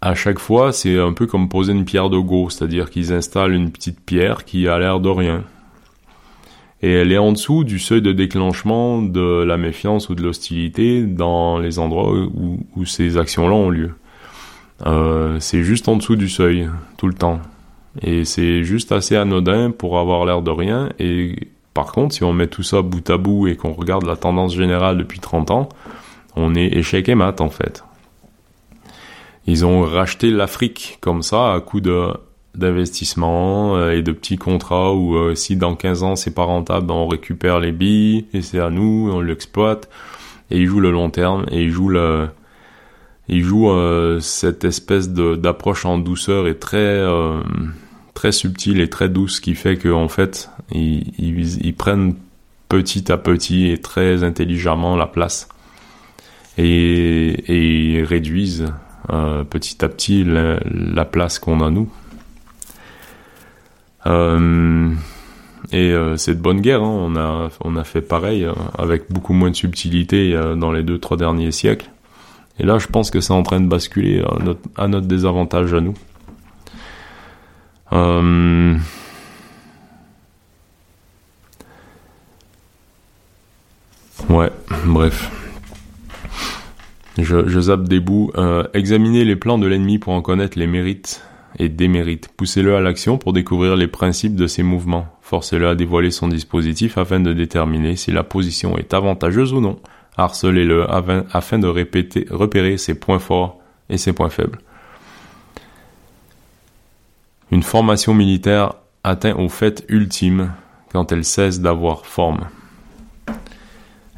à 0.00 0.14
chaque 0.14 0.38
fois, 0.38 0.72
c'est 0.72 0.98
un 0.98 1.12
peu 1.12 1.26
comme 1.26 1.48
poser 1.48 1.72
une 1.72 1.84
pierre 1.84 2.10
de 2.10 2.18
go, 2.18 2.48
c'est-à-dire 2.50 2.90
qu'ils 2.90 3.12
installent 3.12 3.52
une 3.52 3.70
petite 3.70 4.00
pierre 4.00 4.44
qui 4.44 4.68
a 4.68 4.78
l'air 4.78 5.00
de 5.00 5.08
rien 5.08 5.44
et 6.82 6.92
elle 6.92 7.12
est 7.12 7.18
en 7.18 7.32
dessous 7.32 7.64
du 7.64 7.78
seuil 7.78 8.02
de 8.02 8.12
déclenchement 8.12 9.00
de 9.00 9.42
la 9.42 9.56
méfiance 9.56 10.08
ou 10.08 10.14
de 10.14 10.22
l'hostilité 10.22 11.02
dans 11.02 11.58
les 11.58 11.78
endroits 11.78 12.12
où, 12.12 12.84
ces 12.84 13.16
actions-là 13.16 13.54
ont 13.54 13.70
lieu. 13.70 13.94
Euh, 14.84 15.38
c'est 15.40 15.62
juste 15.62 15.88
en 15.88 15.96
dessous 15.96 16.16
du 16.16 16.28
seuil, 16.28 16.68
tout 16.98 17.06
le 17.06 17.14
temps. 17.14 17.40
Et 18.02 18.26
c'est 18.26 18.62
juste 18.62 18.92
assez 18.92 19.16
anodin 19.16 19.70
pour 19.70 19.98
avoir 19.98 20.26
l'air 20.26 20.42
de 20.42 20.50
rien. 20.50 20.90
Et 20.98 21.48
par 21.72 21.92
contre, 21.92 22.14
si 22.14 22.24
on 22.24 22.34
met 22.34 22.46
tout 22.46 22.62
ça 22.62 22.82
bout 22.82 23.08
à 23.08 23.16
bout 23.16 23.48
et 23.48 23.56
qu'on 23.56 23.72
regarde 23.72 24.04
la 24.04 24.16
tendance 24.16 24.54
générale 24.54 24.98
depuis 24.98 25.18
30 25.18 25.50
ans, 25.50 25.68
on 26.36 26.54
est 26.54 26.76
échec 26.76 27.08
et 27.08 27.14
mat 27.14 27.40
en 27.40 27.48
fait. 27.48 27.84
Ils 29.46 29.64
ont 29.64 29.82
racheté 29.82 30.30
l'Afrique 30.30 30.98
comme 31.00 31.22
ça 31.22 31.52
à 31.52 31.60
coup 31.60 31.80
de 31.80 32.12
d'investissement 32.56 33.76
euh, 33.76 33.90
et 33.90 34.02
de 34.02 34.12
petits 34.12 34.38
contrats 34.38 34.94
où 34.94 35.14
euh, 35.14 35.34
si 35.34 35.56
dans 35.56 35.76
15 35.76 36.02
ans 36.02 36.16
c'est 36.16 36.34
pas 36.34 36.44
rentable, 36.44 36.90
on 36.90 37.06
récupère 37.06 37.60
les 37.60 37.72
billes 37.72 38.26
et 38.32 38.40
c'est 38.40 38.60
à 38.60 38.70
nous, 38.70 39.10
on 39.12 39.20
l'exploite. 39.20 39.90
Et 40.50 40.58
ils 40.60 40.66
jouent 40.66 40.80
le 40.80 40.90
long 40.90 41.10
terme 41.10 41.44
et 41.50 41.62
ils 41.62 41.70
jouent 41.70 41.92
ils 43.28 43.42
jouent 43.42 43.70
euh, 43.70 44.20
cette 44.20 44.64
espèce 44.64 45.10
d'approche 45.10 45.84
en 45.84 45.98
douceur 45.98 46.46
et 46.48 46.56
très 46.56 47.04
très 48.14 48.32
subtile 48.32 48.80
et 48.80 48.88
très 48.88 49.08
douce 49.08 49.40
qui 49.40 49.54
fait 49.54 49.76
que 49.76 49.88
en 49.88 50.08
fait 50.08 50.48
ils, 50.72 51.12
ils, 51.18 51.74
prennent 51.74 52.14
petit 52.68 53.12
à 53.12 53.18
petit 53.18 53.70
et 53.70 53.78
très 53.78 54.22
intelligemment 54.22 54.96
la 54.96 55.06
place 55.06 55.48
et, 56.56 57.28
et 57.48 57.98
ils 57.98 58.04
réduisent 58.04 58.66
petit 59.08 59.84
à 59.84 59.88
petit 59.88 60.24
la, 60.24 60.58
la 60.64 61.04
place 61.04 61.38
qu'on 61.38 61.60
a 61.60 61.70
nous. 61.70 61.90
Euh, 64.06 64.92
et 65.72 65.90
euh, 65.90 66.16
c'est 66.16 66.34
de 66.34 66.40
bonne 66.40 66.60
guerre. 66.60 66.82
Hein. 66.82 66.96
On 67.00 67.16
a 67.16 67.50
on 67.64 67.76
a 67.76 67.84
fait 67.84 68.02
pareil 68.02 68.44
euh, 68.44 68.52
avec 68.78 69.10
beaucoup 69.10 69.32
moins 69.32 69.50
de 69.50 69.56
subtilité 69.56 70.38
dans 70.56 70.72
les 70.72 70.82
deux 70.82 70.98
trois 70.98 71.16
derniers 71.16 71.50
siècles. 71.50 71.90
Et 72.58 72.64
là, 72.64 72.78
je 72.78 72.86
pense 72.86 73.10
que 73.10 73.20
c'est 73.20 73.32
en 73.34 73.42
train 73.42 73.60
de 73.60 73.68
basculer 73.68 74.24
à 74.76 74.88
notre 74.88 75.06
désavantage 75.06 75.74
à 75.74 75.80
nous. 75.80 75.94
Ouais, 84.28 84.50
bref. 84.86 85.45
Je, 87.18 87.60
zappe 87.60 87.84
des 87.84 88.00
bouts. 88.00 88.32
examiner 88.74 89.24
les 89.24 89.36
plans 89.36 89.58
de 89.58 89.66
l'ennemi 89.66 89.98
pour 89.98 90.12
en 90.12 90.22
connaître 90.22 90.58
les 90.58 90.66
mérites 90.66 91.22
et 91.58 91.68
démérite. 91.68 92.28
Poussez-le 92.36 92.76
à 92.76 92.80
l'action 92.80 93.18
pour 93.18 93.32
découvrir 93.32 93.76
les 93.76 93.88
principes 93.88 94.36
de 94.36 94.46
ses 94.46 94.62
mouvements. 94.62 95.06
Forcez-le 95.22 95.68
à 95.68 95.74
dévoiler 95.74 96.10
son 96.10 96.28
dispositif 96.28 96.98
afin 96.98 97.20
de 97.20 97.32
déterminer 97.32 97.96
si 97.96 98.12
la 98.12 98.22
position 98.22 98.76
est 98.76 98.94
avantageuse 98.94 99.52
ou 99.52 99.60
non. 99.60 99.78
Harcelez-le 100.16 100.86
afin 100.90 101.58
de 101.58 101.66
repérer 101.66 102.76
ses 102.78 102.98
points 102.98 103.18
forts 103.18 103.58
et 103.88 103.98
ses 103.98 104.12
points 104.12 104.30
faibles. 104.30 104.58
Une 107.50 107.62
formation 107.62 108.14
militaire 108.14 108.74
atteint 109.04 109.34
au 109.36 109.48
fait 109.48 109.84
ultime 109.88 110.52
quand 110.92 111.12
elle 111.12 111.24
cesse 111.24 111.60
d'avoir 111.60 112.06
forme. 112.06 112.48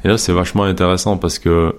Et 0.03 0.07
là, 0.07 0.17
c'est 0.17 0.31
vachement 0.31 0.63
intéressant 0.63 1.17
parce 1.17 1.37
que 1.37 1.75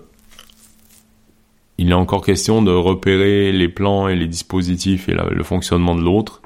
il 1.81 1.91
est 1.93 1.95
encore 1.95 2.22
question 2.22 2.61
de 2.61 2.70
repérer 2.70 3.53
les 3.53 3.70
plans 3.70 4.07
et 4.07 4.14
les 4.14 4.26
dispositifs 4.26 5.09
et 5.09 5.14
le 5.14 5.43
fonctionnement 5.43 5.95
de 5.95 6.03
l'autre. 6.03 6.43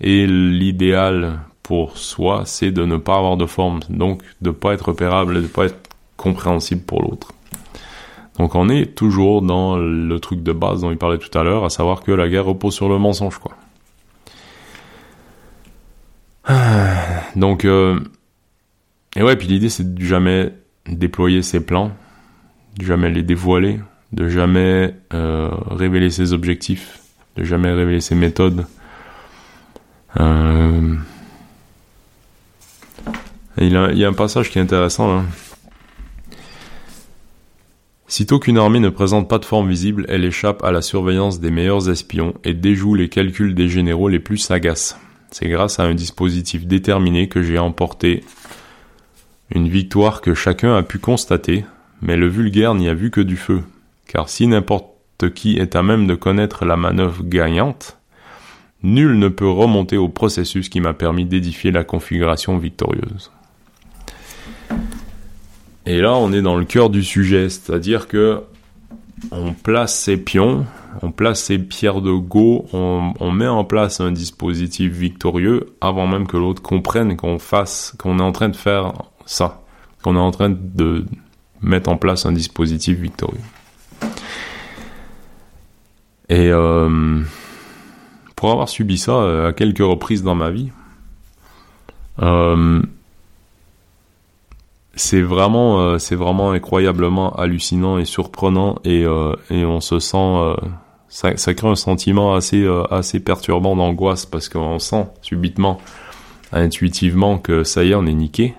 Et 0.00 0.26
l'idéal 0.26 1.38
pour 1.62 1.96
soi, 1.96 2.42
c'est 2.46 2.72
de 2.72 2.84
ne 2.84 2.96
pas 2.96 3.16
avoir 3.16 3.36
de 3.36 3.46
forme, 3.46 3.78
donc 3.90 4.22
de 4.40 4.50
ne 4.50 4.52
pas 4.52 4.74
être 4.74 4.88
repérable, 4.88 5.36
de 5.36 5.40
ne 5.42 5.46
pas 5.46 5.66
être 5.66 5.78
compréhensible 6.16 6.82
pour 6.82 7.00
l'autre. 7.00 7.32
Donc 8.40 8.56
on 8.56 8.68
est 8.68 8.96
toujours 8.96 9.40
dans 9.40 9.76
le 9.76 10.18
truc 10.18 10.42
de 10.42 10.50
base 10.50 10.80
dont 10.80 10.90
il 10.90 10.98
parlait 10.98 11.18
tout 11.18 11.38
à 11.38 11.44
l'heure, 11.44 11.64
à 11.64 11.70
savoir 11.70 12.02
que 12.02 12.10
la 12.10 12.28
guerre 12.28 12.46
repose 12.46 12.74
sur 12.74 12.88
le 12.88 12.98
mensonge, 12.98 13.38
quoi. 13.38 13.52
Donc, 17.36 17.64
euh, 17.64 18.00
et 19.14 19.22
ouais, 19.22 19.36
puis 19.36 19.46
l'idée 19.46 19.68
c'est 19.68 19.94
de 19.94 20.02
jamais 20.02 20.52
déployer 20.88 21.42
ses 21.42 21.64
plans, 21.64 21.92
de 22.78 22.84
jamais 22.84 23.10
les 23.10 23.22
dévoiler, 23.22 23.78
de 24.12 24.28
jamais 24.28 24.94
euh, 25.14 25.48
révéler 25.70 26.10
ses 26.10 26.32
objectifs, 26.32 27.00
de 27.36 27.44
jamais 27.44 27.72
révéler 27.72 28.00
ses 28.00 28.14
méthodes. 28.14 28.66
Euh, 30.20 30.94
il, 33.58 33.72
y 33.72 34.04
a 34.04 34.08
un 34.08 34.12
passage 34.12 34.50
qui 34.50 34.58
est 34.58 34.62
intéressant 34.62 35.16
là. 35.16 35.22
Sitôt 38.06 38.38
qu'une 38.38 38.58
armée 38.58 38.80
ne 38.80 38.90
présente 38.90 39.26
pas 39.26 39.38
de 39.38 39.46
forme 39.46 39.70
visible, 39.70 40.04
elle 40.06 40.26
échappe 40.26 40.62
à 40.64 40.70
la 40.70 40.82
surveillance 40.82 41.40
des 41.40 41.50
meilleurs 41.50 41.88
espions 41.88 42.34
et 42.44 42.52
déjoue 42.52 42.94
les 42.94 43.08
calculs 43.08 43.54
des 43.54 43.70
généraux 43.70 44.10
les 44.10 44.18
plus 44.18 44.36
sagaces. 44.36 44.98
C'est 45.30 45.48
grâce 45.48 45.80
à 45.80 45.84
un 45.84 45.94
dispositif 45.94 46.66
déterminé 46.66 47.28
que 47.28 47.42
j'ai 47.42 47.58
emporté 47.58 48.22
une 49.50 49.66
victoire 49.66 50.20
que 50.20 50.34
chacun 50.34 50.76
a 50.76 50.82
pu 50.82 50.98
constater, 50.98 51.64
mais 52.02 52.18
le 52.18 52.28
vulgaire 52.28 52.74
n'y 52.74 52.90
a 52.90 52.94
vu 52.94 53.10
que 53.10 53.22
du 53.22 53.36
feu 53.36 53.62
car 54.12 54.28
si 54.28 54.46
n'importe 54.46 55.30
qui 55.34 55.56
est 55.56 55.74
à 55.74 55.82
même 55.82 56.06
de 56.06 56.14
connaître 56.14 56.66
la 56.66 56.76
manœuvre 56.76 57.24
gagnante, 57.24 57.98
nul 58.82 59.18
ne 59.18 59.28
peut 59.28 59.48
remonter 59.48 59.96
au 59.96 60.10
processus 60.10 60.68
qui 60.68 60.80
m'a 60.82 60.92
permis 60.92 61.24
d'édifier 61.24 61.70
la 61.70 61.82
configuration 61.82 62.58
victorieuse. 62.58 63.30
Et 65.86 66.02
là, 66.02 66.14
on 66.14 66.30
est 66.30 66.42
dans 66.42 66.56
le 66.56 66.66
cœur 66.66 66.90
du 66.90 67.02
sujet, 67.02 67.48
c'est-à-dire 67.48 68.06
que 68.06 68.42
on 69.30 69.54
place 69.54 69.96
ses 69.98 70.18
pions, 70.18 70.66
on 71.00 71.10
place 71.10 71.44
ses 71.44 71.58
pierres 71.58 72.02
de 72.02 72.12
go, 72.12 72.66
on, 72.74 73.30
met 73.30 73.48
en 73.48 73.64
place 73.64 74.00
un 74.00 74.12
dispositif 74.12 74.92
victorieux 74.92 75.74
avant 75.80 76.06
même 76.06 76.26
que 76.26 76.36
l'autre 76.36 76.60
comprenne 76.60 77.16
qu'on 77.16 77.38
fasse, 77.38 77.94
qu'on 77.98 78.18
est 78.18 78.22
en 78.22 78.32
train 78.32 78.50
de 78.50 78.56
faire 78.56 78.92
ça, 79.24 79.62
qu'on 80.02 80.16
est 80.16 80.20
en 80.20 80.32
train 80.32 80.50
de 80.50 81.06
mettre 81.62 81.88
en 81.88 81.96
place 81.96 82.26
un 82.26 82.32
dispositif 82.32 82.98
victorieux. 82.98 83.40
Et 86.28 86.48
euh, 86.50 87.20
pour 88.36 88.52
avoir 88.52 88.68
subi 88.68 88.96
ça 88.96 89.12
euh, 89.12 89.50
à 89.50 89.52
quelques 89.52 89.80
reprises 89.80 90.22
dans 90.22 90.34
ma 90.34 90.50
vie, 90.50 90.70
euh, 92.22 92.80
c'est 94.94 95.20
vraiment, 95.20 95.98
c'est 95.98 96.14
vraiment 96.14 96.52
incroyablement 96.52 97.34
hallucinant 97.34 97.98
et 97.98 98.06
surprenant 98.06 98.78
et, 98.84 99.06
on 99.06 99.80
se 99.80 99.98
sent, 99.98 100.54
ça, 101.08 101.36
ça, 101.36 101.54
crée 101.54 101.68
un 101.68 101.74
sentiment 101.74 102.34
assez, 102.34 102.66
assez 102.90 103.20
perturbant 103.20 103.74
d'angoisse 103.74 104.26
parce 104.26 104.50
qu'on 104.50 104.78
sent 104.78 105.06
subitement, 105.22 105.78
intuitivement 106.52 107.38
que 107.38 107.64
ça 107.64 107.84
y 107.84 107.92
est, 107.92 107.94
on 107.94 108.06
est 108.06 108.12
niqué. 108.14 108.54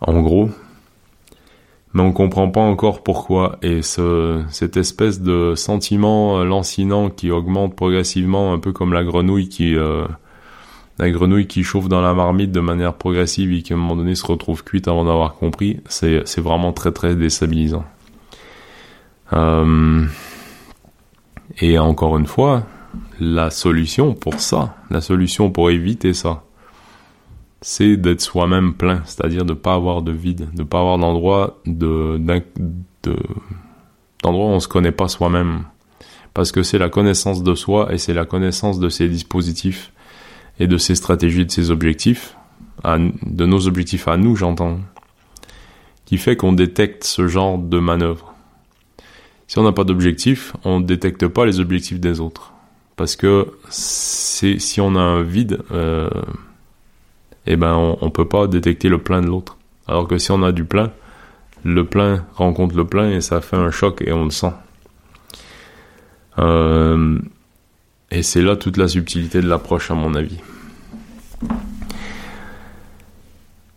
En 0.00 0.20
gros, 0.20 0.48
mais 1.92 2.02
on 2.02 2.12
comprend 2.12 2.48
pas 2.48 2.60
encore 2.60 3.02
pourquoi. 3.02 3.58
Et 3.62 3.82
ce, 3.82 4.42
cette 4.48 4.76
espèce 4.76 5.20
de 5.20 5.54
sentiment 5.56 6.38
euh, 6.38 6.44
lancinant 6.44 7.10
qui 7.10 7.30
augmente 7.30 7.74
progressivement, 7.74 8.52
un 8.52 8.58
peu 8.58 8.72
comme 8.72 8.92
la 8.92 9.02
grenouille 9.02 9.48
qui, 9.48 9.74
euh, 9.76 10.06
la 10.98 11.10
grenouille 11.10 11.46
qui 11.46 11.64
chauffe 11.64 11.88
dans 11.88 12.00
la 12.00 12.14
marmite 12.14 12.52
de 12.52 12.60
manière 12.60 12.94
progressive 12.94 13.52
et 13.52 13.62
qui 13.62 13.72
à 13.72 13.76
un 13.76 13.78
moment 13.78 13.96
donné 13.96 14.14
se 14.14 14.26
retrouve 14.26 14.62
cuite 14.62 14.86
avant 14.86 15.04
d'avoir 15.04 15.34
compris, 15.34 15.80
c'est, 15.88 16.22
c'est 16.26 16.40
vraiment 16.40 16.72
très 16.72 16.92
très 16.92 17.16
déstabilisant. 17.16 17.84
Euh, 19.32 20.04
et 21.58 21.78
encore 21.78 22.16
une 22.18 22.26
fois, 22.26 22.64
la 23.18 23.50
solution 23.50 24.14
pour 24.14 24.40
ça, 24.40 24.76
la 24.90 25.00
solution 25.00 25.50
pour 25.50 25.70
éviter 25.70 26.14
ça, 26.14 26.44
c'est 27.62 27.96
d'être 27.96 28.20
soi-même 28.20 28.74
plein, 28.74 29.02
c'est-à-dire 29.04 29.44
de 29.44 29.52
ne 29.52 29.58
pas 29.58 29.74
avoir 29.74 30.02
de 30.02 30.12
vide, 30.12 30.48
de 30.54 30.62
ne 30.62 30.66
pas 30.66 30.80
avoir 30.80 30.98
d'endroit 30.98 31.60
de, 31.66 32.16
de, 32.18 33.16
d'endroit 34.22 34.46
où 34.46 34.50
on 34.50 34.60
se 34.60 34.68
connaît 34.68 34.92
pas 34.92 35.08
soi-même. 35.08 35.64
Parce 36.32 36.52
que 36.52 36.62
c'est 36.62 36.78
la 36.78 36.88
connaissance 36.88 37.42
de 37.42 37.54
soi 37.54 37.92
et 37.92 37.98
c'est 37.98 38.14
la 38.14 38.24
connaissance 38.24 38.78
de 38.78 38.88
ses 38.88 39.08
dispositifs 39.08 39.92
et 40.58 40.66
de 40.66 40.78
ses 40.78 40.94
stratégies, 40.94 41.44
de 41.44 41.50
ses 41.50 41.70
objectifs, 41.70 42.36
de 42.84 43.46
nos 43.46 43.66
objectifs 43.66 44.08
à 44.08 44.16
nous, 44.16 44.36
j'entends, 44.36 44.78
qui 46.06 46.16
fait 46.18 46.36
qu'on 46.36 46.52
détecte 46.52 47.04
ce 47.04 47.26
genre 47.26 47.58
de 47.58 47.78
manœuvre. 47.78 48.34
Si 49.48 49.58
on 49.58 49.64
n'a 49.64 49.72
pas 49.72 49.84
d'objectif, 49.84 50.54
on 50.64 50.80
ne 50.80 50.84
détecte 50.84 51.26
pas 51.26 51.44
les 51.44 51.58
objectifs 51.58 51.98
des 51.98 52.20
autres. 52.20 52.52
Parce 52.94 53.16
que 53.16 53.48
si 53.70 54.80
on 54.80 54.94
a 54.94 55.00
un 55.00 55.22
vide, 55.22 55.58
euh, 55.72 56.08
eh 57.46 57.56
ben 57.56 57.74
on, 58.00 58.10
peut 58.10 58.26
pas 58.26 58.46
détecter 58.46 58.88
le 58.88 58.98
plein 58.98 59.22
de 59.22 59.26
l'autre. 59.26 59.56
Alors 59.86 60.06
que 60.06 60.18
si 60.18 60.30
on 60.30 60.42
a 60.42 60.52
du 60.52 60.64
plein, 60.64 60.92
le 61.64 61.84
plein 61.84 62.24
rencontre 62.34 62.76
le 62.76 62.84
plein 62.84 63.10
et 63.10 63.20
ça 63.20 63.40
fait 63.40 63.56
un 63.56 63.70
choc 63.70 64.02
et 64.02 64.12
on 64.12 64.24
le 64.24 64.30
sent. 64.30 64.52
Euh, 66.38 67.18
et 68.10 68.22
c'est 68.22 68.42
là 68.42 68.56
toute 68.56 68.76
la 68.76 68.88
subtilité 68.88 69.40
de 69.40 69.48
l'approche 69.48 69.90
à 69.90 69.94
mon 69.94 70.14
avis. 70.14 70.38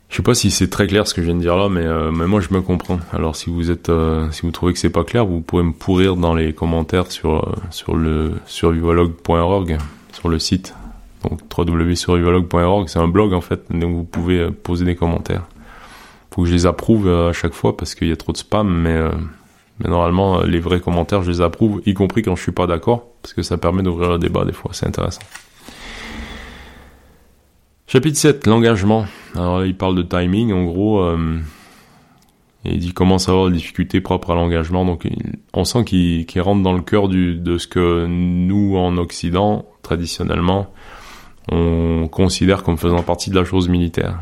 Je 0.10 0.18
sais 0.18 0.24
pas 0.24 0.36
si 0.36 0.52
c'est 0.52 0.70
très 0.70 0.86
clair 0.86 1.08
ce 1.08 1.16
que 1.16 1.22
je 1.22 1.26
viens 1.26 1.36
de 1.36 1.42
dire 1.42 1.58
là, 1.58 1.70
mais, 1.70 1.86
euh, 1.86 2.12
moi 2.12 2.40
je 2.40 2.54
me 2.54 2.62
comprends. 2.62 3.00
Alors 3.12 3.36
si 3.36 3.50
vous 3.50 3.72
êtes, 3.72 3.90
euh, 3.90 4.30
si 4.32 4.44
vous 4.44 4.52
trouvez 4.52 4.74
que 4.74 4.80
c'est 4.80 4.92
pas 4.92 5.04
clair, 5.04 5.26
vous 5.26 5.42
pouvez 5.42 5.64
me 5.64 5.74
pourrir 5.74 6.16
dans 6.16 6.36
les 6.36 6.54
commentaires 6.54 7.12
sur 7.12 7.56
sur 7.72 7.96
le 7.96 8.34
sur 8.46 8.72
le 10.30 10.40
site. 10.40 10.76
Donc 11.24 11.42
www.survivologue.org, 11.56 12.88
c'est 12.90 13.00
un 13.00 13.08
blog 13.08 13.34
en 13.34 13.42
fait, 13.42 13.72
donc 13.72 13.96
vous 13.96 14.04
pouvez 14.04 14.52
poser 14.52 14.86
des 14.86 14.96
commentaires. 14.96 15.44
Faut 16.32 16.44
que 16.44 16.48
je 16.48 16.54
les 16.54 16.66
approuve 16.66 17.08
à 17.08 17.34
chaque 17.34 17.54
fois 17.54 17.78
parce 17.78 17.96
qu'il 17.96 18.08
y 18.08 18.12
a 18.12 18.16
trop 18.16 18.32
de 18.32 18.38
spam, 18.38 18.68
mais 18.68 19.00
mais 19.80 19.90
normalement 19.90 20.42
les 20.42 20.60
vrais 20.60 20.80
commentaires 20.80 21.24
je 21.24 21.32
les 21.32 21.42
approuve, 21.42 21.82
y 21.86 21.94
compris 21.94 22.22
quand 22.22 22.36
je 22.36 22.42
suis 22.42 22.52
pas 22.52 22.68
d'accord, 22.68 23.08
parce 23.22 23.34
que 23.34 23.42
ça 23.42 23.58
permet 23.58 23.84
d'ouvrir 23.84 24.12
le 24.12 24.20
débat 24.20 24.46
des 24.46 24.54
fois, 24.54 24.72
c'est 24.74 24.88
intéressant. 24.88 25.22
Chapitre 27.94 28.18
7, 28.18 28.48
l'engagement. 28.48 29.06
Alors 29.36 29.64
il 29.66 29.78
parle 29.78 29.96
de 29.96 30.02
timing, 30.02 30.52
en 30.52 30.64
gros, 30.64 31.02
euh, 31.02 31.40
il 32.66 32.80
dit 32.80 32.92
comment 32.92 33.20
savoir 33.20 33.50
les 33.50 33.58
difficultés 33.58 34.02
propres 34.02 34.32
à 34.32 34.36
l'engagement. 34.36 34.84
Donc 34.84 35.08
on 35.54 35.64
sent 35.64 35.84
qu'il 35.84 36.42
rentre 36.42 36.64
dans 36.64 36.74
le 36.74 36.82
cœur 36.82 37.08
de 37.08 37.58
ce 37.60 37.68
que 37.68 38.08
nous, 38.08 38.78
en 38.78 38.98
Occident, 38.98 39.66
traditionnellement, 39.84 40.74
on 41.52 42.08
considère 42.08 42.64
comme 42.64 42.78
faisant 42.78 43.04
partie 43.04 43.30
de 43.30 43.36
la 43.36 43.46
chose 43.46 43.70
militaire. 43.70 44.18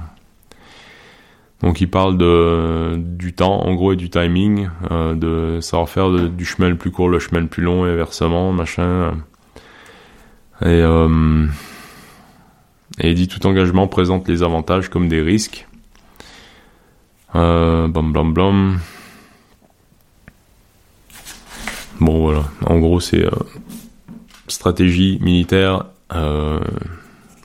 Donc 1.62 1.80
il 1.80 1.90
parle 1.90 2.18
de 2.18 2.96
du 2.98 3.34
temps, 3.34 3.62
en 3.62 3.76
gros, 3.76 3.94
et 3.94 3.96
du 3.96 4.10
timing, 4.10 4.70
euh, 4.90 5.14
de 5.14 5.60
savoir 5.62 5.90
faire 5.90 6.10
du 6.10 6.46
chemin 6.46 6.70
le 6.70 6.78
plus 6.78 6.92
court, 6.92 7.10
le 7.10 7.20
chemin 7.20 7.42
le 7.42 7.48
plus 7.48 7.62
long, 7.62 7.86
et 7.86 7.92
inversement, 7.92 8.52
machin. 8.52 9.14
Et 10.62 10.68
euh, 10.68 11.46
et 13.00 13.10
il 13.12 13.16
dit 13.16 13.28
tout 13.28 13.46
engagement 13.46 13.88
présente 13.88 14.28
les 14.28 14.44
avantages 14.44 14.90
comme 14.90 15.08
des 15.08 15.22
risques. 15.22 15.68
Euh, 17.36 17.88
blam 17.88 18.34
blam. 18.34 18.80
Bon 22.00 22.22
voilà, 22.22 22.44
en 22.66 22.80
gros 22.80 23.00
c'est 23.00 23.24
euh, 23.24 23.32
stratégie 24.48 25.20
militaire 25.22 25.86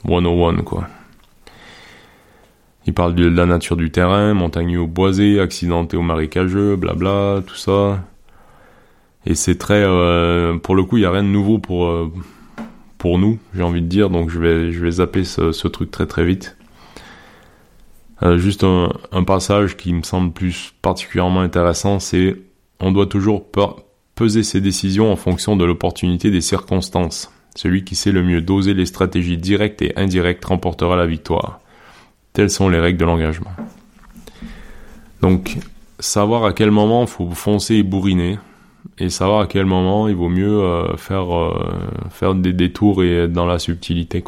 101 0.07 0.63
quoi. 0.63 0.89
Il 2.87 2.95
parle 2.95 3.15
de 3.17 3.27
la 3.27 3.47
nature 3.47 3.77
du 3.77 3.91
terrain, 3.91 4.33
montagneux 4.33 4.87
boisé, 4.87 5.41
accidenté 5.41 5.97
ou 5.97 6.03
marécageux, 6.03 6.77
blabla, 6.77 7.43
tout 7.45 7.57
ça. 7.57 8.05
Et 9.27 9.35
c'est 9.35 9.59
très, 9.59 9.83
euh, 9.85 10.57
pour 10.57 10.77
le 10.77 10.85
coup, 10.85 10.97
il 10.97 11.03
y 11.03 11.07
a 11.07 11.11
rien 11.11 11.25
de 11.25 11.29
nouveau 11.29 11.59
pour 11.59 11.87
euh, 11.87 12.13
pour 12.97 13.19
nous, 13.19 13.39
j'ai 13.55 13.63
envie 13.63 13.83
de 13.83 13.89
dire. 13.89 14.09
Donc 14.09 14.31
je 14.31 14.39
vais, 14.39 14.73
je 14.73 14.81
vais 14.81 14.93
zapper 14.93 15.25
ce, 15.25 15.67
truc 15.67 15.91
très 15.91 16.07
très 16.07 16.25
vite. 16.25 16.57
Euh, 18.23 18.39
juste 18.39 18.65
un, 18.65 19.25
passage 19.25 19.77
qui 19.77 19.93
me 19.93 20.03
semble 20.03 20.33
plus 20.33 20.73
particulièrement 20.81 21.41
intéressant, 21.41 21.99
c'est 21.99 22.37
on 22.81 22.93
doit 22.93 23.07
toujours 23.07 23.45
peser 24.15 24.43
ses 24.43 24.61
décisions 24.61 25.13
en 25.13 25.17
fonction 25.17 25.57
de 25.57 25.65
l'opportunité 25.65 26.31
des 26.31 26.41
circonstances. 26.41 27.31
Celui 27.57 27.85
qui 27.85 27.97
sait 27.97 28.13
le 28.13 28.23
mieux 28.23 28.43
doser 28.43 28.75
les 28.75 28.87
stratégies 28.87 29.39
directes 29.39 29.81
et 29.83 29.97
indirectes 29.97 30.45
remportera 30.45 30.95
la 30.95 31.07
victoire. 31.07 31.61
Telles 32.35 32.51
sont 32.51 32.69
les 32.69 32.79
règles 32.79 32.99
de 32.99 33.07
l'engagement. 33.07 33.51
Donc, 35.23 35.57
savoir 35.99 36.45
à 36.45 36.53
quel 36.53 36.71
moment 36.71 37.03
il 37.03 37.09
faut 37.09 37.31
foncer 37.31 37.77
et 37.77 37.83
bourriner, 37.83 38.39
et 38.99 39.09
savoir 39.09 39.41
à 39.41 39.47
quel 39.47 39.65
moment 39.65 40.07
il 40.07 40.15
vaut 40.15 40.29
mieux 40.29 40.61
euh, 40.61 40.97
faire 40.99 41.35
euh, 41.35 41.81
faire 42.11 42.35
des 42.35 42.53
détours 42.53 43.03
et 43.03 43.25
être 43.25 43.33
dans 43.33 43.47
la 43.47 43.59
subtilité. 43.59 44.23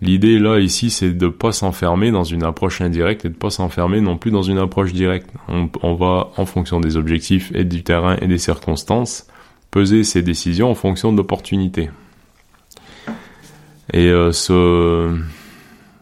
L'idée 0.00 0.38
là 0.38 0.58
ici 0.58 0.90
c'est 0.90 1.12
de 1.12 1.28
pas 1.28 1.52
s'enfermer 1.52 2.10
dans 2.10 2.24
une 2.24 2.42
approche 2.42 2.80
indirecte 2.80 3.26
et 3.26 3.28
de 3.28 3.34
pas 3.34 3.50
s'enfermer 3.50 4.00
non 4.00 4.16
plus 4.16 4.30
dans 4.30 4.42
une 4.42 4.58
approche 4.58 4.92
directe. 4.92 5.30
On, 5.48 5.68
on, 5.82 5.94
va 5.94 6.30
en 6.36 6.46
fonction 6.46 6.80
des 6.80 6.96
objectifs 6.96 7.52
et 7.54 7.64
du 7.64 7.82
terrain 7.82 8.16
et 8.20 8.26
des 8.26 8.38
circonstances 8.38 9.26
peser 9.70 10.04
ses 10.04 10.22
décisions 10.22 10.70
en 10.70 10.74
fonction 10.74 11.12
de 11.12 11.16
l'opportunité. 11.16 11.90
Et 13.92 14.08
euh, 14.08 14.32
ce 14.32 15.16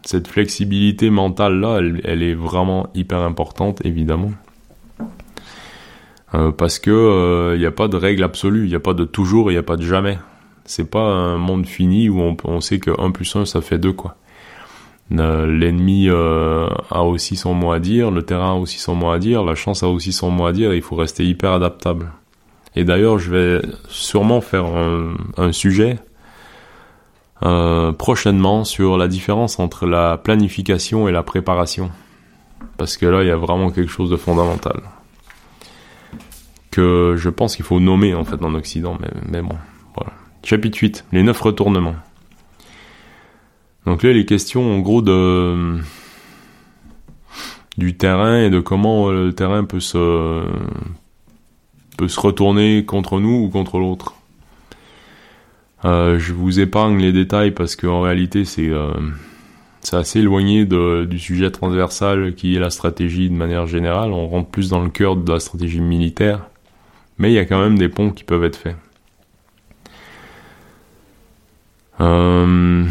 cette 0.03 0.27
flexibilité 0.27 1.09
mentale 1.09 1.59
là, 1.59 1.77
elle, 1.77 2.01
elle 2.03 2.23
est 2.23 2.33
vraiment 2.33 2.87
hyper 2.95 3.19
importante 3.19 3.83
évidemment. 3.85 4.31
Euh, 6.35 6.51
parce 6.51 6.77
que 6.77 6.91
il 6.91 6.93
euh, 6.93 7.57
n'y 7.57 7.65
a 7.65 7.71
pas 7.71 7.87
de 7.87 7.97
règle 7.97 8.23
absolue, 8.23 8.65
il 8.65 8.69
n'y 8.69 8.75
a 8.75 8.79
pas 8.79 8.93
de 8.93 9.05
toujours, 9.05 9.51
il 9.51 9.55
n'y 9.55 9.59
a 9.59 9.63
pas 9.63 9.77
de 9.77 9.83
jamais. 9.83 10.19
C'est 10.65 10.89
pas 10.89 11.01
un 11.01 11.37
monde 11.37 11.65
fini 11.65 12.09
où 12.09 12.21
on, 12.21 12.37
on 12.43 12.61
sait 12.61 12.79
que 12.79 12.91
1 12.99 13.11
plus 13.11 13.35
1 13.35 13.45
ça 13.45 13.61
fait 13.61 13.79
2 13.79 13.93
quoi. 13.93 14.15
Euh, 15.11 15.47
l'ennemi 15.47 16.07
a 16.09 17.03
aussi 17.03 17.35
son 17.35 17.55
mot 17.55 17.71
à 17.71 17.79
dire, 17.79 18.11
le 18.11 18.21
terrain 18.21 18.51
a 18.51 18.55
aussi 18.55 18.77
son 18.77 18.93
mot 18.93 19.09
à 19.09 19.17
dire, 19.17 19.43
la 19.43 19.55
chance 19.55 19.81
a 19.81 19.87
aussi 19.87 20.11
son 20.11 20.29
mot 20.29 20.45
à 20.45 20.53
dire, 20.53 20.73
il 20.75 20.83
faut 20.83 20.95
rester 20.95 21.25
hyper 21.25 21.53
adaptable. 21.53 22.11
Et 22.75 22.83
d'ailleurs, 22.83 23.19
je 23.19 23.31
vais 23.31 23.61
sûrement 23.87 24.41
faire 24.41 24.65
un, 24.65 25.51
sujet 25.51 25.99
euh, 27.43 27.91
prochainement 27.91 28.63
sur 28.63 28.97
la 28.97 29.07
différence 29.07 29.59
entre 29.59 29.85
la 29.85 30.17
planification 30.17 31.07
et 31.07 31.11
la 31.11 31.23
préparation. 31.23 31.91
Parce 32.77 32.97
que 32.97 33.05
là, 33.05 33.23
il 33.23 33.27
y 33.27 33.31
a 33.31 33.37
vraiment 33.37 33.71
quelque 33.71 33.91
chose 33.91 34.09
de 34.09 34.17
fondamental 34.17 34.81
que 36.71 37.15
je 37.17 37.29
pense 37.29 37.55
qu'il 37.55 37.65
faut 37.65 37.79
nommer 37.79 38.13
en 38.13 38.23
fait 38.23 38.41
en 38.43 38.53
Occident, 38.53 38.97
mais, 39.27 39.41
bon, 39.41 39.55
voilà. 39.95 40.13
Chapitre 40.43 40.77
8, 40.79 41.05
les 41.11 41.23
neuf 41.23 41.41
retournements. 41.41 41.95
Donc 43.85 44.03
là, 44.03 44.13
les 44.13 44.25
questions 44.25 44.75
en 44.75 44.79
gros 44.79 45.01
de 45.01 45.79
du 47.77 47.95
terrain 47.95 48.41
et 48.41 48.49
de 48.49 48.59
comment 48.59 49.09
le 49.09 49.33
terrain 49.33 49.63
peut 49.63 49.79
se 49.79 50.43
peut 51.99 52.07
se 52.07 52.19
retourner 52.21 52.85
contre 52.85 53.19
nous 53.19 53.43
ou 53.43 53.49
contre 53.49 53.77
l'autre. 53.77 54.13
Euh, 55.83 56.17
je 56.17 56.31
vous 56.31 56.61
épargne 56.61 56.97
les 56.97 57.11
détails 57.11 57.51
parce 57.51 57.75
qu'en 57.75 57.99
réalité 57.99 58.45
c'est 58.45 58.69
euh, 58.69 58.93
c'est 59.81 59.97
assez 59.97 60.19
éloigné 60.19 60.65
du 60.65 61.19
sujet 61.19 61.51
transversal 61.51 62.35
qui 62.35 62.55
est 62.55 62.59
la 62.59 62.69
stratégie 62.69 63.29
de 63.29 63.35
manière 63.35 63.67
générale. 63.67 64.13
On 64.13 64.29
rentre 64.29 64.49
plus 64.49 64.69
dans 64.69 64.81
le 64.81 64.89
cœur 64.89 65.17
de 65.17 65.29
la 65.29 65.41
stratégie 65.41 65.81
militaire 65.81 66.47
mais 67.17 67.31
il 67.31 67.35
y 67.35 67.37
a 67.39 67.43
quand 67.43 67.61
même 67.61 67.77
des 67.77 67.89
ponts 67.89 68.11
qui 68.11 68.23
peuvent 68.23 68.45
être 68.45 68.55
faits. 68.55 68.77
Euh, 71.99 72.85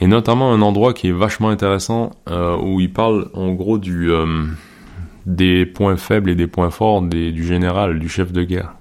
et 0.00 0.06
notamment 0.06 0.52
un 0.52 0.62
endroit 0.62 0.92
qui 0.92 1.08
est 1.08 1.12
vachement 1.12 1.50
intéressant 1.50 2.10
euh, 2.28 2.56
où 2.56 2.80
il 2.80 2.92
parle 2.92 3.30
en 3.34 3.52
gros 3.52 3.78
du 3.78 4.10
euh, 4.10 4.44
des 5.26 5.66
points 5.66 5.96
faibles 5.96 6.30
et 6.30 6.34
des 6.34 6.46
points 6.46 6.70
forts 6.70 7.00
du 7.02 7.44
général, 7.44 7.98
du 7.98 8.08
chef 8.08 8.32
de 8.32 8.42
guerre. 8.42 8.74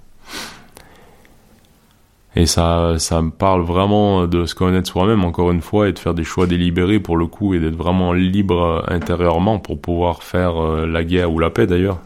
Et 2.36 2.48
ça, 2.48 2.96
ça 2.98 3.22
me 3.22 3.30
parle 3.30 3.62
vraiment 3.62 4.26
de 4.26 4.46
se 4.46 4.56
connaître 4.56 4.90
soi-même, 4.90 5.24
encore 5.24 5.52
une 5.52 5.62
fois, 5.62 5.88
et 5.88 5.94
de 5.94 6.00
faire 6.00 6.16
des 6.16 6.24
choix 6.24 6.48
délibérés 6.48 7.00
pour 7.00 7.16
le 7.16 7.28
coup, 7.28 7.54
et 7.54 7.60
d'être 7.60 7.76
vraiment 7.76 8.12
libre 8.12 8.84
intérieurement 8.88 9.60
pour 9.60 9.80
pouvoir 9.80 10.24
faire 10.24 10.58
euh, 10.58 10.88
la 10.88 11.04
guerre 11.04 11.32
ou 11.32 11.38
la 11.38 11.52
paix 11.52 11.68
d'ailleurs. 11.68 12.00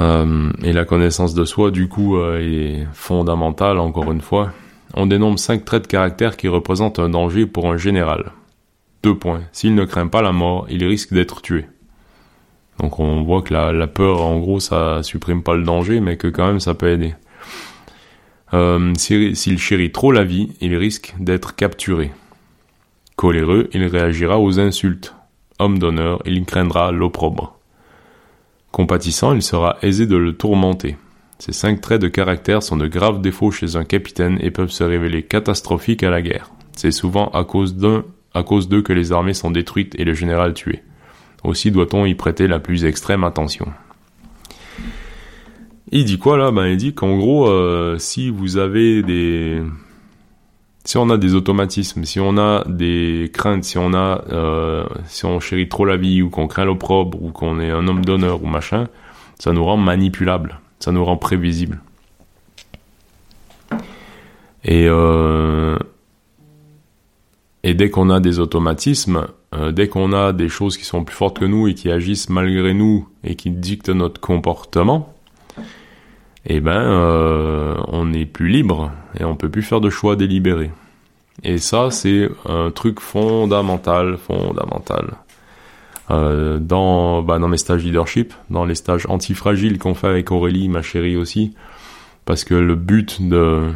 Euh, 0.00 0.50
et 0.64 0.72
la 0.72 0.84
connaissance 0.84 1.32
de 1.34 1.44
soi, 1.44 1.70
du 1.70 1.88
coup, 1.88 2.18
est 2.18 2.86
fondamentale, 2.92 3.78
encore 3.78 4.10
une 4.10 4.20
fois. 4.20 4.50
On 4.94 5.06
dénombre 5.06 5.38
cinq 5.38 5.64
traits 5.64 5.82
de 5.82 5.88
caractère 5.88 6.36
qui 6.36 6.48
représentent 6.48 6.98
un 6.98 7.08
danger 7.08 7.46
pour 7.46 7.70
un 7.70 7.76
général. 7.76 8.32
Deux 9.02 9.16
points. 9.16 9.42
S'il 9.52 9.74
ne 9.74 9.84
craint 9.84 10.06
pas 10.06 10.22
la 10.22 10.32
mort, 10.32 10.66
il 10.70 10.84
risque 10.84 11.14
d'être 11.14 11.40
tué. 11.40 11.66
Donc 12.78 12.98
on 12.98 13.22
voit 13.22 13.42
que 13.42 13.54
la, 13.54 13.86
peur, 13.86 14.22
en 14.22 14.38
gros, 14.38 14.60
ça 14.60 15.02
supprime 15.02 15.42
pas 15.42 15.54
le 15.54 15.62
danger, 15.62 16.00
mais 16.00 16.16
que 16.16 16.28
quand 16.28 16.46
même 16.46 16.60
ça 16.60 16.74
peut 16.74 16.90
aider. 16.90 17.14
Euh, 18.54 18.92
S'il 18.96 19.58
chérit 19.58 19.92
trop 19.92 20.12
la 20.12 20.24
vie, 20.24 20.52
il 20.60 20.76
risque 20.76 21.14
d'être 21.18 21.54
capturé. 21.56 22.12
Coléreux, 23.16 23.68
il 23.72 23.84
réagira 23.84 24.38
aux 24.38 24.60
insultes. 24.60 25.14
Homme 25.58 25.78
d'honneur, 25.78 26.20
il 26.26 26.44
craindra 26.44 26.92
l'opprobre. 26.92 27.58
Compatissant, 28.72 29.34
il 29.34 29.42
sera 29.42 29.76
aisé 29.82 30.06
de 30.06 30.16
le 30.16 30.34
tourmenter. 30.34 30.96
Ces 31.44 31.50
cinq 31.50 31.80
traits 31.80 32.00
de 32.00 32.06
caractère 32.06 32.62
sont 32.62 32.76
de 32.76 32.86
graves 32.86 33.20
défauts 33.20 33.50
chez 33.50 33.74
un 33.74 33.82
capitaine 33.82 34.38
et 34.40 34.52
peuvent 34.52 34.70
se 34.70 34.84
révéler 34.84 35.24
catastrophiques 35.24 36.04
à 36.04 36.10
la 36.10 36.22
guerre. 36.22 36.52
C'est 36.76 36.92
souvent 36.92 37.30
à 37.30 37.42
cause 37.42 37.74
d'un, 37.74 38.04
à 38.32 38.44
cause 38.44 38.68
d'eux 38.68 38.80
que 38.80 38.92
les 38.92 39.10
armées 39.10 39.34
sont 39.34 39.50
détruites 39.50 39.96
et 39.98 40.04
le 40.04 40.14
général 40.14 40.54
tué. 40.54 40.84
Aussi 41.42 41.72
doit-on 41.72 42.06
y 42.06 42.14
prêter 42.14 42.46
la 42.46 42.60
plus 42.60 42.84
extrême 42.84 43.24
attention. 43.24 43.66
Il 45.90 46.04
dit 46.04 46.16
quoi 46.16 46.36
là? 46.36 46.52
Ben 46.52 46.68
il 46.68 46.76
dit 46.76 46.94
qu'en 46.94 47.16
gros, 47.16 47.48
euh, 47.48 47.98
si 47.98 48.30
vous 48.30 48.56
avez 48.56 49.02
des, 49.02 49.60
si 50.84 50.96
on 50.96 51.10
a 51.10 51.18
des 51.18 51.34
automatismes, 51.34 52.04
si 52.04 52.20
on 52.20 52.38
a 52.38 52.62
des 52.68 53.32
craintes, 53.34 53.64
si 53.64 53.78
on 53.78 53.94
a, 53.94 54.22
euh, 54.30 54.84
si 55.06 55.24
on 55.24 55.40
chérit 55.40 55.68
trop 55.68 55.86
la 55.86 55.96
vie 55.96 56.22
ou 56.22 56.30
qu'on 56.30 56.46
craint 56.46 56.64
l'opprobre 56.64 57.20
ou 57.20 57.32
qu'on 57.32 57.58
est 57.58 57.72
un 57.72 57.88
homme 57.88 58.04
d'honneur 58.04 58.44
ou 58.44 58.46
machin, 58.46 58.86
ça 59.40 59.52
nous 59.52 59.64
rend 59.64 59.76
manipulable, 59.76 60.60
ça 60.82 60.92
nous 60.92 61.04
rend 61.04 61.16
prévisible. 61.16 61.80
Et 64.64 64.86
euh, 64.88 65.78
et 67.64 67.74
dès 67.74 67.90
qu'on 67.90 68.10
a 68.10 68.20
des 68.20 68.40
automatismes, 68.40 69.28
dès 69.70 69.86
qu'on 69.86 70.12
a 70.12 70.32
des 70.32 70.48
choses 70.48 70.76
qui 70.76 70.84
sont 70.84 71.04
plus 71.04 71.14
fortes 71.14 71.38
que 71.38 71.44
nous 71.44 71.68
et 71.68 71.74
qui 71.74 71.90
agissent 71.90 72.28
malgré 72.28 72.74
nous 72.74 73.08
et 73.22 73.36
qui 73.36 73.50
dictent 73.50 73.90
notre 73.90 74.20
comportement, 74.20 75.12
eh 76.44 76.60
ben, 76.60 76.72
euh, 76.72 77.76
on 77.88 78.06
n'est 78.06 78.26
plus 78.26 78.48
libre 78.48 78.90
et 79.18 79.24
on 79.24 79.36
peut 79.36 79.48
plus 79.48 79.62
faire 79.62 79.80
de 79.80 79.90
choix 79.90 80.16
délibérés. 80.16 80.72
Et 81.44 81.58
ça, 81.58 81.90
c'est 81.90 82.28
un 82.46 82.70
truc 82.70 83.00
fondamental, 83.00 84.16
fondamental. 84.16 85.14
Euh, 86.12 86.58
dans, 86.58 87.22
bah, 87.22 87.38
dans 87.38 87.48
mes 87.48 87.56
stages 87.56 87.84
leadership, 87.84 88.34
dans 88.50 88.66
les 88.66 88.74
stages 88.74 89.06
antifragiles 89.08 89.78
qu'on 89.78 89.94
fait 89.94 90.08
avec 90.08 90.30
Aurélie, 90.30 90.68
ma 90.68 90.82
chérie 90.82 91.16
aussi, 91.16 91.54
parce 92.26 92.44
que 92.44 92.54
le 92.54 92.74
but 92.74 93.26
de, 93.26 93.70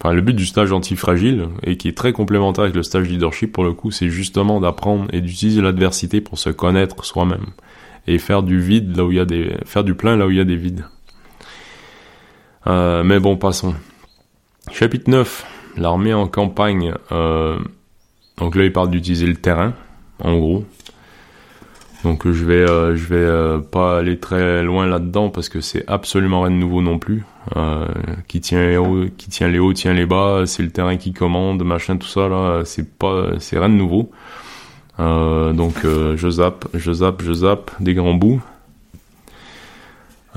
enfin 0.00 0.12
le 0.12 0.20
but 0.20 0.34
du 0.34 0.46
stage 0.46 0.72
antifragile 0.72 1.46
et 1.62 1.76
qui 1.76 1.86
est 1.88 1.96
très 1.96 2.12
complémentaire 2.12 2.64
avec 2.64 2.74
le 2.74 2.82
stage 2.82 3.08
leadership 3.08 3.52
pour 3.52 3.62
le 3.62 3.72
coup, 3.72 3.92
c'est 3.92 4.08
justement 4.08 4.60
d'apprendre 4.60 5.06
et 5.12 5.20
d'utiliser 5.20 5.62
l'adversité 5.62 6.20
pour 6.20 6.38
se 6.38 6.50
connaître 6.50 7.04
soi-même 7.04 7.46
et 8.08 8.18
faire 8.18 8.42
du 8.42 8.60
vide 8.60 8.96
là 8.96 9.04
où 9.04 9.12
il 9.12 9.18
y 9.18 9.20
a 9.20 9.24
des, 9.24 9.54
faire 9.64 9.84
du 9.84 9.94
plein 9.94 10.16
là 10.16 10.26
où 10.26 10.30
il 10.30 10.36
y 10.36 10.40
a 10.40 10.44
des 10.44 10.56
vides. 10.56 10.86
Euh, 12.66 13.04
mais 13.04 13.20
bon, 13.20 13.36
passons. 13.36 13.74
Chapitre 14.72 15.08
9. 15.08 15.46
L'armée 15.76 16.14
en 16.14 16.26
campagne. 16.26 16.94
Euh, 17.12 17.58
donc 18.38 18.56
là, 18.56 18.64
il 18.64 18.72
parle 18.72 18.90
d'utiliser 18.90 19.26
le 19.26 19.36
terrain, 19.36 19.74
en 20.18 20.36
gros. 20.36 20.64
Donc 22.06 22.30
je 22.30 22.44
vais, 22.44 22.64
euh, 22.70 22.94
vais 22.94 23.60
pas 23.68 23.98
aller 23.98 24.16
très 24.16 24.62
loin 24.62 24.86
là-dedans 24.86 25.28
parce 25.28 25.48
que 25.48 25.60
c'est 25.60 25.82
absolument 25.88 26.42
rien 26.42 26.52
de 26.52 26.56
nouveau 26.56 26.80
non 26.80 27.00
plus. 27.00 27.24
qui 28.28 28.40
tient 28.40 28.64
les 28.64 28.76
hauts, 28.76 29.06
qui 29.18 29.28
tient 29.28 29.48
les 29.48 29.58
hauts, 29.58 29.72
tient 29.72 29.92
les 29.92 30.06
bas. 30.06 30.44
C'est 30.46 30.62
le 30.62 30.70
terrain 30.70 30.96
qui 30.98 31.12
commande, 31.12 31.64
machin, 31.64 31.96
tout 31.96 32.06
ça 32.06 32.28
là. 32.28 32.62
C'est 32.64 32.96
pas, 32.96 33.40
c'est 33.40 33.58
rien 33.58 33.68
de 33.68 33.74
nouveau. 33.74 34.12
donc 34.98 35.74
je 35.82 36.30
zappe, 36.30 36.68
je 36.74 36.92
zappe, 36.92 37.22
je 37.24 37.32
zappe 37.32 37.72
des 37.80 37.94
grands 37.94 38.14
bouts. 38.14 38.40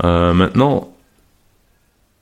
maintenant, 0.02 0.92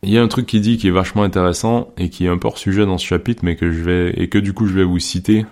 il 0.02 0.10
y 0.10 0.18
a 0.18 0.22
un 0.22 0.28
truc 0.28 0.44
qui 0.44 0.60
dit 0.60 0.76
qui 0.76 0.88
est 0.88 0.92
vachement 0.92 1.22
intéressant 1.22 1.88
et 1.96 2.10
qui 2.10 2.26
est 2.26 2.28
un 2.28 2.36
peu 2.36 2.48
hors 2.48 2.58
sujet 2.58 2.84
dans 2.84 2.98
ce 2.98 3.06
chapitre, 3.06 3.46
mais 3.46 3.56
que 3.56 3.72
je 3.72 3.80
vais 3.82 4.12
et 4.14 4.28
que 4.28 4.36
du 4.36 4.52
coup 4.52 4.66
je 4.66 4.74
vais 4.74 4.84
vous 4.84 4.98
citer. 4.98 5.46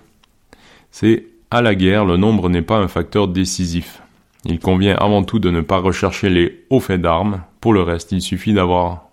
C'est 0.90 1.24
à 1.56 1.62
la 1.62 1.74
guerre, 1.74 2.04
le 2.04 2.16
nombre 2.16 2.48
n'est 2.48 2.62
pas 2.62 2.78
un 2.78 2.88
facteur 2.88 3.28
décisif. 3.28 4.02
Il 4.44 4.60
convient 4.60 4.94
avant 4.96 5.22
tout 5.22 5.38
de 5.38 5.50
ne 5.50 5.60
pas 5.60 5.78
rechercher 5.78 6.28
les 6.28 6.64
hauts 6.70 6.80
faits 6.80 7.00
d'armes. 7.00 7.42
Pour 7.60 7.72
le 7.72 7.82
reste, 7.82 8.12
il 8.12 8.20
suffit 8.20 8.52
d'avoir 8.52 9.06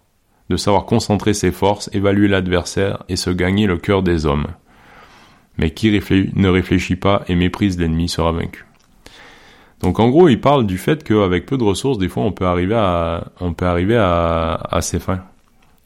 de 0.49 0.57
savoir 0.57 0.85
concentrer 0.85 1.33
ses 1.33 1.51
forces, 1.51 1.89
évaluer 1.93 2.27
l'adversaire 2.27 3.03
et 3.07 3.15
se 3.15 3.29
gagner 3.29 3.65
le 3.65 3.77
cœur 3.77 4.03
des 4.03 4.25
hommes. 4.25 4.47
Mais 5.57 5.71
qui 5.71 5.89
ne 5.89 6.49
réfléchit 6.49 6.97
pas 6.97 7.23
et 7.27 7.35
méprise 7.35 7.79
l'ennemi 7.79 8.09
sera 8.09 8.33
vaincu. 8.33 8.65
Donc 9.81 9.99
en 9.99 10.09
gros, 10.09 10.27
il 10.27 10.41
parle 10.41 10.65
du 10.65 10.77
fait 10.77 11.03
qu'avec 11.03 11.45
peu 11.45 11.57
de 11.57 11.63
ressources, 11.63 11.97
des 11.97 12.09
fois, 12.09 12.23
on 12.23 12.31
peut 12.33 12.45
arriver 12.45 12.75
à, 12.75 13.31
on 13.39 13.53
peut 13.53 13.65
arriver 13.65 13.97
à, 13.97 14.55
à 14.69 14.81
ses 14.81 14.99
fins. 14.99 15.23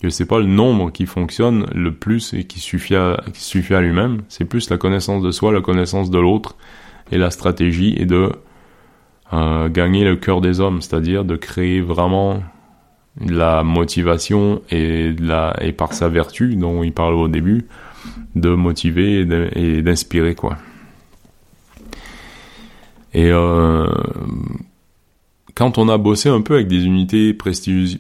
Que 0.01 0.09
c'est 0.09 0.25
pas 0.25 0.39
le 0.39 0.45
nombre 0.45 0.91
qui 0.91 1.07
fonctionne 1.07 1.65
le 1.73 1.93
plus 1.93 2.33
et 2.33 2.43
qui 2.43 2.59
suffit 2.59 2.95
à, 2.95 3.19
qui 3.33 3.43
suffit 3.43 3.73
à 3.73 3.81
lui-même. 3.81 4.21
C'est 4.29 4.45
plus 4.45 4.69
la 4.69 4.77
connaissance 4.77 5.23
de 5.23 5.31
soi, 5.31 5.51
la 5.51 5.61
connaissance 5.61 6.11
de 6.11 6.19
l'autre 6.19 6.55
et 7.11 7.17
la 7.17 7.31
stratégie 7.31 7.95
et 7.97 8.05
de 8.05 8.31
euh, 9.33 9.69
gagner 9.69 10.03
le 10.03 10.15
cœur 10.15 10.39
des 10.39 10.59
hommes, 10.59 10.81
c'est-à-dire 10.81 11.25
de 11.25 11.35
créer 11.35 11.81
vraiment 11.81 12.43
la 13.25 13.63
motivation 13.63 14.61
et, 14.69 15.13
la, 15.13 15.55
et 15.61 15.71
par 15.71 15.93
sa 15.93 16.07
vertu 16.09 16.55
dont 16.55 16.83
il 16.83 16.93
parle 16.93 17.15
au 17.15 17.27
début, 17.27 17.65
de 18.35 18.49
motiver 18.49 19.25
et 19.55 19.81
d'inspirer 19.81 20.35
quoi. 20.35 20.57
Et 23.13 23.31
euh, 23.31 23.87
quand 25.55 25.77
on 25.79 25.89
a 25.89 25.97
bossé 25.97 26.29
un 26.29 26.41
peu 26.41 26.55
avec 26.55 26.67
des 26.67 26.85
unités 26.85 27.33
prestigieuses, 27.33 27.97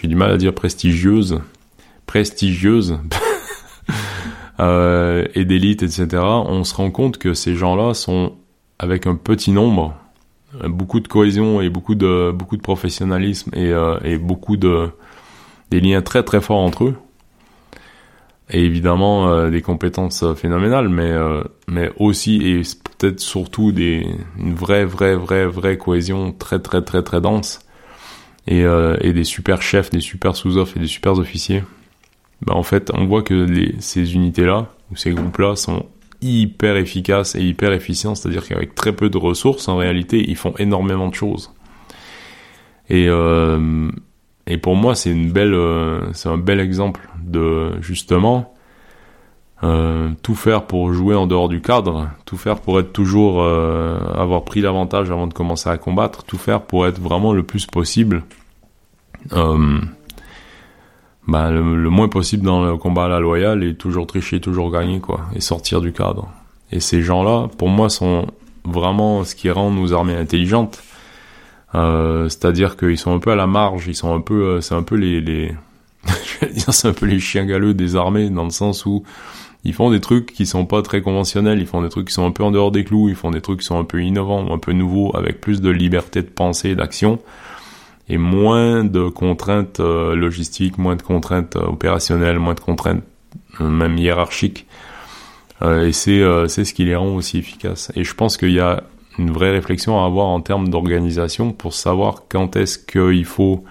j'ai 0.00 0.08
du 0.08 0.16
mal 0.16 0.30
à 0.30 0.36
dire 0.36 0.54
prestigieuses, 0.54 1.40
prestigieuses, 2.06 2.98
euh, 4.60 5.26
et 5.34 5.44
d'élite, 5.44 5.82
etc., 5.82 6.22
on 6.22 6.64
se 6.64 6.74
rend 6.74 6.90
compte 6.90 7.18
que 7.18 7.34
ces 7.34 7.54
gens-là 7.54 7.94
sont 7.94 8.34
avec 8.78 9.06
un 9.06 9.14
petit 9.14 9.52
nombre, 9.52 9.94
beaucoup 10.64 11.00
de 11.00 11.08
cohésion 11.08 11.60
et 11.60 11.68
beaucoup 11.68 11.94
de 11.94 12.32
beaucoup 12.32 12.56
de 12.56 12.62
professionnalisme 12.62 13.50
et, 13.54 13.72
euh, 13.72 14.18
beaucoup 14.18 14.56
de 14.56 14.90
des 15.70 15.80
liens 15.80 16.02
très 16.02 16.22
très 16.22 16.40
forts 16.40 16.60
entre 16.60 16.84
eux 16.84 16.94
et 18.50 18.62
évidemment 18.62 19.28
euh, 19.28 19.50
des 19.50 19.62
compétences 19.62 20.24
phénoménales, 20.34 20.88
mais 20.88 21.12
mais 21.66 21.90
aussi 21.98 22.36
et 22.42 22.62
peut-être 22.98 23.20
surtout 23.20 23.72
des 23.72 24.06
une 24.38 24.54
vraie 24.54 24.84
vraie 24.84 25.16
vraie 25.16 25.46
vraie 25.46 25.78
cohésion 25.78 26.32
très 26.32 26.60
très 26.60 26.82
très 26.82 27.02
très 27.02 27.20
dense 27.20 27.63
et 28.46 28.64
et 29.00 29.12
des 29.12 29.24
super 29.24 29.62
chefs, 29.62 29.90
des 29.90 30.00
super 30.00 30.36
sous-offres 30.36 30.76
et 30.76 30.80
des 30.80 30.86
super 30.86 31.12
officiers. 31.18 31.62
Bah 32.42 32.54
en 32.54 32.62
fait, 32.62 32.90
on 32.94 33.06
voit 33.06 33.22
que 33.22 33.34
les, 33.34 33.74
ces 33.78 34.14
unités-là 34.14 34.68
ou 34.90 34.96
ces 34.96 35.12
groupes-là 35.12 35.56
sont 35.56 35.86
hyper 36.20 36.76
efficaces 36.76 37.34
et 37.34 37.42
hyper 37.42 37.72
efficients, 37.72 38.14
c'est-à-dire 38.14 38.46
qu'avec 38.46 38.74
très 38.74 38.94
peu 38.94 39.10
de 39.10 39.18
ressources, 39.18 39.68
en 39.68 39.76
réalité, 39.76 40.24
ils 40.26 40.36
font 40.36 40.54
énormément 40.58 41.08
de 41.08 41.14
choses. 41.14 41.52
Et 42.88 43.06
euh, 43.08 43.90
et 44.46 44.58
pour 44.58 44.76
moi, 44.76 44.94
c'est 44.94 45.14
euh, 45.14 46.12
c'est 46.12 46.28
un 46.28 46.38
bel 46.38 46.60
exemple 46.60 47.08
de 47.22 47.80
justement 47.80 48.53
euh, 49.62 50.10
tout 50.22 50.34
faire 50.34 50.64
pour 50.64 50.92
jouer 50.92 51.14
en 51.14 51.26
dehors 51.26 51.48
du 51.48 51.62
cadre, 51.62 52.10
tout 52.26 52.36
faire 52.36 52.60
pour 52.60 52.80
être 52.80 52.92
toujours 52.92 53.40
euh, 53.40 53.98
avoir 54.14 54.44
pris 54.44 54.60
l'avantage 54.60 55.10
avant 55.10 55.26
de 55.26 55.32
commencer 55.32 55.70
à 55.70 55.78
combattre, 55.78 56.24
tout 56.24 56.38
faire 56.38 56.60
pour 56.62 56.86
être 56.86 57.00
vraiment 57.00 57.32
le 57.32 57.44
plus 57.44 57.64
possible, 57.66 58.24
euh, 59.32 59.78
bah, 61.28 61.50
le, 61.50 61.62
moins 61.62 62.08
possible 62.08 62.44
dans 62.44 62.64
le 62.64 62.76
combat 62.76 63.04
à 63.04 63.08
la 63.08 63.20
loyale 63.20 63.62
et 63.62 63.74
toujours 63.74 64.06
tricher, 64.06 64.40
toujours 64.40 64.70
gagner 64.72 65.00
quoi, 65.00 65.20
et 65.34 65.40
sortir 65.40 65.80
du 65.80 65.92
cadre. 65.92 66.28
Et 66.72 66.80
ces 66.80 67.00
gens-là, 67.00 67.48
pour 67.56 67.68
moi, 67.68 67.88
sont 67.88 68.26
vraiment 68.64 69.24
ce 69.24 69.34
qui 69.34 69.50
rend 69.50 69.70
nos 69.70 69.92
armées 69.92 70.16
intelligentes 70.16 70.82
c'est-à-dire 71.72 72.76
qu'ils 72.76 72.96
sont 72.96 73.12
un 73.12 73.18
peu 73.18 73.32
à 73.32 73.34
la 73.34 73.48
marge, 73.48 73.88
ils 73.88 73.96
sont 73.96 74.14
un 74.14 74.20
peu, 74.20 74.60
c'est 74.60 74.76
un 74.76 74.84
peu 74.84 74.94
les, 74.94 75.20
les... 75.20 75.52
c'est 76.54 76.86
un 76.86 76.92
peu 76.92 77.06
les 77.06 77.18
chiens 77.18 77.44
galeux 77.44 77.74
des 77.74 77.96
armées 77.96 78.30
dans 78.30 78.44
le 78.44 78.50
sens 78.50 78.86
où 78.86 79.02
ils 79.64 79.72
font 79.72 79.90
des 79.90 80.00
trucs 80.00 80.32
qui 80.32 80.46
sont 80.46 80.66
pas 80.66 80.82
très 80.82 81.00
conventionnels, 81.00 81.58
ils 81.58 81.66
font 81.66 81.82
des 81.82 81.88
trucs 81.88 82.08
qui 82.08 82.14
sont 82.14 82.26
un 82.26 82.30
peu 82.30 82.42
en 82.42 82.50
dehors 82.50 82.70
des 82.70 82.84
clous, 82.84 83.08
ils 83.08 83.14
font 83.14 83.30
des 83.30 83.40
trucs 83.40 83.60
qui 83.60 83.66
sont 83.66 83.78
un 83.78 83.84
peu 83.84 84.02
innovants, 84.02 84.52
un 84.52 84.58
peu 84.58 84.72
nouveaux, 84.72 85.16
avec 85.16 85.40
plus 85.40 85.60
de 85.60 85.70
liberté 85.70 86.22
de 86.22 86.28
pensée 86.28 86.74
d'action. 86.74 87.18
et 88.10 88.18
moins 88.18 88.84
de 88.84 89.08
contraintes 89.08 89.80
euh, 89.80 90.14
logistiques, 90.14 90.76
moins 90.76 90.96
de 90.96 91.02
contraintes 91.02 91.56
euh, 91.56 91.64
opérationnelles, 91.64 92.38
moins 92.38 92.52
de 92.52 92.60
contraintes 92.60 93.02
euh, 93.62 93.68
même 93.70 93.96
hiérarchiques. 93.96 94.66
et 95.62 95.92
c'est 95.92 96.20
ce 96.48 96.74
qui 96.74 96.84
les 96.84 96.96
rend 96.96 97.14
aussi 97.14 97.38
efficaces. 97.38 97.90
Et 97.96 98.04
je 98.04 98.14
pense 98.14 98.36
qu'il 98.36 98.52
y 98.52 98.60
a 98.60 98.82
une 99.18 99.30
vraie 99.30 99.52
réflexion 99.52 100.02
à 100.02 100.06
avoir 100.06 100.26
en 100.26 100.40
termes 100.42 100.68
d'organisation 100.68 101.52
pour 101.52 101.72
savoir 101.72 102.24
quand 102.28 102.56
est-ce 102.56 102.78
qu'il 102.78 103.24
faut 103.24 103.64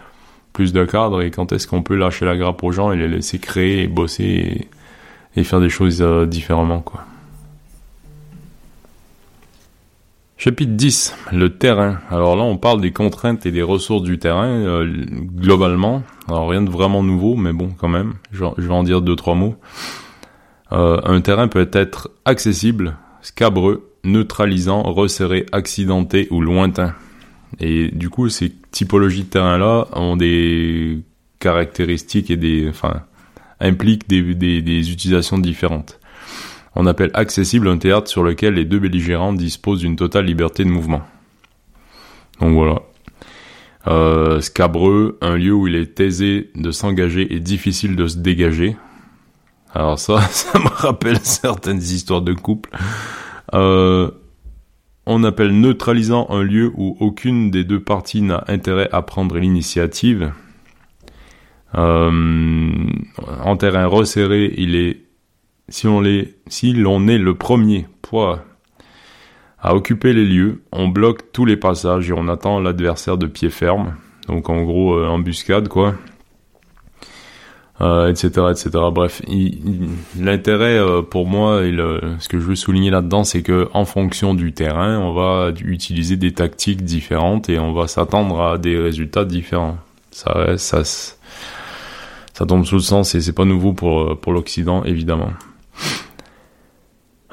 plus 0.54 0.74
de 0.74 0.86
cadres 0.86 1.22
et 1.22 1.30
quand 1.30 1.52
est-ce 1.52 1.68
qu'on 1.68 1.84
peut 1.84 1.96
lâcher 1.96 2.26
la 2.26 2.38
grappe 2.38 2.64
aux 2.64 2.72
gens 2.72 2.92
et 2.92 2.98
les 2.98 3.08
laisser 3.08 3.40
créer 3.40 3.84
et 3.84 3.88
bosser 3.88 4.68
et, 5.36 5.44
faire 5.44 5.60
des 5.60 5.70
choses 5.70 6.02
différemment 6.28 6.82
quoi. 6.82 7.06
Chapitre 10.44 10.74
10, 10.74 11.16
le 11.32 11.58
terrain. 11.58 12.00
Alors 12.10 12.36
là, 12.36 12.44
on 12.44 12.58
parle 12.58 12.82
des 12.82 12.92
contraintes 12.92 13.46
et 13.46 13.52
des 13.52 13.62
ressources 13.62 14.04
du 14.04 14.20
terrain, 14.20 14.50
euh, 14.50 15.06
globalement. 15.38 16.04
Alors 16.28 16.50
rien 16.50 16.62
de 16.62 16.70
vraiment 16.70 17.02
nouveau, 17.02 17.38
mais 17.38 17.54
bon, 17.54 17.70
quand 17.78 17.88
même, 17.88 18.16
je, 18.34 18.44
vais 18.58 18.74
en 18.74 18.84
dire 18.84 19.00
deux, 19.00 19.16
trois 19.16 19.36
mots. 19.36 19.56
Euh, 20.74 21.00
un 21.06 21.22
terrain 21.22 21.48
peut 21.48 21.70
être 21.72 22.12
accessible, 22.26 22.98
scabreux, 23.22 23.90
neutralisant, 24.04 24.84
resserré, 24.84 25.46
accidenté 25.54 26.28
ou 26.30 26.42
lointain. 26.42 26.94
Et 27.62 27.90
du 27.92 28.10
coup, 28.10 28.28
ces 28.28 28.52
typologies 28.72 29.24
de 29.24 29.30
terrain-là 29.30 29.88
ont 29.94 30.18
des 30.18 31.04
caractéristiques 31.40 32.30
et 32.32 32.36
des, 32.36 32.68
enfin, 32.68 33.04
des, 33.72 34.62
des 34.62 34.92
utilisations 34.92 35.38
différentes. 35.38 36.00
On 36.76 36.86
appelle 36.86 37.12
accessible 37.14 37.68
un 37.68 37.78
théâtre 37.78 38.08
sur 38.08 38.24
lequel 38.24 38.56
les 38.56 38.66
deux 38.66 38.80
belligérants 38.80 39.34
disposent 39.34 39.82
d'une 39.82 39.96
totale 39.96 40.26
liberté 40.26 40.64
de 40.64 40.70
mouvement. 40.70 41.02
Donc 42.40 42.54
voilà. 42.54 42.82
Euh, 43.88 44.42
scabreux, 44.42 45.18
un 45.22 45.36
lieu 45.36 45.54
où 45.54 45.68
il 45.68 45.76
est 45.76 46.00
aisé 46.00 46.52
de 46.56 46.72
s'engager 46.72 47.34
et 47.34 47.40
difficile 47.40 47.96
de 47.96 48.08
se 48.08 48.18
dégager. 48.18 48.76
Alors 49.74 50.00
ça, 50.00 50.22
ça 50.32 50.58
me 50.60 50.70
rappelle 50.70 51.20
certaines 51.20 51.82
histoires 51.82 52.22
de 52.22 52.34
couple. 52.34 52.70
Euh, 53.54 54.10
on 55.06 55.24
appelle 55.24 55.60
neutralisant 55.60 56.28
un 56.30 56.44
lieu 56.44 56.72
où 56.76 56.96
aucune 57.00 57.52
des 57.52 57.66
deux 57.66 57.82
parties 57.82 58.22
n'a 58.22 58.46
intérêt 58.48 58.90
à 58.92 59.02
prendre 59.02 59.38
l'initiative. 59.38 60.32
Euh, 61.76 62.86
en 63.44 63.58
terrain 63.58 63.86
resserré, 63.86 64.54
il 64.58 64.76
est 64.76 65.02
si 65.70 65.88
on, 65.88 66.02
l'on 66.02 67.08
est 67.08 67.18
le 67.18 67.34
premier 67.36 67.88
poids 68.02 68.44
à 69.60 69.76
occuper 69.76 70.12
les 70.12 70.26
lieux, 70.26 70.62
on 70.74 70.90
bloque 70.90 71.32
tous 71.32 71.46
les 71.46 71.56
passages 71.56 72.10
et 72.10 72.14
on 72.14 72.28
attend 72.28 72.60
l'adversaire 72.60 73.18
de 73.18 73.28
pied 73.28 73.50
ferme. 73.50 73.96
Donc 74.28 74.50
en 74.50 74.64
gros, 74.64 74.96
euh, 74.96 75.08
embuscade 75.08 75.70
quoi. 75.70 75.96
Euh, 77.82 78.12
etc 78.12 78.30
etc 78.52 78.70
bref 78.94 79.24
l'intérêt 80.18 80.80
pour 81.10 81.26
moi 81.26 81.62
ce 81.64 82.30
que 82.30 82.40
je 82.40 82.46
veux 82.46 82.56
souligner 82.56 82.92
là-dedans 82.92 83.24
c'est 83.24 83.42
que 83.42 83.68
en 83.74 83.84
fonction 83.84 84.36
du 84.36 84.54
terrain 84.54 85.00
on 85.00 85.12
va 85.12 85.52
utiliser 85.66 86.16
des 86.16 86.34
tactiques 86.34 86.84
différentes 86.84 87.50
et 87.50 87.58
on 87.58 87.74
va 87.74 87.88
s'attendre 87.88 88.40
à 88.42 88.58
des 88.60 88.78
résultats 88.78 89.26
différents 89.26 89.78
ça 90.12 90.56
ça 90.58 90.84
ça 92.34 92.46
tombe 92.46 92.66
sous 92.66 92.76
le 92.76 92.82
sens 92.82 93.16
et 93.16 93.22
c'est 93.22 93.34
pas 93.34 93.46
nouveau 93.46 93.74
pour 93.74 94.20
pour 94.20 94.34
l'Occident 94.34 94.84
évidemment 94.84 95.32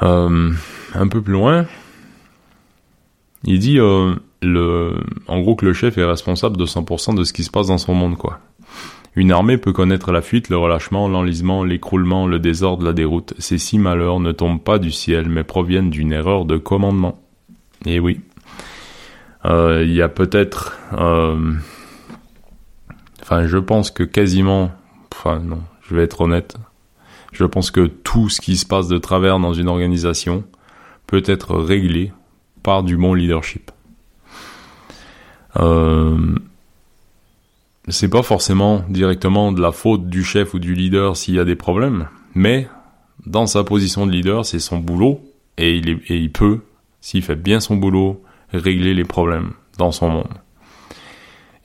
euh, 0.03 0.53
un 0.95 1.09
peu 1.09 1.21
plus 1.21 1.33
loin, 1.33 1.67
il 3.45 3.59
dit 3.59 3.79
euh, 3.79 4.15
le, 4.43 4.95
en 5.29 5.41
gros 5.41 5.55
que 5.55 5.67
le 5.67 5.73
chef 5.73 5.99
est 5.99 6.05
responsable 6.05 6.57
de 6.57 6.65
100% 6.65 7.15
de 7.15 7.25
ce 7.25 7.33
qui 7.33 7.45
se 7.45 7.51
passe 7.51 7.67
dans 7.67 7.79
son 7.79 7.95
monde, 7.95 8.17
quoi. 8.17 8.41
Une 9.17 9.33
armée 9.33 9.59
peut 9.59 9.73
connaître 9.73 10.13
la 10.13 10.23
fuite, 10.23 10.49
le 10.51 10.57
relâchement, 10.57 11.09
l'enlisement, 11.09 11.65
l'écroulement, 11.65 12.27
le 12.27 12.39
désordre, 12.39 12.85
la 12.85 12.93
déroute. 12.93 13.35
Ces 13.39 13.59
six 13.59 13.79
malheurs 13.79 14.21
ne 14.21 14.31
tombent 14.31 14.63
pas 14.63 14.79
du 14.79 14.93
ciel, 14.93 15.29
mais 15.29 15.43
proviennent 15.43 15.91
d'une 15.91 16.13
erreur 16.13 16.45
de 16.45 16.57
commandement. 16.57 17.21
Et 17.87 17.97
eh 17.97 18.01
oui. 18.01 18.21
Euh, 19.45 19.83
il 19.85 19.93
y 19.93 20.01
a 20.01 20.09
peut-être... 20.09 20.79
Euh, 20.93 21.55
enfin, 23.21 23.47
je 23.47 23.59
pense 23.59 23.91
que 23.91 24.05
quasiment... 24.05 24.71
Enfin, 25.13 25.41
non, 25.41 25.63
je 25.83 25.95
vais 25.95 26.03
être 26.03 26.21
honnête. 26.21 26.57
Je 27.33 27.45
pense 27.45 27.71
que 27.71 27.87
tout 27.87 28.29
ce 28.29 28.41
qui 28.41 28.57
se 28.57 28.67
passe 28.67 28.89
de 28.89 28.99
travers 28.99 29.39
dans 29.39 29.53
une 29.53 29.69
organisation 29.69 30.45
peut 31.07 31.23
être 31.27 31.57
réglé 31.57 32.13
par 32.63 32.83
du 32.83 32.97
bon 32.97 33.15
leadership. 33.15 33.71
Euh, 35.59 36.35
c'est 37.89 38.09
pas 38.09 38.23
forcément 38.23 38.85
directement 38.89 39.53
de 39.53 39.61
la 39.61 39.73
faute 39.73 40.09
du 40.09 40.23
chef 40.23 40.55
ou 40.55 40.59
du 40.59 40.75
leader 40.75 41.17
s'il 41.17 41.35
y 41.35 41.41
a 41.41 41.45
des 41.45 41.57
problèmes, 41.57 42.09
mais 42.35 42.69
dans 43.27 43.47
sa 43.47 43.65
position 43.65 44.07
de 44.07 44.13
leader, 44.13 44.45
c'est 44.45 44.61
son 44.61 44.79
boulot 44.79 45.21
et 45.59 45.77
il, 45.77 45.89
et 46.09 46.17
il 46.17 46.31
peut, 46.31 46.61
s'il 47.01 47.23
fait 47.23 47.37
bien 47.37 47.61
son 47.61 47.77
boulot, 47.77 48.23
régler 48.53 48.95
les 48.95 49.05
problèmes 49.05 49.53
dans 49.79 49.93
son 49.93 50.09
monde. 50.09 50.35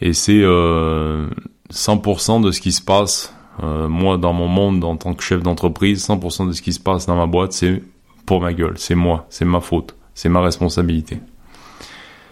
Et 0.01 0.13
c'est 0.13 0.41
euh, 0.41 1.29
100% 1.71 2.43
de 2.43 2.51
ce 2.51 2.61
qui 2.61 2.71
se 2.71 2.81
passe 2.81 3.34
euh, 3.63 3.87
moi, 3.87 4.17
dans 4.17 4.33
mon 4.33 4.47
monde, 4.47 4.83
en 4.83 4.97
tant 4.97 5.13
que 5.13 5.23
chef 5.23 5.41
d'entreprise, 5.41 6.05
100% 6.07 6.47
de 6.47 6.51
ce 6.51 6.61
qui 6.61 6.73
se 6.73 6.79
passe 6.79 7.05
dans 7.05 7.15
ma 7.15 7.25
boîte, 7.25 7.53
c'est 7.53 7.81
pour 8.25 8.41
ma 8.41 8.53
gueule, 8.53 8.77
c'est 8.77 8.95
moi, 8.95 9.25
c'est 9.29 9.45
ma 9.45 9.61
faute, 9.61 9.95
c'est 10.13 10.29
ma 10.29 10.41
responsabilité. 10.41 11.19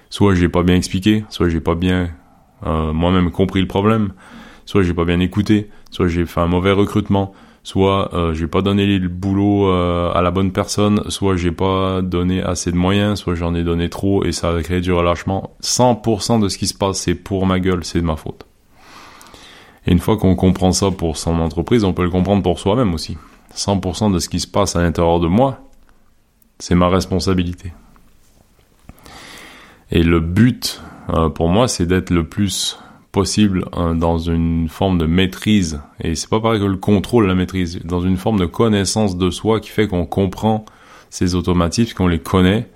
Soit 0.10 0.36
j'ai 0.36 0.50
pas 0.50 0.64
bien 0.64 0.76
expliqué, 0.76 1.24
soit 1.30 1.50
j'ai 1.50 1.62
pas 1.62 1.76
bien 1.76 2.10
euh, 2.66 2.94
moi-même 2.94 3.32
compris 3.32 3.62
le 3.62 3.68
problème, 3.68 4.14
soit 4.66 4.84
j'ai 4.84 4.94
pas 4.94 5.06
bien 5.06 5.20
écouté, 5.20 5.70
soit 5.92 6.08
j'ai 6.08 6.26
fait 6.26 6.40
un 6.40 6.48
mauvais 6.48 6.72
recrutement, 6.72 7.34
soit 7.64 8.14
euh, 8.14 8.34
j'ai 8.34 8.48
pas 8.48 8.62
donné 8.62 8.86
le 8.86 9.08
boulot 9.08 9.68
euh, 9.70 10.12
à 10.14 10.22
la 10.22 10.32
bonne 10.32 10.52
personne, 10.52 11.10
soit 11.10 11.36
j'ai 11.36 11.52
pas 11.52 12.02
donné 12.02 12.42
assez 12.42 12.72
de 12.72 12.78
moyens, 12.78 13.20
soit 13.20 13.36
j'en 13.36 13.56
ai 13.56 13.64
donné 13.64 13.90
trop 13.90 14.24
et 14.24 14.32
ça 14.32 14.50
a 14.50 14.62
créé 14.62 14.82
du 14.82 14.92
relâchement. 14.92 15.56
100% 15.62 16.42
de 16.42 16.50
ce 16.50 16.58
qui 16.58 16.68
se 16.68 16.74
passe, 16.74 17.00
c'est 17.00 17.16
pour 17.16 17.46
ma 17.46 17.60
gueule, 17.60 17.84
c'est 17.84 18.00
de 18.00 18.06
ma 18.06 18.16
faute. 18.16 18.46
Et 19.86 19.92
une 19.92 20.00
fois 20.00 20.18
qu'on 20.18 20.36
comprend 20.36 20.72
ça 20.72 20.92
pour 20.92 21.18
son 21.18 21.40
entreprise, 21.40 21.84
on 21.84 21.94
peut 21.94 22.04
le 22.04 22.10
comprendre 22.10 22.44
pour 22.44 22.60
soi-même 22.60 22.94
aussi. 22.94 23.18
100% 23.56 24.14
de 24.14 24.20
ce 24.20 24.30
qui 24.30 24.40
se 24.40 24.48
passe 24.48 24.76
à 24.76 24.82
l'intérieur 24.82 25.20
de 25.20 25.28
moi, 25.28 25.60
c'est 26.60 26.76
ma 26.76 26.90
responsabilité. 26.90 27.74
Et 29.92 30.04
le 30.04 30.20
but, 30.20 30.82
euh, 31.10 31.30
pour 31.30 31.50
moi, 31.50 31.68
c'est 31.68 31.86
d'être 31.86 32.10
le 32.10 32.28
plus 32.28 32.80
possible 33.12 33.66
euh, 33.78 33.94
dans 33.94 34.18
une 34.18 34.68
forme 34.70 34.98
de 34.98 35.06
maîtrise. 35.06 35.82
Et 36.02 36.16
c'est 36.16 36.30
pas 36.30 36.40
pareil 36.40 36.60
que 36.60 36.66
le 36.66 36.78
contrôle, 36.78 37.28
la 37.28 37.36
maîtrise. 37.36 37.80
Dans 37.84 38.02
une 38.02 38.18
forme 38.18 38.40
de 38.40 38.46
connaissance 38.46 39.18
de 39.18 39.30
soi 39.30 39.60
qui 39.60 39.70
fait 39.70 39.88
qu'on 39.88 40.06
comprend 40.06 40.66
ces 41.10 41.36
automatismes, 41.36 41.94
qu'on 41.94 42.08
les 42.08 42.20
connaît, 42.20 42.70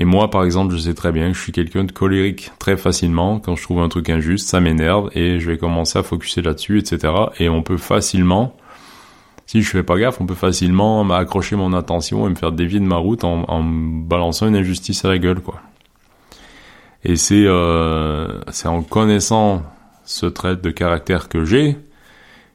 et 0.00 0.06
moi, 0.06 0.30
par 0.30 0.44
exemple, 0.44 0.74
je 0.74 0.78
sais 0.78 0.94
très 0.94 1.12
bien 1.12 1.28
que 1.28 1.36
je 1.36 1.42
suis 1.42 1.52
quelqu'un 1.52 1.84
de 1.84 1.92
colérique 1.92 2.52
très 2.58 2.78
facilement. 2.78 3.38
Quand 3.38 3.54
je 3.54 3.62
trouve 3.62 3.80
un 3.80 3.90
truc 3.90 4.08
injuste, 4.08 4.48
ça 4.48 4.58
m'énerve 4.58 5.10
et 5.14 5.38
je 5.38 5.50
vais 5.50 5.58
commencer 5.58 5.98
à 5.98 6.02
focuser 6.02 6.40
là-dessus, 6.40 6.78
etc. 6.78 7.12
Et 7.38 7.50
on 7.50 7.62
peut 7.62 7.76
facilement, 7.76 8.56
si 9.44 9.60
je 9.60 9.68
fais 9.68 9.82
pas 9.82 9.98
gaffe, 9.98 10.18
on 10.18 10.24
peut 10.24 10.34
facilement 10.34 11.04
m'accrocher 11.04 11.54
mon 11.54 11.74
attention 11.74 12.26
et 12.26 12.30
me 12.30 12.34
faire 12.34 12.50
dévier 12.50 12.80
de 12.80 12.86
ma 12.86 12.96
route 12.96 13.24
en, 13.24 13.44
en 13.46 13.62
balançant 13.62 14.48
une 14.48 14.56
injustice 14.56 15.04
à 15.04 15.08
la 15.08 15.18
gueule, 15.18 15.42
quoi. 15.42 15.60
Et 17.04 17.16
c'est 17.16 17.44
euh, 17.44 18.40
c'est 18.52 18.68
en 18.68 18.82
connaissant 18.82 19.62
ce 20.04 20.24
trait 20.24 20.56
de 20.56 20.70
caractère 20.70 21.28
que 21.28 21.44
j'ai 21.44 21.76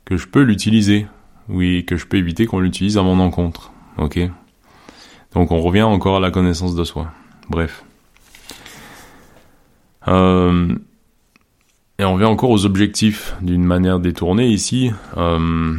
que 0.04 0.18
je 0.18 0.28
peux 0.28 0.41
l'utiliser. 0.41 1.06
Oui, 1.48 1.86
que 1.86 1.96
je 1.96 2.08
peux 2.08 2.18
éviter 2.18 2.48
qu'on 2.48 2.60
l'utilise 2.60 2.98
à 2.98 3.04
mon 3.04 3.20
encontre. 3.20 3.72
Ok? 4.00 4.20
Donc 5.36 5.52
on 5.52 5.62
revient 5.62 5.84
encore 5.84 6.18
à 6.18 6.20
la 6.20 6.32
connaissance 6.32 6.74
de 6.74 6.84
soi. 6.84 7.12
Bref. 7.50 7.84
Euh, 10.08 10.76
et 11.98 12.06
on 12.06 12.14
revient 12.14 12.26
encore 12.26 12.50
aux 12.50 12.66
objectifs 12.66 13.36
d'une 13.41 13.64
manière 13.64 14.00
détournée 14.00 14.48
ici. 14.48 14.91
Euh, 15.18 15.76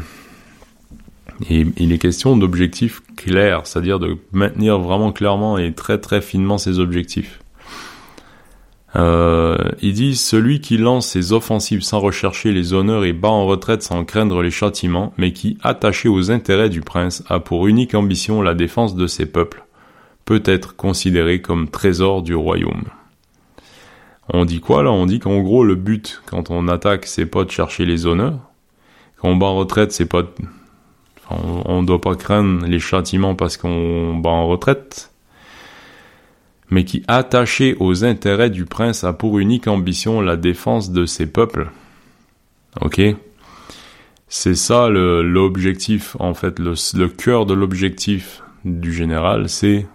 il 1.51 1.93
est 1.93 1.99
question 1.99 2.37
d'objectifs 2.37 3.03
clairs, 3.17 3.67
c'est-à-dire 3.67 3.99
de 3.99 4.17
maintenir 4.33 4.79
vraiment 4.79 5.13
clairement 5.13 5.59
et 5.59 5.75
très 5.75 5.99
très 5.99 6.23
finement 6.23 6.57
ses 6.57 6.79
objectifs. 6.79 7.41
Euh, 8.97 9.59
il 9.83 9.93
dit 9.93 10.17
celui 10.17 10.61
qui 10.63 10.79
lance 10.79 11.09
ses 11.09 11.33
offensives 11.33 11.83
sans 11.83 12.01
rechercher 12.01 12.53
les 12.53 12.73
honneurs 12.73 13.05
et 13.05 13.13
bat 13.13 13.29
en 13.29 13.45
retraite 13.45 13.83
sans 13.83 14.05
craindre 14.07 14.43
les 14.43 14.51
châtiments, 14.51 15.13
mais 15.19 15.35
qui, 15.35 15.59
attaché 15.63 16.09
aux 16.09 16.31
intérêts 16.31 16.71
du 16.71 16.81
prince, 16.81 17.23
a 17.29 17.39
pour 17.39 17.67
unique 17.67 17.95
ambition 17.95 18.41
la 18.41 18.55
défense 18.55 18.95
de 18.95 19.07
ses 19.07 19.27
peuples, 19.27 19.66
peut 20.27 20.43
être 20.45 20.77
considéré 20.77 21.41
comme 21.41 21.71
trésor 21.71 22.23
du 22.23 22.35
royaume. 22.35 22.85
On 24.29 24.45
dit 24.45 24.61
quoi 24.61 24.83
là? 24.83 24.91
On 24.91 25.07
dit 25.07 25.21
qu'en 25.21 25.41
gros 25.41 25.65
le 25.65 25.77
but 25.77 26.21
quand 26.27 26.51
on 26.51 26.69
attaque 26.69 27.07
c'est 27.07 27.27
pas 27.27 27.45
de 27.45 27.51
chercher 27.51 27.87
les 27.87 28.07
honneurs. 28.07 28.41
Quand 29.17 29.29
on 29.29 29.37
bat 29.37 29.47
en 29.47 29.57
retraite 29.57 29.93
c'est 29.93 30.07
pas 30.07 30.25
on, 31.31 31.83
ne 31.83 31.87
doit 31.87 32.01
pas 32.01 32.15
craindre 32.15 32.67
les 32.67 32.79
châtiments 32.79 33.35
parce 33.35 33.57
qu'on 33.57 34.17
bat 34.17 34.31
en 34.31 34.47
retraite. 34.47 35.11
mais 36.71 36.85
qui, 36.85 37.03
attaché 37.09 37.77
aux 37.81 38.05
intérêts 38.05 38.51
du 38.51 38.65
prince, 38.65 39.05
a 39.05 39.13
pour 39.13 39.39
unique 39.39 39.67
ambition 39.67 40.21
la 40.21 40.37
défense 40.37 40.91
de 40.91 41.05
ses 41.05 41.27
peuples. 41.27 41.71
Ok? 42.81 43.01
C'est 44.29 44.55
ça 44.55 44.89
l'objectif, 44.89 46.17
en 46.21 46.35
fait, 46.35 46.59
le 46.59 47.09
cœur 47.09 47.47
de 47.47 47.55
l'objectif 47.55 48.43
du 48.65 48.93
général, 48.93 49.49
c'est 49.49 49.87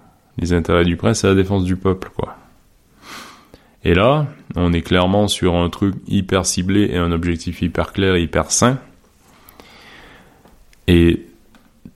les 0.41 0.53
intérêts 0.53 0.83
du 0.83 0.97
prince 0.97 1.23
et 1.23 1.27
la 1.27 1.35
défense 1.35 1.63
du 1.63 1.75
peuple, 1.75 2.09
quoi. 2.15 2.35
Et 3.83 3.93
là, 3.93 4.27
on 4.55 4.73
est 4.73 4.81
clairement 4.81 5.27
sur 5.27 5.55
un 5.55 5.69
truc 5.69 5.95
hyper 6.07 6.45
ciblé 6.45 6.89
et 6.91 6.97
un 6.97 7.11
objectif 7.11 7.61
hyper 7.61 7.93
clair, 7.93 8.17
hyper 8.17 8.51
sain. 8.51 8.77
Et 10.87 11.25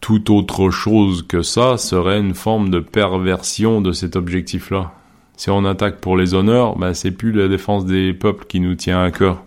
toute 0.02 0.30
autre 0.30 0.70
chose 0.72 1.26
que 1.28 1.42
ça 1.42 1.78
serait 1.78 2.20
une 2.20 2.34
forme 2.34 2.70
de 2.70 2.80
perversion 2.80 3.82
de 3.82 3.92
cet 3.92 4.16
objectif-là. 4.16 4.94
Si 5.38 5.50
on 5.50 5.66
attaque 5.66 6.00
pour 6.00 6.18
les 6.18 6.34
honneurs, 6.34 6.78
ben 6.78 6.94
c'est 6.94 7.12
plus 7.12 7.32
la 7.32 7.48
défense 7.48 7.86
des 7.86 8.14
peuples 8.14 8.46
qui 8.46 8.60
nous 8.60 8.76
tient 8.76 9.04
à 9.04 9.12
cœur. 9.12 9.45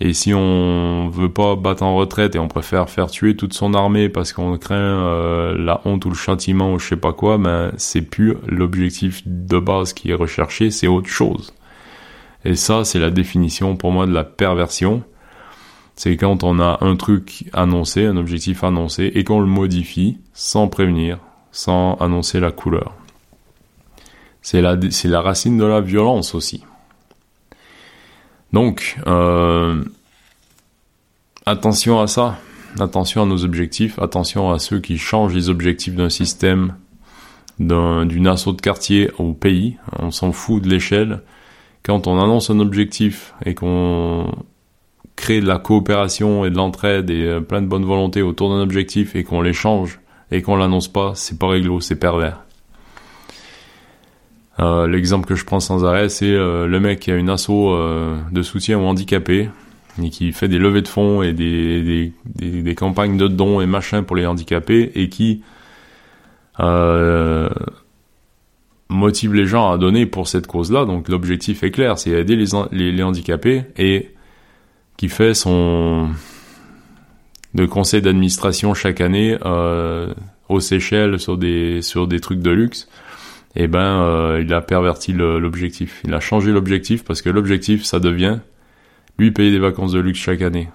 Et 0.00 0.12
si 0.12 0.32
on 0.32 1.08
veut 1.08 1.32
pas 1.32 1.56
battre 1.56 1.82
en 1.82 1.96
retraite 1.96 2.36
et 2.36 2.38
on 2.38 2.46
préfère 2.46 2.88
faire 2.88 3.10
tuer 3.10 3.34
toute 3.34 3.52
son 3.52 3.74
armée 3.74 4.08
parce 4.08 4.32
qu'on 4.32 4.56
craint 4.56 4.76
euh, 4.76 5.56
la 5.58 5.80
honte 5.84 6.04
ou 6.04 6.10
le 6.10 6.14
châtiment 6.14 6.72
ou 6.72 6.78
je 6.78 6.88
sais 6.88 6.96
pas 6.96 7.12
quoi, 7.12 7.36
ben 7.36 7.72
c'est 7.78 8.02
plus 8.02 8.36
l'objectif 8.46 9.22
de 9.26 9.58
base 9.58 9.92
qui 9.92 10.10
est 10.10 10.14
recherché, 10.14 10.70
c'est 10.70 10.86
autre 10.86 11.08
chose. 11.08 11.52
Et 12.44 12.54
ça, 12.54 12.84
c'est 12.84 13.00
la 13.00 13.10
définition 13.10 13.76
pour 13.76 13.90
moi 13.90 14.06
de 14.06 14.12
la 14.12 14.22
perversion. 14.22 15.02
C'est 15.96 16.16
quand 16.16 16.44
on 16.44 16.60
a 16.60 16.78
un 16.82 16.94
truc 16.94 17.46
annoncé, 17.52 18.06
un 18.06 18.16
objectif 18.16 18.62
annoncé, 18.62 19.10
et 19.16 19.24
qu'on 19.24 19.40
le 19.40 19.46
modifie 19.46 20.18
sans 20.32 20.68
prévenir, 20.68 21.18
sans 21.50 21.96
annoncer 21.96 22.38
la 22.38 22.52
couleur. 22.52 22.94
C'est 24.42 24.62
la, 24.62 24.76
c'est 24.90 25.08
la 25.08 25.20
racine 25.20 25.58
de 25.58 25.64
la 25.64 25.80
violence 25.80 26.36
aussi. 26.36 26.62
Donc, 28.52 28.96
euh, 29.06 29.84
attention 31.44 32.00
à 32.00 32.06
ça, 32.06 32.38
attention 32.80 33.22
à 33.22 33.26
nos 33.26 33.44
objectifs, 33.44 33.98
attention 33.98 34.50
à 34.50 34.58
ceux 34.58 34.80
qui 34.80 34.98
changent 34.98 35.34
les 35.34 35.50
objectifs 35.50 35.94
d'un 35.94 36.08
système, 36.08 36.74
d'une 37.58 38.26
assaut 38.26 38.52
de 38.52 38.60
quartier 38.60 39.10
au 39.18 39.32
pays. 39.32 39.76
On 39.98 40.10
s'en 40.10 40.32
fout 40.32 40.62
de 40.62 40.68
l'échelle. 40.68 41.22
Quand 41.82 42.06
on 42.06 42.20
annonce 42.20 42.50
un 42.50 42.60
objectif 42.60 43.34
et 43.44 43.54
qu'on 43.54 44.30
crée 45.16 45.40
de 45.40 45.46
la 45.46 45.58
coopération 45.58 46.44
et 46.44 46.50
de 46.50 46.56
l'entraide 46.56 47.10
et 47.10 47.24
euh, 47.24 47.40
plein 47.40 47.60
de 47.60 47.66
bonne 47.66 47.84
volonté 47.84 48.22
autour 48.22 48.50
d'un 48.50 48.60
objectif 48.60 49.16
et 49.16 49.24
qu'on 49.24 49.40
les 49.40 49.52
change 49.52 50.00
et 50.30 50.42
qu'on 50.42 50.56
l'annonce 50.56 50.88
pas, 50.88 51.12
c'est 51.14 51.38
pas 51.38 51.48
réglo, 51.48 51.80
c'est 51.80 51.98
pervers. 51.98 52.44
Euh, 54.60 54.88
l'exemple 54.88 55.26
que 55.26 55.34
je 55.36 55.44
prends 55.44 55.60
sans 55.60 55.84
arrêt, 55.84 56.08
c'est 56.08 56.32
euh, 56.32 56.66
le 56.66 56.80
mec 56.80 57.00
qui 57.00 57.12
a 57.12 57.16
une 57.16 57.30
asso 57.30 57.50
euh, 57.50 58.18
de 58.32 58.42
soutien 58.42 58.78
aux 58.78 58.86
handicapés 58.86 59.50
et 60.02 60.10
qui 60.10 60.32
fait 60.32 60.48
des 60.48 60.58
levées 60.58 60.82
de 60.82 60.88
fonds 60.88 61.22
et 61.22 61.32
des, 61.32 62.12
campagnes 62.76 63.16
de 63.16 63.28
dons 63.28 63.60
et 63.60 63.66
machin 63.66 64.02
pour 64.02 64.16
les 64.16 64.26
handicapés 64.26 64.90
et 64.94 65.08
qui 65.08 65.42
motive 68.90 69.34
les 69.34 69.46
gens 69.46 69.70
à 69.70 69.78
donner 69.78 70.06
pour 70.06 70.28
cette 70.28 70.46
cause-là. 70.46 70.84
Donc 70.86 71.08
l'objectif 71.08 71.62
est 71.62 71.70
clair, 71.70 71.98
c'est 71.98 72.10
aider 72.10 72.36
les, 72.36 73.02
handicapés 73.02 73.64
et 73.76 74.14
qui 74.96 75.08
fait 75.08 75.34
son 75.34 76.08
de 77.54 77.66
conseil 77.66 78.02
d'administration 78.02 78.74
chaque 78.74 79.00
année 79.00 79.36
aux 80.48 80.60
Seychelles 80.60 81.18
sur 81.18 81.36
des 81.38 82.20
trucs 82.20 82.40
de 82.40 82.50
luxe 82.50 82.88
eh 83.56 83.66
ben 83.66 84.02
euh, 84.02 84.42
il 84.44 84.52
a 84.52 84.60
perverti 84.60 85.12
l'objectif. 85.12 86.00
Il 86.04 86.14
a 86.14 86.20
changé 86.20 86.52
l'objectif 86.52 87.04
parce 87.04 87.22
que 87.22 87.30
l'objectif 87.30 87.84
ça 87.84 88.00
devient 88.00 88.38
lui 89.18 89.30
payer 89.30 89.50
des 89.50 89.58
vacances 89.58 89.92
de 89.92 90.00
luxe 90.00 90.18
chaque 90.18 90.42
année. 90.42 90.68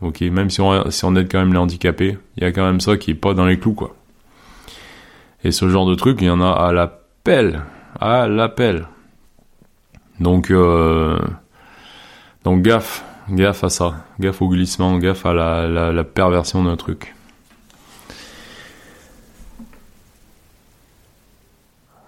Ok, 0.00 0.20
même 0.22 0.48
si 0.48 0.60
on, 0.60 0.90
si 0.90 1.04
on 1.04 1.14
aide 1.16 1.30
quand 1.30 1.38
même 1.40 1.52
les 1.52 1.58
handicapés, 1.58 2.16
il 2.36 2.42
y 2.42 2.46
a 2.46 2.52
quand 2.52 2.64
même 2.64 2.80
ça 2.80 2.96
qui 2.96 3.10
est 3.10 3.14
pas 3.14 3.34
dans 3.34 3.46
les 3.46 3.58
clous 3.58 3.74
quoi. 3.74 3.96
Et 5.44 5.52
ce 5.52 5.68
genre 5.68 5.86
de 5.86 5.94
truc, 5.94 6.18
il 6.20 6.26
y 6.26 6.30
en 6.30 6.40
a 6.40 6.50
à 6.50 6.72
l'appel, 6.72 7.62
à 7.98 8.26
l'appel. 8.28 8.86
Donc 10.20 10.50
euh, 10.50 11.18
donc 12.44 12.62
gaffe, 12.62 13.04
gaffe 13.30 13.64
à 13.64 13.70
ça, 13.70 14.04
gaffe 14.20 14.40
au 14.42 14.48
glissement, 14.48 14.98
gaffe 14.98 15.26
à 15.26 15.32
la, 15.32 15.66
la, 15.66 15.92
la 15.92 16.04
perversion 16.04 16.62
d'un 16.62 16.76
truc. 16.76 17.14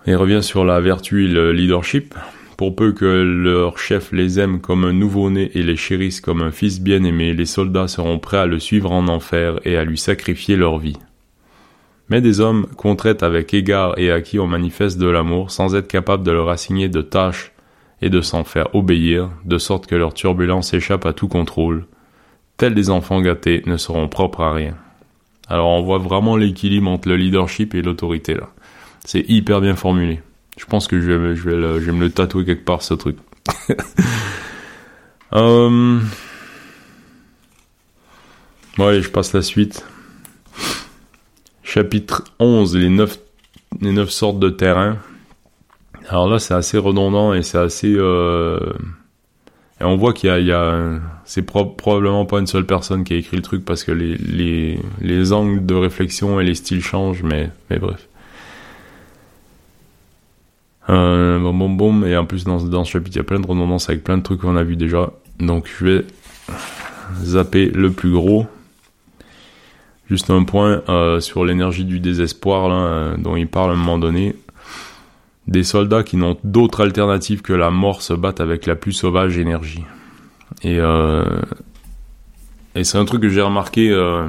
Il 0.04 0.16
revient 0.16 0.42
sur 0.42 0.64
la 0.64 0.80
vertu 0.80 1.26
et 1.26 1.28
le 1.28 1.52
leadership. 1.52 2.14
Pour 2.56 2.74
peu 2.74 2.92
que 2.92 3.04
leur 3.04 3.78
chef 3.78 4.10
les 4.10 4.40
aime 4.40 4.60
comme 4.60 4.84
un 4.84 4.92
nouveau-né 4.92 5.52
et 5.54 5.62
les 5.62 5.76
chérisse 5.76 6.20
comme 6.20 6.42
un 6.42 6.50
fils 6.50 6.80
bien-aimé, 6.80 7.32
les 7.34 7.46
soldats 7.46 7.86
seront 7.86 8.18
prêts 8.18 8.38
à 8.38 8.46
le 8.46 8.58
suivre 8.58 8.90
en 8.90 9.06
enfer 9.06 9.60
et 9.64 9.76
à 9.76 9.84
lui 9.84 9.96
sacrifier 9.96 10.56
leur 10.56 10.78
vie. 10.78 10.98
Mais 12.08 12.20
des 12.20 12.40
hommes 12.40 12.66
qu'on 12.76 12.96
traite 12.96 13.22
avec 13.22 13.54
égard 13.54 13.96
et 13.96 14.10
à 14.10 14.20
qui 14.20 14.40
on 14.40 14.48
manifeste 14.48 14.98
de 14.98 15.06
l'amour 15.06 15.52
sans 15.52 15.76
être 15.76 15.86
capable 15.86 16.24
de 16.24 16.32
leur 16.32 16.48
assigner 16.48 16.88
de 16.88 17.00
tâches 17.00 17.52
et 18.00 18.10
de 18.10 18.20
s'en 18.20 18.42
faire 18.42 18.74
obéir, 18.74 19.30
de 19.44 19.56
sorte 19.56 19.86
que 19.86 19.94
leur 19.94 20.14
turbulence 20.14 20.74
échappe 20.74 21.06
à 21.06 21.12
tout 21.12 21.28
contrôle, 21.28 21.86
tels 22.56 22.74
des 22.74 22.90
enfants 22.90 23.20
gâtés 23.20 23.62
ne 23.66 23.76
seront 23.76 24.08
propres 24.08 24.40
à 24.40 24.52
rien. 24.52 24.76
Alors 25.48 25.68
on 25.68 25.82
voit 25.82 25.98
vraiment 25.98 26.36
l'équilibre 26.36 26.90
entre 26.90 27.08
le 27.08 27.16
leadership 27.16 27.74
et 27.76 27.82
l'autorité 27.82 28.34
là. 28.34 28.50
C'est 29.04 29.28
hyper 29.28 29.60
bien 29.60 29.74
formulé. 29.74 30.20
Je 30.56 30.64
pense 30.66 30.86
que 30.86 31.00
je 31.00 31.10
vais, 31.10 31.34
je 31.34 31.48
vais, 31.48 31.92
me 31.92 32.00
le 32.00 32.10
tatouer 32.10 32.44
quelque 32.44 32.64
part, 32.64 32.82
ce 32.82 32.94
truc. 32.94 33.16
euh... 35.32 35.98
Ouais, 38.78 39.02
je 39.02 39.10
passe 39.10 39.32
la 39.32 39.42
suite. 39.42 39.84
Chapitre 41.62 42.24
11, 42.38 42.76
les 42.76 42.90
9, 42.90 43.18
les 43.80 43.92
9 43.92 44.10
sortes 44.10 44.38
de 44.38 44.50
terrain. 44.50 44.98
Alors 46.08 46.28
là, 46.28 46.38
c'est 46.38 46.54
assez 46.54 46.78
redondant 46.78 47.32
et 47.34 47.42
c'est 47.42 47.58
assez... 47.58 47.94
Euh... 47.94 48.72
Et 49.80 49.84
on 49.84 49.96
voit 49.96 50.12
qu'il 50.12 50.28
y 50.28 50.32
a... 50.32 50.38
Il 50.38 50.46
y 50.46 50.52
a 50.52 51.00
c'est 51.24 51.42
probablement 51.42 52.26
pas 52.26 52.40
une 52.40 52.46
seule 52.46 52.66
personne 52.66 53.04
qui 53.04 53.14
a 53.14 53.16
écrit 53.16 53.36
le 53.36 53.42
truc 53.42 53.64
parce 53.64 53.84
que 53.84 53.92
les, 53.92 54.16
les, 54.16 54.78
les 55.00 55.32
angles 55.32 55.64
de 55.64 55.74
réflexion 55.74 56.40
et 56.40 56.44
les 56.44 56.54
styles 56.54 56.82
changent, 56.82 57.22
mais, 57.22 57.50
mais 57.70 57.78
bref. 57.78 58.06
Euh, 60.88 61.38
bon, 61.38 61.54
bon, 61.54 61.70
bon, 61.70 62.04
et 62.04 62.16
en 62.16 62.24
plus 62.24 62.44
dans, 62.44 62.58
ce 62.58 62.90
chapitre, 62.90 63.16
il 63.16 63.18
y 63.18 63.20
a 63.20 63.24
plein 63.24 63.40
de 63.40 63.46
redondances 63.46 63.88
avec 63.88 64.02
plein 64.02 64.18
de 64.18 64.22
trucs 64.22 64.40
qu'on 64.40 64.56
a 64.56 64.64
vu 64.64 64.76
déjà. 64.76 65.10
Donc 65.38 65.68
je 65.78 65.84
vais 65.84 66.04
zapper 67.22 67.66
le 67.66 67.90
plus 67.90 68.12
gros. 68.12 68.46
Juste 70.10 70.30
un 70.30 70.44
point 70.44 70.82
euh, 70.88 71.20
sur 71.20 71.44
l'énergie 71.44 71.84
du 71.84 72.00
désespoir 72.00 72.68
là, 72.68 72.74
euh, 72.74 73.16
dont 73.16 73.36
il 73.36 73.46
parle 73.46 73.70
à 73.70 73.74
un 73.74 73.76
moment 73.76 73.98
donné. 73.98 74.34
Des 75.48 75.64
soldats 75.64 76.02
qui 76.02 76.16
n'ont 76.16 76.36
d'autre 76.44 76.82
alternative 76.82 77.42
que 77.42 77.52
la 77.52 77.70
mort 77.70 78.02
se 78.02 78.12
battent 78.12 78.40
avec 78.40 78.66
la 78.66 78.76
plus 78.76 78.92
sauvage 78.92 79.38
énergie. 79.38 79.84
Et, 80.62 80.78
euh, 80.78 81.24
et 82.74 82.84
c'est 82.84 82.98
un 82.98 83.04
truc 83.04 83.22
que 83.22 83.28
j'ai 83.28 83.40
remarqué. 83.40 83.90
Euh, 83.90 84.28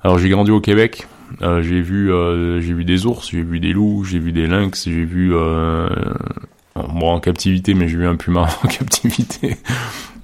alors 0.00 0.18
j'ai 0.18 0.28
grandi 0.28 0.50
au 0.50 0.60
Québec, 0.60 1.06
euh, 1.42 1.62
j'ai 1.62 1.80
vu, 1.80 2.12
euh, 2.12 2.60
j'ai 2.60 2.72
vu 2.72 2.84
des 2.84 3.06
ours, 3.06 3.30
j'ai 3.30 3.42
vu 3.42 3.60
des 3.60 3.72
loups, 3.72 4.04
j'ai 4.04 4.18
vu 4.18 4.32
des 4.32 4.46
lynx, 4.46 4.84
j'ai 4.84 5.04
vu 5.04 5.34
euh, 5.34 5.88
bon 6.74 7.10
en 7.10 7.20
captivité, 7.20 7.74
mais 7.74 7.88
j'ai 7.88 7.96
vu 7.96 8.06
un 8.06 8.16
puma 8.16 8.42
en 8.64 8.68
captivité. 8.68 9.56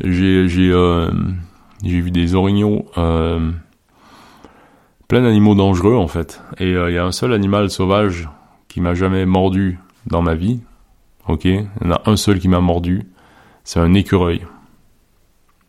j'ai 0.02 0.48
j'ai 0.48 0.70
euh, 0.70 1.10
j'ai 1.84 2.00
vu 2.00 2.10
des 2.10 2.34
orignaux, 2.34 2.86
plein 2.94 3.52
d'animaux 5.22 5.54
dangereux 5.54 5.96
en 5.96 6.08
fait. 6.08 6.42
Et 6.58 6.70
il 6.70 6.94
y 6.94 6.98
a 6.98 7.04
un 7.04 7.12
seul 7.12 7.32
animal 7.32 7.70
sauvage 7.70 8.28
qui 8.68 8.80
m'a 8.80 8.94
jamais 8.94 9.26
mordu 9.26 9.78
dans 10.06 10.22
ma 10.22 10.34
vie. 10.34 10.60
Ok, 11.28 11.44
il 11.44 11.68
y 11.82 11.86
en 11.86 11.92
a 11.92 12.02
un 12.06 12.16
seul 12.16 12.40
qui 12.40 12.48
m'a 12.48 12.60
mordu, 12.60 13.02
c'est 13.64 13.80
un 13.80 13.94
écureuil. 13.94 14.42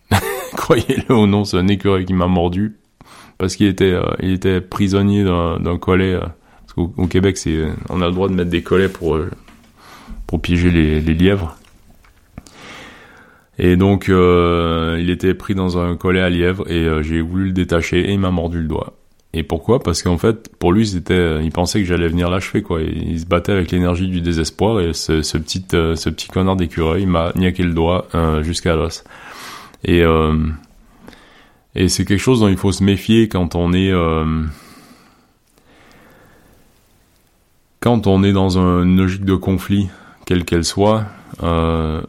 Croyez-le 0.56 1.16
ou 1.16 1.28
non, 1.28 1.44
c'est 1.44 1.58
un 1.58 1.68
écureuil 1.68 2.06
qui 2.06 2.14
m'a 2.14 2.28
mordu 2.28 2.78
parce 3.44 3.58
qu'il 3.58 3.68
était, 3.68 3.92
euh, 3.92 4.06
il 4.22 4.32
était 4.32 4.62
prisonnier 4.62 5.26
d'un 5.26 5.78
collet. 5.78 6.14
Euh, 6.14 6.22
parce 6.22 6.90
au 6.96 7.08
Québec, 7.08 7.38
on 7.90 8.02
a 8.02 8.08
le 8.08 8.14
droit 8.14 8.30
de 8.30 8.34
mettre 8.34 8.50
des 8.50 8.62
collets 8.62 8.88
pour, 8.88 9.16
euh, 9.18 9.30
pour 10.28 10.42
piéger 10.42 10.72
les, 10.72 11.02
lièvres. 11.02 11.58
Et 13.60 13.76
donc, 13.76 14.06
il 14.08 15.10
était 15.10 15.34
pris 15.34 15.56
dans 15.56 15.78
un 15.78 15.98
collet 15.98 16.22
à 16.22 16.30
lièvre 16.30 16.72
et 16.72 17.04
j'ai 17.04 17.20
voulu 17.20 17.48
le 17.48 17.52
détacher 17.52 18.00
et 18.00 18.14
il 18.14 18.20
m'a 18.20 18.32
mordu 18.32 18.62
le 18.62 18.68
doigt. 18.68 18.94
Et 19.34 19.44
pourquoi? 19.44 19.84
Parce 19.84 20.02
qu'en 20.04 20.18
fait, 20.18 20.50
pour 20.58 20.72
lui, 20.72 20.88
c'était, 20.88 21.44
il 21.44 21.52
pensait 21.52 21.80
que 21.80 21.86
j'allais 21.86 22.08
venir 22.08 22.30
l'achever, 22.30 22.62
quoi. 22.62 22.82
il 22.82 23.20
se 23.20 23.26
battait 23.26 23.52
avec 23.52 23.72
l'énergie 23.72 24.08
du 24.08 24.22
désespoir 24.22 24.80
et 24.80 24.94
ce, 24.94 25.22
ce 25.22 25.38
petit, 25.38 25.66
ce 25.70 26.10
petit 26.10 26.30
connard 26.30 26.56
d'écureuil 26.56 27.06
m'a 27.06 27.34
niaqué 27.36 27.64
le 27.64 27.74
doigt 27.74 28.08
jusqu'à 28.42 28.76
l'os. 28.76 29.04
Et 29.84 30.02
et 31.76 31.90
c'est 31.90 32.06
quelque 32.06 32.20
chose 32.20 32.40
dont 32.40 32.48
il 32.48 32.58
faut 32.58 32.72
se 32.72 32.84
méfier 32.84 33.28
quand 33.28 33.56
on 33.56 33.74
est 33.74 33.92
euh, 33.92 34.44
quand 37.80 38.08
on 38.08 38.24
est 38.24 38.32
dans 38.32 38.58
une 38.58 38.98
logique 38.98 39.26
de 39.26 39.36
conflit, 39.36 39.90
quelle 40.26 40.46
qu'elle 40.46 40.64
soit, 40.64 41.04
euh, 41.42 42.02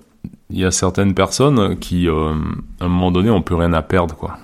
il 0.50 0.58
y 0.58 0.64
a 0.64 0.70
certaines 0.70 1.14
personnes 1.14 1.76
qui, 1.78 2.08
euh, 2.08 2.32
à 2.78 2.84
un 2.84 2.88
moment 2.88 3.10
donné, 3.10 3.28
ont 3.30 3.42
plus 3.42 3.56
rien 3.56 3.72
à 3.72 3.82
perdre, 3.82 4.14
quoi. 4.14 4.36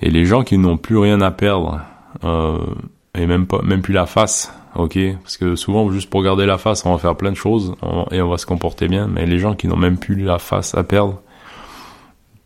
Et 0.00 0.08
les 0.08 0.24
gens 0.24 0.44
qui 0.44 0.56
n'ont 0.56 0.76
plus 0.76 0.98
rien 0.98 1.20
à 1.20 1.32
perdre, 1.32 1.80
et 2.22 3.26
même 3.26 3.46
pas, 3.46 3.60
même 3.62 3.82
plus 3.82 3.92
la 3.92 4.06
face, 4.06 4.54
ok, 4.76 4.98
parce 5.22 5.36
que 5.36 5.56
souvent 5.56 5.90
juste 5.90 6.08
pour 6.08 6.22
garder 6.22 6.46
la 6.46 6.56
face, 6.56 6.86
on 6.86 6.92
va 6.92 6.98
faire 6.98 7.16
plein 7.16 7.32
de 7.32 7.36
choses 7.36 7.74
et 8.12 8.22
on 8.22 8.28
va 8.28 8.38
se 8.38 8.46
comporter 8.46 8.88
bien, 8.88 9.08
mais 9.08 9.26
les 9.26 9.38
gens 9.38 9.54
qui 9.54 9.66
n'ont 9.66 9.76
même 9.76 9.98
plus 9.98 10.14
la 10.14 10.38
face 10.38 10.74
à 10.74 10.84
perdre 10.84 11.20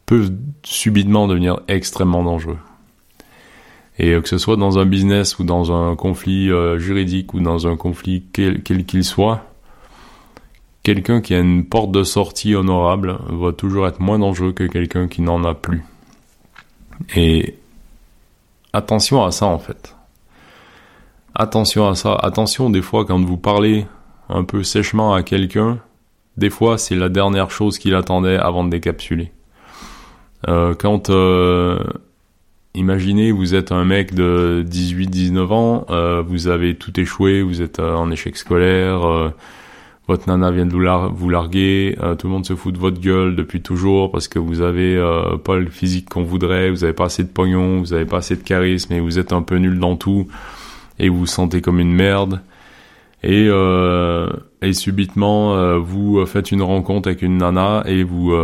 peuvent 0.06 0.32
subitement 0.62 1.26
devenir 1.26 1.60
extrêmement 1.68 2.22
dangereux. 2.22 2.58
Et 3.98 4.20
que 4.20 4.28
ce 4.28 4.38
soit 4.38 4.56
dans 4.56 4.78
un 4.78 4.86
business 4.86 5.38
ou 5.38 5.44
dans 5.44 5.72
un 5.72 5.94
conflit 5.94 6.50
euh, 6.50 6.78
juridique 6.78 7.32
ou 7.32 7.40
dans 7.40 7.68
un 7.68 7.76
conflit 7.76 8.24
quel 8.32 8.62
qu'il 8.62 9.04
soit, 9.04 9.44
quelqu'un 10.82 11.20
qui 11.20 11.34
a 11.34 11.40
une 11.40 11.64
porte 11.64 11.92
de 11.92 12.04
sortie 12.04 12.54
honorable 12.54 13.18
va 13.28 13.52
toujours 13.52 13.86
être 13.86 14.00
moins 14.00 14.18
dangereux 14.18 14.52
que 14.52 14.64
quelqu'un 14.64 15.08
qui 15.08 15.22
n'en 15.22 15.42
a 15.44 15.54
plus. 15.54 15.84
Et 17.16 17.56
attention 18.72 19.24
à 19.24 19.30
ça 19.30 19.46
en 19.46 19.58
fait. 19.58 19.96
Attention 21.34 21.88
à 21.88 21.94
ça. 21.94 22.14
Attention 22.14 22.70
des 22.70 22.82
fois 22.82 23.04
quand 23.04 23.20
vous 23.20 23.36
parlez 23.36 23.86
un 24.28 24.44
peu 24.44 24.62
sèchement 24.62 25.14
à 25.14 25.22
quelqu'un, 25.22 25.78
des 26.36 26.50
fois 26.50 26.78
c'est 26.78 26.96
la 26.96 27.08
dernière 27.08 27.50
chose 27.50 27.78
qu'il 27.78 27.94
attendait 27.94 28.36
avant 28.36 28.64
de 28.64 28.70
décapsuler. 28.70 29.33
Euh, 30.48 30.74
quand 30.74 31.10
euh, 31.10 31.78
imaginez, 32.74 33.30
vous 33.30 33.54
êtes 33.54 33.72
un 33.72 33.84
mec 33.84 34.14
de 34.14 34.64
18-19 34.68 35.52
ans, 35.52 35.86
euh, 35.90 36.22
vous 36.26 36.48
avez 36.48 36.74
tout 36.74 36.98
échoué, 36.98 37.42
vous 37.42 37.62
êtes 37.62 37.78
euh, 37.78 37.94
en 37.94 38.10
échec 38.10 38.36
scolaire, 38.36 39.06
euh, 39.06 39.30
votre 40.08 40.28
nana 40.28 40.50
vient 40.50 40.66
de 40.66 40.72
vous, 40.72 41.14
vous 41.14 41.30
larguer, 41.30 41.96
tout 42.18 42.26
le 42.26 42.32
monde 42.32 42.44
se 42.44 42.54
fout 42.54 42.74
de 42.74 42.78
votre 42.78 43.00
gueule 43.00 43.36
depuis 43.36 43.62
toujours 43.62 44.10
parce 44.12 44.28
que 44.28 44.38
vous 44.38 44.60
avez 44.60 45.02
pas 45.44 45.56
le 45.56 45.70
physique 45.70 46.10
qu'on 46.10 46.24
voudrait, 46.24 46.68
vous 46.68 46.84
avez 46.84 46.92
pas 46.92 47.06
assez 47.06 47.22
de 47.22 47.28
pognon, 47.28 47.80
vous 47.80 47.94
avez 47.94 48.04
pas 48.04 48.18
assez 48.18 48.36
de 48.36 48.42
charisme 48.42 48.92
et 48.92 49.00
vous 49.00 49.18
êtes 49.18 49.32
un 49.32 49.40
peu 49.40 49.56
nul 49.56 49.78
dans 49.78 49.96
tout 49.96 50.26
et 50.98 51.08
vous 51.08 51.20
vous 51.20 51.26
sentez 51.26 51.62
comme 51.62 51.80
une 51.80 51.94
merde. 51.94 52.42
Et, 53.22 53.48
et 54.60 54.72
subitement, 54.74 55.78
vous 55.78 56.26
faites 56.26 56.52
une 56.52 56.60
rencontre 56.60 57.08
avec 57.08 57.22
une 57.22 57.38
nana 57.38 57.82
et 57.86 58.02
vous 58.02 58.34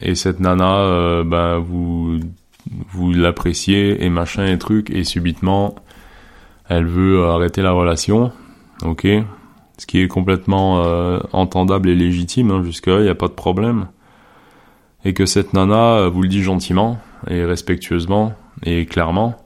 et 0.00 0.14
cette 0.14 0.40
nana, 0.40 1.22
ben 1.24 1.58
vous 1.58 2.20
vous 2.92 3.12
l'appréciez 3.12 4.04
et 4.04 4.10
machin 4.10 4.46
et 4.46 4.58
truc, 4.58 4.90
et 4.90 5.04
subitement, 5.04 5.74
elle 6.68 6.86
veut 6.86 7.24
arrêter 7.26 7.62
la 7.62 7.72
relation, 7.72 8.32
ok 8.84 9.06
Ce 9.78 9.86
qui 9.86 10.00
est 10.00 10.08
complètement 10.08 10.84
euh, 10.84 11.18
entendable 11.32 11.88
et 11.88 11.94
légitime, 11.94 12.50
hein, 12.50 12.62
jusque-là, 12.62 12.98
il 12.98 13.04
n'y 13.04 13.08
a 13.08 13.14
pas 13.14 13.28
de 13.28 13.32
problème. 13.32 13.88
Et 15.04 15.14
que 15.14 15.26
cette 15.26 15.54
nana 15.54 15.94
euh, 15.94 16.08
vous 16.08 16.22
le 16.22 16.28
dit 16.28 16.42
gentiment 16.42 16.98
et 17.28 17.44
respectueusement 17.44 18.34
et 18.64 18.84
clairement, 18.84 19.36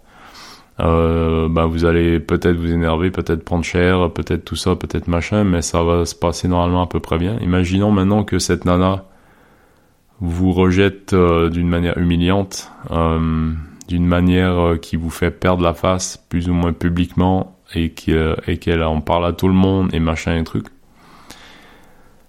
euh, 0.81 1.49
bah 1.49 1.67
vous 1.67 1.85
allez 1.85 2.19
peut-être 2.19 2.57
vous 2.57 2.73
énerver, 2.73 3.13
peut-être 3.13 3.45
prendre 3.45 3.65
cher, 3.65 4.11
peut-être 4.13 4.45
tout 4.45 4.57
ça, 4.57 4.75
peut-être 4.75 5.07
machin, 5.07 5.45
mais 5.45 5.63
ça 5.63 5.85
va 5.85 6.05
se 6.05 6.17
passer 6.17 6.49
normalement 6.49 6.83
à 6.83 6.89
peu 6.89 6.99
près 6.99 7.19
bien. 7.19 7.39
Imaginons 7.41 7.93
maintenant 7.93 8.25
que 8.25 8.41
cette 8.41 8.65
nana 8.65 9.05
vous 10.25 10.53
rejette 10.53 11.13
euh, 11.13 11.51
d'une 11.51 11.69
manière 11.69 11.99
humiliante, 11.99 12.71
euh, 12.91 13.53
d'une 13.89 14.07
manière 14.07 14.59
euh, 14.59 14.77
qui 14.77 14.97
vous 14.97 15.11
fait 15.11 15.31
perdre 15.31 15.63
la 15.63 15.75
face 15.75 16.17
plus 16.29 16.49
ou 16.49 16.55
moins 16.55 16.73
publiquement 16.73 17.59
et 17.75 17.91
qu'elle 17.91 18.83
en 18.83 19.01
parle 19.01 19.27
à 19.27 19.33
tout 19.33 19.49
le 19.49 19.55
monde 19.55 19.93
et 19.93 19.99
machin 19.99 20.39
et 20.39 20.45
truc. 20.45 20.67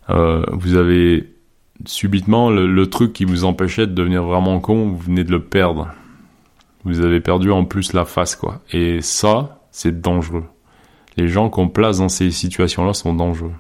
vous 0.08 0.76
avez 0.76 1.30
subitement 1.86 2.50
le, 2.50 2.88
truc 2.88 3.14
qui 3.14 3.26
vous 3.26 3.44
empêchait 3.44 3.86
de 3.86 3.92
devenir 3.92 4.24
vraiment 4.24 4.60
con, 4.60 4.88
vous 4.88 4.98
venez 4.98 5.24
de 5.24 5.30
le 5.30 5.44
perdre. 5.44 5.90
Vous 6.84 7.02
avez 7.02 7.20
perdu 7.20 7.52
en 7.52 7.64
plus 7.64 7.94
la 7.94 8.06
face 8.06 8.36
quoi. 8.36 8.62
Et 8.72 9.02
ça, 9.02 9.60
c'est 9.70 10.02
dangereux. 10.02 10.46
Les 11.16 11.28
gens 11.28 11.50
qu'on 11.50 11.70
place 11.70 12.00
dans 12.00 12.10
ces 12.10 12.32
situations-là 12.32 12.94
sont 12.94 13.14
dangereux. 13.14 13.54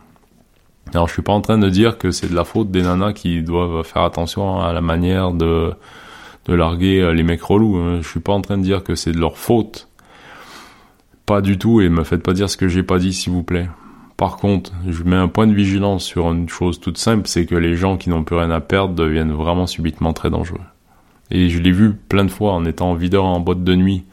Alors 0.94 1.08
je 1.08 1.14
suis 1.14 1.22
pas 1.22 1.34
en 1.34 1.42
train 1.42 1.58
de 1.58 1.70
dire 1.70 1.98
que 1.98 2.12
c'est 2.12 2.30
de 2.30 2.36
la 2.36 2.44
faute 2.44 2.72
des 2.72 2.84
nanas 2.84 3.14
qui 3.14 3.42
doivent 3.42 3.84
faire 3.84 4.04
attention 4.04 4.62
à 4.62 4.72
la 4.74 4.82
manière 4.82 5.32
de 5.32 5.74
de 6.46 6.54
larguer 6.54 7.02
euh, 7.02 7.14
les 7.14 7.24
mecs 7.24 7.42
relous. 7.42 7.78
Hein. 7.78 8.00
Je 8.02 8.08
suis 8.08 8.20
pas 8.20 8.34
en 8.34 8.42
train 8.42 8.58
de 8.58 8.64
dire 8.64 8.84
que 8.84 8.96
c'est 8.96 9.12
de 9.12 9.20
leur 9.20 9.38
faute. 9.38 9.90
Pas 11.26 11.42
du 11.42 11.58
tout 11.58 11.82
et 11.82 11.90
me 11.90 12.04
faites 12.04 12.22
pas 12.22 12.34
dire 12.34 12.50
ce 12.50 12.58
que 12.58 12.68
j'ai 12.68 12.84
pas 12.84 13.00
dit 13.00 13.14
s'il 13.14 13.34
vous 13.34 13.44
plaît. 13.44 13.68
Par 14.16 14.38
contre, 14.38 14.72
je 14.88 15.04
mets 15.04 15.16
un 15.16 15.28
point 15.28 15.48
de 15.48 15.54
vigilance 15.54 16.06
sur 16.06 16.32
une 16.32 16.48
chose 16.48 16.80
toute 16.80 16.98
simple, 16.98 17.28
c'est 17.28 17.46
que 17.46 17.56
les 17.56 17.76
gens 17.76 17.98
qui 17.98 18.10
n'ont 18.10 18.24
plus 18.24 18.38
rien 18.38 18.52
à 18.52 18.62
perdre 18.62 18.94
deviennent 18.94 19.34
vraiment 19.34 19.68
subitement 19.68 20.14
très 20.14 20.30
dangereux. 20.30 20.62
Et 21.32 21.50
je 21.50 21.60
l'ai 21.60 21.72
vu 21.72 21.94
plein 21.94 22.24
de 22.24 22.32
fois 22.32 22.54
en 22.54 22.64
étant 22.64 22.94
videur 22.94 23.26
en 23.26 23.40
boîte 23.40 23.64
de 23.64 23.76
nuit. 23.76 24.06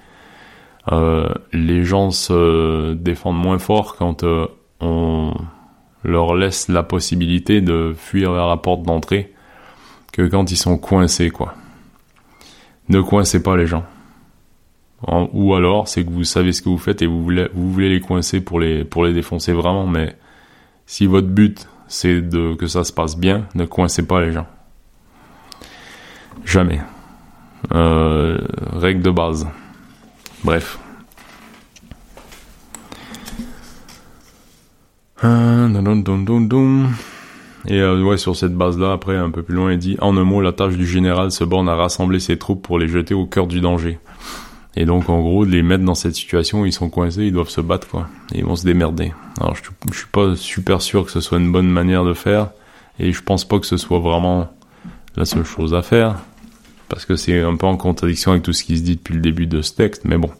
Euh, 0.91 1.29
les 1.53 1.85
gens 1.85 2.11
se 2.11 2.95
défendent 2.95 3.41
moins 3.41 3.59
fort 3.59 3.95
quand 3.97 4.25
euh, 4.25 4.47
on 4.81 5.12
leur 6.05 6.35
laisse 6.35 6.69
la 6.69 6.83
possibilité 6.83 7.61
de 7.61 7.95
fuir 7.97 8.33
vers 8.33 8.47
la 8.47 8.57
porte 8.57 8.83
d'entrée 8.83 9.33
que 10.13 10.23
quand 10.23 10.51
ils 10.51 10.57
sont 10.57 10.79
coincés, 10.79 11.31
quoi. 11.31 11.55
Ne 12.89 13.01
coincez 13.01 13.43
pas 13.43 13.57
les 13.57 13.67
gens. 13.67 13.85
ou 15.09 15.55
alors, 15.55 15.89
c'est 15.89 16.05
que 16.05 16.11
vous 16.11 16.25
savez 16.25 16.53
ce 16.53 16.63
que 16.63 16.69
vous 16.69 16.79
faites 16.79 17.03
et 17.03 17.07
vous 17.07 17.23
voulez, 17.23 17.49
vous 17.55 17.73
voulez 17.73 17.89
les 17.89 18.01
coincer 18.01 18.41
pour 18.41 18.61
les, 18.61 18.85
défoncer 19.13 19.53
vraiment, 19.53 19.87
mais 19.87 20.17
si 20.87 21.07
votre 21.07 21.29
but 21.29 21.69
c'est 21.89 22.21
de, 22.21 22.55
que 22.55 22.67
ça 22.67 22.85
se 22.85 22.93
passe 22.93 23.17
bien, 23.17 23.47
ne 23.55 23.65
coincez 23.65 24.07
pas 24.07 24.21
les 24.21 24.33
gens. 24.33 24.47
Jamais. 26.45 26.81
Euh, 27.73 28.39
règle 28.73 29.03
de 29.03 29.11
base. 29.11 29.47
Bref. 30.45 30.79
Et 37.69 37.81
euh, 37.81 38.03
ouais, 38.03 38.17
sur 38.17 38.35
cette 38.35 38.55
base-là, 38.55 38.93
après, 38.93 39.17
un 39.17 39.31
peu 39.31 39.43
plus 39.43 39.55
loin, 39.55 39.73
il 39.73 39.79
dit 39.79 39.97
En 40.01 40.17
un 40.17 40.25
mot, 40.25 40.41
la 40.41 40.53
tâche 40.53 40.77
du 40.77 40.87
général 40.87 41.31
se 41.31 41.45
borne 41.45 41.69
à 41.69 41.77
rassembler 41.77 42.19
ses 42.19 42.39
troupes 42.39 42.63
pour 42.63 42.79
les 42.79 42.89
jeter 42.89 43.15
au 43.15 43.27
cœur 43.27 43.47
du 43.47 43.61
danger. 43.61 44.01
Et 44.75 44.85
donc, 44.85 45.09
en 45.09 45.21
gros, 45.21 45.45
de 45.47 45.51
les 45.51 45.63
mettre 45.63 45.85
dans 45.85 45.95
cette 45.95 46.15
situation, 46.15 46.65
ils 46.65 46.73
sont 46.73 46.91
coincés, 46.91 47.25
ils 47.25 47.33
doivent 47.33 47.51
se 47.51 47.61
battre, 47.61 47.87
quoi. 47.87 48.09
Et 48.35 48.39
ils 48.39 48.45
vont 48.45 48.57
se 48.57 48.65
démerder. 48.65 49.13
Alors, 49.41 49.55
je, 49.55 49.63
je 49.93 49.99
suis 49.99 50.09
pas 50.09 50.35
super 50.35 50.83
sûr 50.83 51.05
que 51.05 51.13
ce 51.13 51.21
soit 51.21 51.39
une 51.39 51.53
bonne 51.53 51.69
manière 51.69 52.05
de 52.05 52.15
faire. 52.15 52.51
Et 52.99 53.13
je 53.13 53.23
pense 53.23 53.47
pas 53.47 53.59
que 53.59 53.67
ce 53.67 53.77
soit 53.77 54.01
vraiment 54.01 54.51
la 55.17 55.25
seule 55.25 55.45
chose 55.45 55.75
à 55.75 55.83
faire. 55.83 56.17
Parce 56.89 57.07
que 57.07 57.17
c'est 57.17 57.41
un 57.41 57.57
peu 57.57 57.67
en 57.67 57.77
contradiction 57.77 58.33
avec 58.33 58.43
tout 58.43 58.53
ce 58.53 58.65
qui 58.65 58.77
se 58.77 58.83
dit 58.83 58.97
depuis 58.97 59.15
le 59.15 59.21
début 59.21 59.47
de 59.47 59.63
ce 59.63 59.73
texte. 59.75 60.03
Mais 60.05 60.19
bon. 60.19 60.31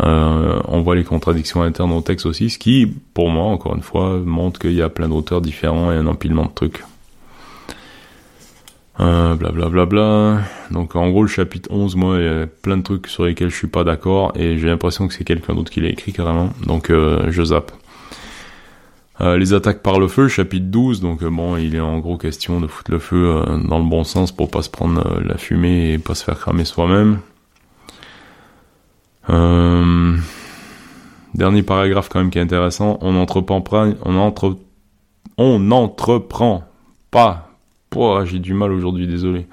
Euh, 0.00 0.60
on 0.66 0.80
voit 0.80 0.96
les 0.96 1.04
contradictions 1.04 1.62
internes 1.62 1.92
au 1.92 2.00
texte 2.00 2.26
aussi, 2.26 2.50
ce 2.50 2.58
qui, 2.58 2.86
pour 3.14 3.30
moi, 3.30 3.44
encore 3.44 3.76
une 3.76 3.82
fois, 3.82 4.18
montre 4.18 4.58
qu'il 4.58 4.72
y 4.72 4.82
a 4.82 4.88
plein 4.88 5.08
d'auteurs 5.08 5.40
différents 5.40 5.92
et 5.92 5.96
un 5.96 6.06
empilement 6.06 6.44
de 6.44 6.52
trucs. 6.54 6.82
Euh, 9.00 9.34
blablabla. 9.34 9.86
Bla, 9.86 10.42
Donc 10.70 10.94
en 10.94 11.10
gros 11.10 11.22
le 11.22 11.28
chapitre 11.28 11.68
11, 11.72 11.96
moi, 11.96 12.18
il 12.18 12.24
y 12.24 12.28
a 12.28 12.46
plein 12.46 12.76
de 12.76 12.82
trucs 12.82 13.08
sur 13.08 13.24
lesquels 13.24 13.50
je 13.50 13.56
suis 13.56 13.66
pas 13.66 13.82
d'accord 13.82 14.32
et 14.36 14.56
j'ai 14.58 14.68
l'impression 14.68 15.08
que 15.08 15.14
c'est 15.14 15.24
quelqu'un 15.24 15.54
d'autre 15.54 15.70
qui 15.70 15.80
l'a 15.80 15.88
écrit 15.88 16.12
carrément. 16.12 16.50
Donc 16.64 16.90
euh, 16.90 17.30
je 17.30 17.42
zappe. 17.42 17.72
Euh, 19.20 19.36
les 19.36 19.52
attaques 19.52 19.82
par 19.82 20.00
le 20.00 20.08
feu, 20.08 20.26
chapitre 20.26 20.66
12, 20.66 21.00
donc 21.00 21.22
euh, 21.22 21.30
bon, 21.30 21.56
il 21.56 21.74
est 21.74 21.80
en 21.80 21.98
gros 21.98 22.18
question 22.18 22.60
de 22.60 22.66
foutre 22.66 22.90
le 22.90 22.98
feu 22.98 23.42
dans 23.68 23.78
le 23.78 23.84
bon 23.84 24.04
sens 24.04 24.32
pour 24.32 24.50
pas 24.50 24.62
se 24.62 24.70
prendre 24.70 25.20
la 25.24 25.38
fumée 25.38 25.92
et 25.92 25.98
pas 25.98 26.14
se 26.14 26.24
faire 26.24 26.38
cramer 26.38 26.64
soi-même. 26.64 27.18
Euh, 29.30 30.16
dernier 31.34 31.62
paragraphe 31.62 32.08
quand 32.08 32.20
même 32.20 32.30
qui 32.30 32.38
est 32.38 32.42
intéressant. 32.42 32.98
On 33.00 33.16
entreprend 33.16 33.62
on 34.04 34.16
entre, 34.16 34.56
on 35.38 35.58
n'entreprend 35.58 36.64
pas. 37.10 37.50
j'ai 38.24 38.38
du 38.38 38.54
mal 38.54 38.72
aujourd'hui, 38.72 39.06
désolé. 39.06 39.46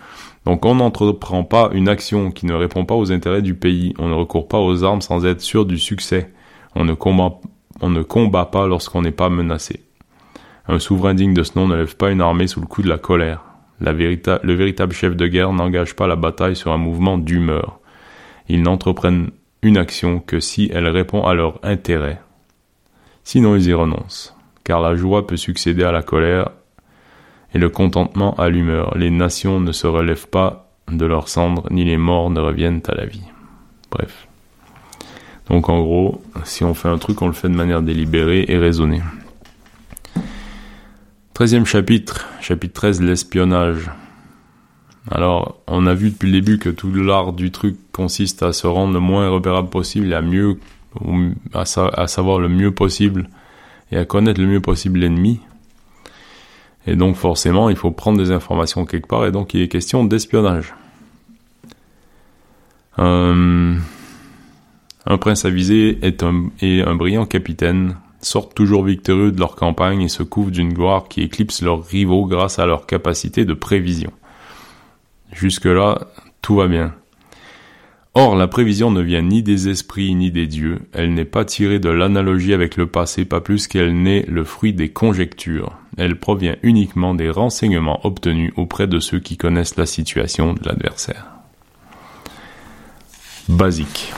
Donc 0.45 0.65
on 0.65 0.75
n'entreprend 0.75 1.43
pas 1.43 1.69
une 1.73 1.87
action 1.87 2.31
qui 2.31 2.45
ne 2.45 2.53
répond 2.53 2.85
pas 2.85 2.95
aux 2.95 3.11
intérêts 3.11 3.41
du 3.41 3.53
pays. 3.53 3.93
On 3.99 4.09
ne 4.09 4.13
recourt 4.13 4.47
pas 4.47 4.59
aux 4.59 4.83
armes 4.83 5.01
sans 5.01 5.25
être 5.25 5.41
sûr 5.41 5.65
du 5.65 5.77
succès. 5.77 6.33
On 6.75 6.85
ne 6.85 6.93
combat, 6.93 7.39
on 7.81 7.89
ne 7.89 8.01
combat 8.01 8.45
pas 8.45 8.67
lorsqu'on 8.67 9.03
n'est 9.03 9.11
pas 9.11 9.29
menacé. 9.29 9.81
Un 10.67 10.79
souverain 10.79 11.13
digne 11.13 11.33
de 11.33 11.43
ce 11.43 11.57
nom 11.57 11.67
ne 11.67 11.75
lève 11.75 11.95
pas 11.95 12.11
une 12.11 12.21
armée 12.21 12.47
sous 12.47 12.61
le 12.61 12.67
coup 12.67 12.81
de 12.81 12.89
la 12.89 12.97
colère. 12.97 13.43
Le 13.79 14.53
véritable 14.53 14.93
chef 14.93 15.15
de 15.15 15.27
guerre 15.27 15.53
n'engage 15.53 15.95
pas 15.95 16.07
la 16.07 16.15
bataille 16.15 16.55
sur 16.55 16.71
un 16.71 16.77
mouvement 16.77 17.17
d'humeur. 17.17 17.79
Ils 18.47 18.61
n'entreprennent 18.61 19.31
une 19.61 19.77
action 19.77 20.19
que 20.19 20.39
si 20.39 20.69
elle 20.73 20.87
répond 20.87 21.23
à 21.23 21.33
leur 21.33 21.59
intérêt. 21.63 22.19
Sinon 23.23 23.55
ils 23.55 23.67
y 23.67 23.73
renoncent, 23.73 24.35
car 24.63 24.81
la 24.81 24.95
joie 24.95 25.27
peut 25.27 25.37
succéder 25.37 25.83
à 25.83 25.91
la 25.91 26.01
colère 26.01 26.49
et 27.53 27.59
le 27.59 27.69
contentement 27.69 28.33
à 28.35 28.49
l'humeur. 28.49 28.97
Les 28.97 29.11
nations 29.11 29.59
ne 29.59 29.71
se 29.71 29.87
relèvent 29.87 30.27
pas 30.27 30.71
de 30.89 31.05
leurs 31.05 31.27
cendres, 31.27 31.67
ni 31.71 31.83
les 31.85 31.97
morts 31.97 32.29
ne 32.29 32.39
reviennent 32.39 32.81
à 32.87 32.95
la 32.95 33.05
vie. 33.05 33.23
Bref. 33.91 34.27
Donc 35.49 35.69
en 35.69 35.81
gros, 35.81 36.21
si 36.43 36.63
on 36.63 36.73
fait 36.73 36.87
un 36.87 36.97
truc, 36.97 37.21
on 37.21 37.27
le 37.27 37.33
fait 37.33 37.49
de 37.49 37.55
manière 37.55 37.81
délibérée 37.81 38.45
et 38.47 38.57
raisonnée. 38.57 39.01
Treizième 41.33 41.65
chapitre, 41.65 42.27
chapitre 42.39 42.73
13, 42.73 43.01
l'espionnage. 43.01 43.89
Alors, 45.13 45.57
on 45.67 45.87
a 45.87 45.93
vu 45.93 46.11
depuis 46.11 46.27
le 46.27 46.39
début 46.39 46.57
que 46.57 46.69
tout 46.69 46.89
l'art 46.93 47.33
du 47.33 47.51
truc 47.51 47.75
consiste 47.91 48.43
à 48.43 48.53
se 48.53 48.65
rendre 48.65 48.93
le 48.93 49.01
moins 49.01 49.27
repérable 49.27 49.69
possible 49.69 50.09
et 50.09 50.15
à 50.15 50.21
mieux, 50.21 50.57
à, 51.53 51.65
savoir 51.65 52.39
le 52.39 52.47
mieux 52.47 52.71
possible 52.71 53.29
et 53.91 53.97
à 53.97 54.05
connaître 54.05 54.39
le 54.39 54.47
mieux 54.47 54.61
possible 54.61 54.99
l'ennemi. 54.99 55.41
Et 56.87 56.95
donc, 56.95 57.17
forcément, 57.17 57.69
il 57.69 57.75
faut 57.75 57.91
prendre 57.91 58.17
des 58.19 58.31
informations 58.31 58.85
quelque 58.85 59.07
part 59.07 59.25
et 59.25 59.31
donc 59.31 59.53
il 59.53 59.61
est 59.61 59.67
question 59.67 60.05
d'espionnage. 60.05 60.73
Euh, 62.99 63.75
un 65.05 65.17
prince 65.17 65.43
avisé 65.43 65.99
est 66.03 66.23
et 66.61 66.83
un 66.83 66.95
brillant 66.95 67.25
capitaine 67.25 67.97
sortent 68.21 68.55
toujours 68.55 68.85
victorieux 68.85 69.33
de 69.33 69.39
leur 69.39 69.57
campagne 69.57 70.01
et 70.03 70.07
se 70.07 70.23
couvrent 70.23 70.51
d'une 70.51 70.73
gloire 70.73 71.09
qui 71.09 71.21
éclipse 71.21 71.61
leurs 71.61 71.83
rivaux 71.83 72.25
grâce 72.27 72.59
à 72.59 72.65
leur 72.65 72.85
capacité 72.85 73.43
de 73.43 73.53
prévision. 73.53 74.11
Jusque-là, 75.31 76.07
tout 76.41 76.55
va 76.55 76.67
bien. 76.67 76.93
Or, 78.13 78.35
la 78.35 78.47
prévision 78.47 78.91
ne 78.91 79.01
vient 79.01 79.21
ni 79.21 79.41
des 79.41 79.69
esprits 79.69 80.13
ni 80.15 80.31
des 80.31 80.45
dieux, 80.45 80.79
elle 80.91 81.13
n'est 81.13 81.23
pas 81.23 81.45
tirée 81.45 81.79
de 81.79 81.89
l'analogie 81.89 82.53
avec 82.53 82.75
le 82.75 82.87
passé, 82.87 83.23
pas 83.23 83.39
plus 83.39 83.67
qu'elle 83.67 84.01
n'est 84.01 84.25
le 84.27 84.43
fruit 84.43 84.73
des 84.73 84.89
conjectures. 84.89 85.77
Elle 85.97 86.19
provient 86.19 86.57
uniquement 86.61 87.15
des 87.15 87.29
renseignements 87.29 88.05
obtenus 88.05 88.51
auprès 88.57 88.87
de 88.87 88.99
ceux 88.99 89.19
qui 89.19 89.37
connaissent 89.37 89.77
la 89.77 89.85
situation 89.85 90.53
de 90.53 90.59
l'adversaire. 90.65 91.27
Basique. 93.47 94.13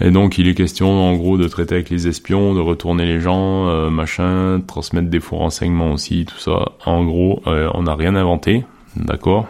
Et 0.00 0.10
donc 0.10 0.38
il 0.38 0.48
est 0.48 0.54
question 0.54 0.88
en 0.88 1.14
gros 1.14 1.36
de 1.36 1.46
traiter 1.46 1.74
avec 1.74 1.90
les 1.90 2.08
espions, 2.08 2.54
de 2.54 2.60
retourner 2.60 3.04
les 3.04 3.20
gens, 3.20 3.68
euh, 3.68 3.90
machin, 3.90 4.62
transmettre 4.66 5.10
des 5.10 5.20
faux 5.20 5.36
renseignements 5.36 5.92
aussi, 5.92 6.24
tout 6.24 6.38
ça. 6.38 6.72
En 6.86 7.04
gros, 7.04 7.42
euh, 7.46 7.70
on 7.74 7.82
n'a 7.82 7.94
rien 7.94 8.16
inventé, 8.16 8.64
d'accord 8.96 9.48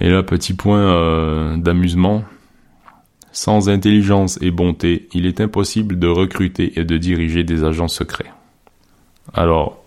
Et 0.00 0.08
là, 0.08 0.22
petit 0.22 0.54
point 0.54 0.80
euh, 0.80 1.56
d'amusement. 1.56 2.24
Sans 3.34 3.70
intelligence 3.70 4.38
et 4.42 4.50
bonté, 4.50 5.08
il 5.14 5.24
est 5.24 5.40
impossible 5.40 5.98
de 5.98 6.06
recruter 6.06 6.78
et 6.78 6.84
de 6.84 6.98
diriger 6.98 7.44
des 7.44 7.64
agents 7.64 7.88
secrets. 7.88 8.30
Alors, 9.32 9.82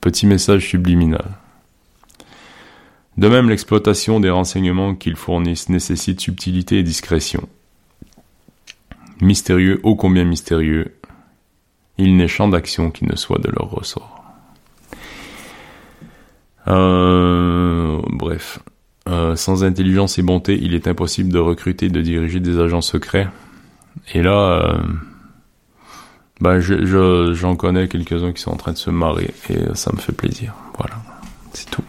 petit 0.00 0.26
message 0.26 0.68
subliminal. 0.68 1.24
De 3.18 3.28
même, 3.28 3.48
l'exploitation 3.48 4.18
des 4.20 4.30
renseignements 4.30 4.94
qu'ils 4.94 5.16
fournissent 5.16 5.68
nécessite 5.68 6.20
subtilité 6.20 6.78
et 6.78 6.82
discrétion. 6.82 7.48
Mystérieux, 9.20 9.80
ô 9.82 9.96
combien 9.96 10.24
mystérieux, 10.24 10.94
il 11.98 12.16
n'est 12.16 12.28
champ 12.28 12.48
d'action 12.48 12.90
qui 12.92 13.04
ne 13.04 13.16
soit 13.16 13.40
de 13.40 13.50
leur 13.50 13.70
ressort. 13.70 14.17
Euh, 16.68 18.00
bref, 18.08 18.58
euh, 19.08 19.36
sans 19.36 19.64
intelligence 19.64 20.18
et 20.18 20.22
bonté, 20.22 20.58
il 20.60 20.74
est 20.74 20.86
impossible 20.86 21.32
de 21.32 21.38
recruter 21.38 21.86
et 21.86 21.90
de 21.90 22.02
diriger 22.02 22.40
des 22.40 22.58
agents 22.58 22.82
secrets. 22.82 23.28
Et 24.14 24.22
là, 24.22 24.76
euh, 26.44 26.60
je, 26.60 27.32
j'en 27.32 27.56
connais 27.56 27.88
quelques-uns 27.88 28.32
qui 28.32 28.42
sont 28.42 28.50
en 28.50 28.56
train 28.56 28.72
de 28.72 28.78
se 28.78 28.90
marrer 28.90 29.30
et 29.48 29.58
ça 29.74 29.92
me 29.92 29.98
fait 29.98 30.12
plaisir. 30.12 30.54
Voilà, 30.78 30.96
c'est 31.52 31.70
tout. 31.70 31.82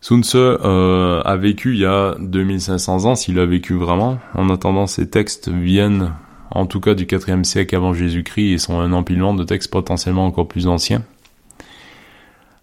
Sun 0.00 0.22
Tzu 0.22 0.38
euh, 0.38 1.20
a 1.22 1.36
vécu 1.36 1.74
il 1.74 1.80
y 1.80 1.84
a 1.84 2.14
2500 2.18 3.04
ans, 3.04 3.14
s'il 3.14 3.38
a 3.38 3.46
vécu 3.46 3.74
vraiment. 3.74 4.18
En 4.34 4.48
attendant, 4.48 4.86
ces 4.86 5.10
textes 5.10 5.48
viennent 5.50 6.12
en 6.50 6.66
tout 6.66 6.80
cas 6.80 6.94
du 6.94 7.04
4e 7.04 7.44
siècle 7.44 7.76
avant 7.76 7.92
Jésus-Christ 7.92 8.54
et 8.54 8.58
sont 8.58 8.80
un 8.80 8.92
empilement 8.92 9.34
de 9.34 9.44
textes 9.44 9.70
potentiellement 9.70 10.24
encore 10.24 10.48
plus 10.48 10.66
anciens. 10.66 11.02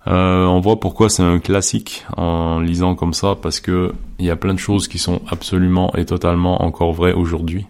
Euh, 0.07 0.45
on 0.45 0.59
voit 0.59 0.79
pourquoi 0.79 1.09
c'est 1.09 1.23
un 1.23 1.39
classique 1.39 2.05
en 2.15 2.59
lisant 2.59 2.95
comme 2.95 3.13
ça, 3.13 3.35
parce 3.41 3.59
que 3.59 3.93
il 4.19 4.25
y 4.25 4.29
a 4.29 4.35
plein 4.35 4.53
de 4.53 4.59
choses 4.59 4.87
qui 4.87 4.99
sont 4.99 5.21
absolument 5.29 5.93
et 5.95 6.05
totalement 6.05 6.63
encore 6.63 6.93
vraies 6.93 7.13
aujourd'hui. 7.13 7.65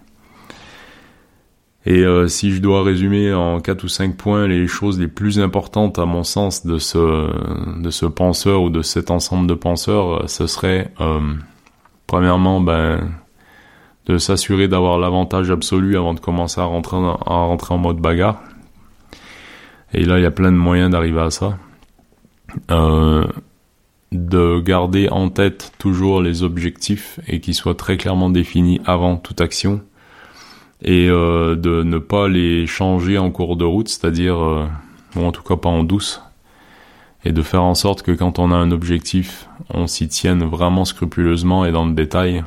Et 1.85 1.99
euh, 2.03 2.27
si 2.27 2.51
je 2.51 2.61
dois 2.61 2.83
résumer 2.83 3.31
en 3.33 3.61
quatre 3.61 3.83
ou 3.83 3.87
cinq 3.87 4.17
points 4.17 4.47
les 4.47 4.67
choses 4.67 4.99
les 4.99 5.07
plus 5.07 5.39
importantes 5.39 5.99
à 5.99 6.05
mon 6.05 6.23
sens 6.23 6.65
de 6.65 6.77
ce 6.77 7.29
de 7.79 7.89
ce 7.89 8.05
penseur 8.07 8.63
ou 8.63 8.69
de 8.69 8.81
cet 8.81 9.11
ensemble 9.11 9.47
de 9.47 9.53
penseurs, 9.53 10.23
euh, 10.23 10.27
ce 10.27 10.47
serait 10.47 10.91
premièrement 12.07 12.59
ben 12.59 13.11
de 14.07 14.17
s'assurer 14.17 14.67
d'avoir 14.67 14.99
l'avantage 14.99 15.49
absolu 15.51 15.97
avant 15.97 16.13
de 16.13 16.19
commencer 16.19 16.59
à 16.61 16.65
rentrer 16.65 16.97
en, 16.97 17.15
à 17.15 17.45
rentrer 17.45 17.73
en 17.73 17.77
mode 17.77 17.97
bagarre. 17.97 18.39
Et 19.93 20.03
là, 20.03 20.19
il 20.19 20.23
y 20.23 20.27
a 20.27 20.31
plein 20.31 20.51
de 20.51 20.57
moyens 20.57 20.91
d'arriver 20.91 21.21
à 21.21 21.31
ça. 21.31 21.57
De 24.11 24.59
garder 24.59 25.09
en 25.09 25.29
tête 25.29 25.73
toujours 25.77 26.21
les 26.21 26.43
objectifs 26.43 27.19
et 27.27 27.39
qu'ils 27.39 27.53
soient 27.53 27.75
très 27.75 27.97
clairement 27.97 28.29
définis 28.29 28.79
avant 28.85 29.17
toute 29.17 29.41
action 29.41 29.81
et 30.81 31.07
euh, 31.09 31.55
de 31.55 31.83
ne 31.83 31.97
pas 31.97 32.27
les 32.27 32.67
changer 32.67 33.17
en 33.17 33.31
cours 33.31 33.55
de 33.55 33.65
route, 33.65 33.89
c'est-à-dire, 33.89 34.37
euh, 34.37 34.67
ou 35.15 35.23
en 35.23 35.31
tout 35.31 35.41
cas 35.41 35.55
pas 35.55 35.69
en 35.69 35.83
douce, 35.83 36.21
et 37.23 37.31
de 37.31 37.41
faire 37.41 37.63
en 37.63 37.75
sorte 37.75 38.03
que 38.03 38.11
quand 38.11 38.39
on 38.39 38.51
a 38.51 38.55
un 38.55 38.71
objectif, 38.71 39.47
on 39.73 39.87
s'y 39.87 40.07
tienne 40.07 40.43
vraiment 40.43 40.85
scrupuleusement 40.85 41.65
et 41.65 41.71
dans 41.71 41.85
le 41.85 41.93
détail. 41.93 42.43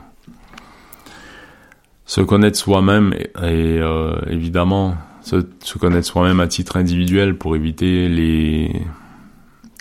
Se 2.07 2.21
connaître 2.21 2.57
soi-même 2.57 3.13
et, 3.15 3.29
euh, 3.43 4.17
évidemment 4.29 4.95
se 5.21 5.77
connaître 5.79 6.07
soi-même 6.07 6.41
à 6.41 6.47
titre 6.47 6.79
individuel 6.79 7.37
pour 7.37 7.55
éviter 7.55 8.09
les 8.09 8.81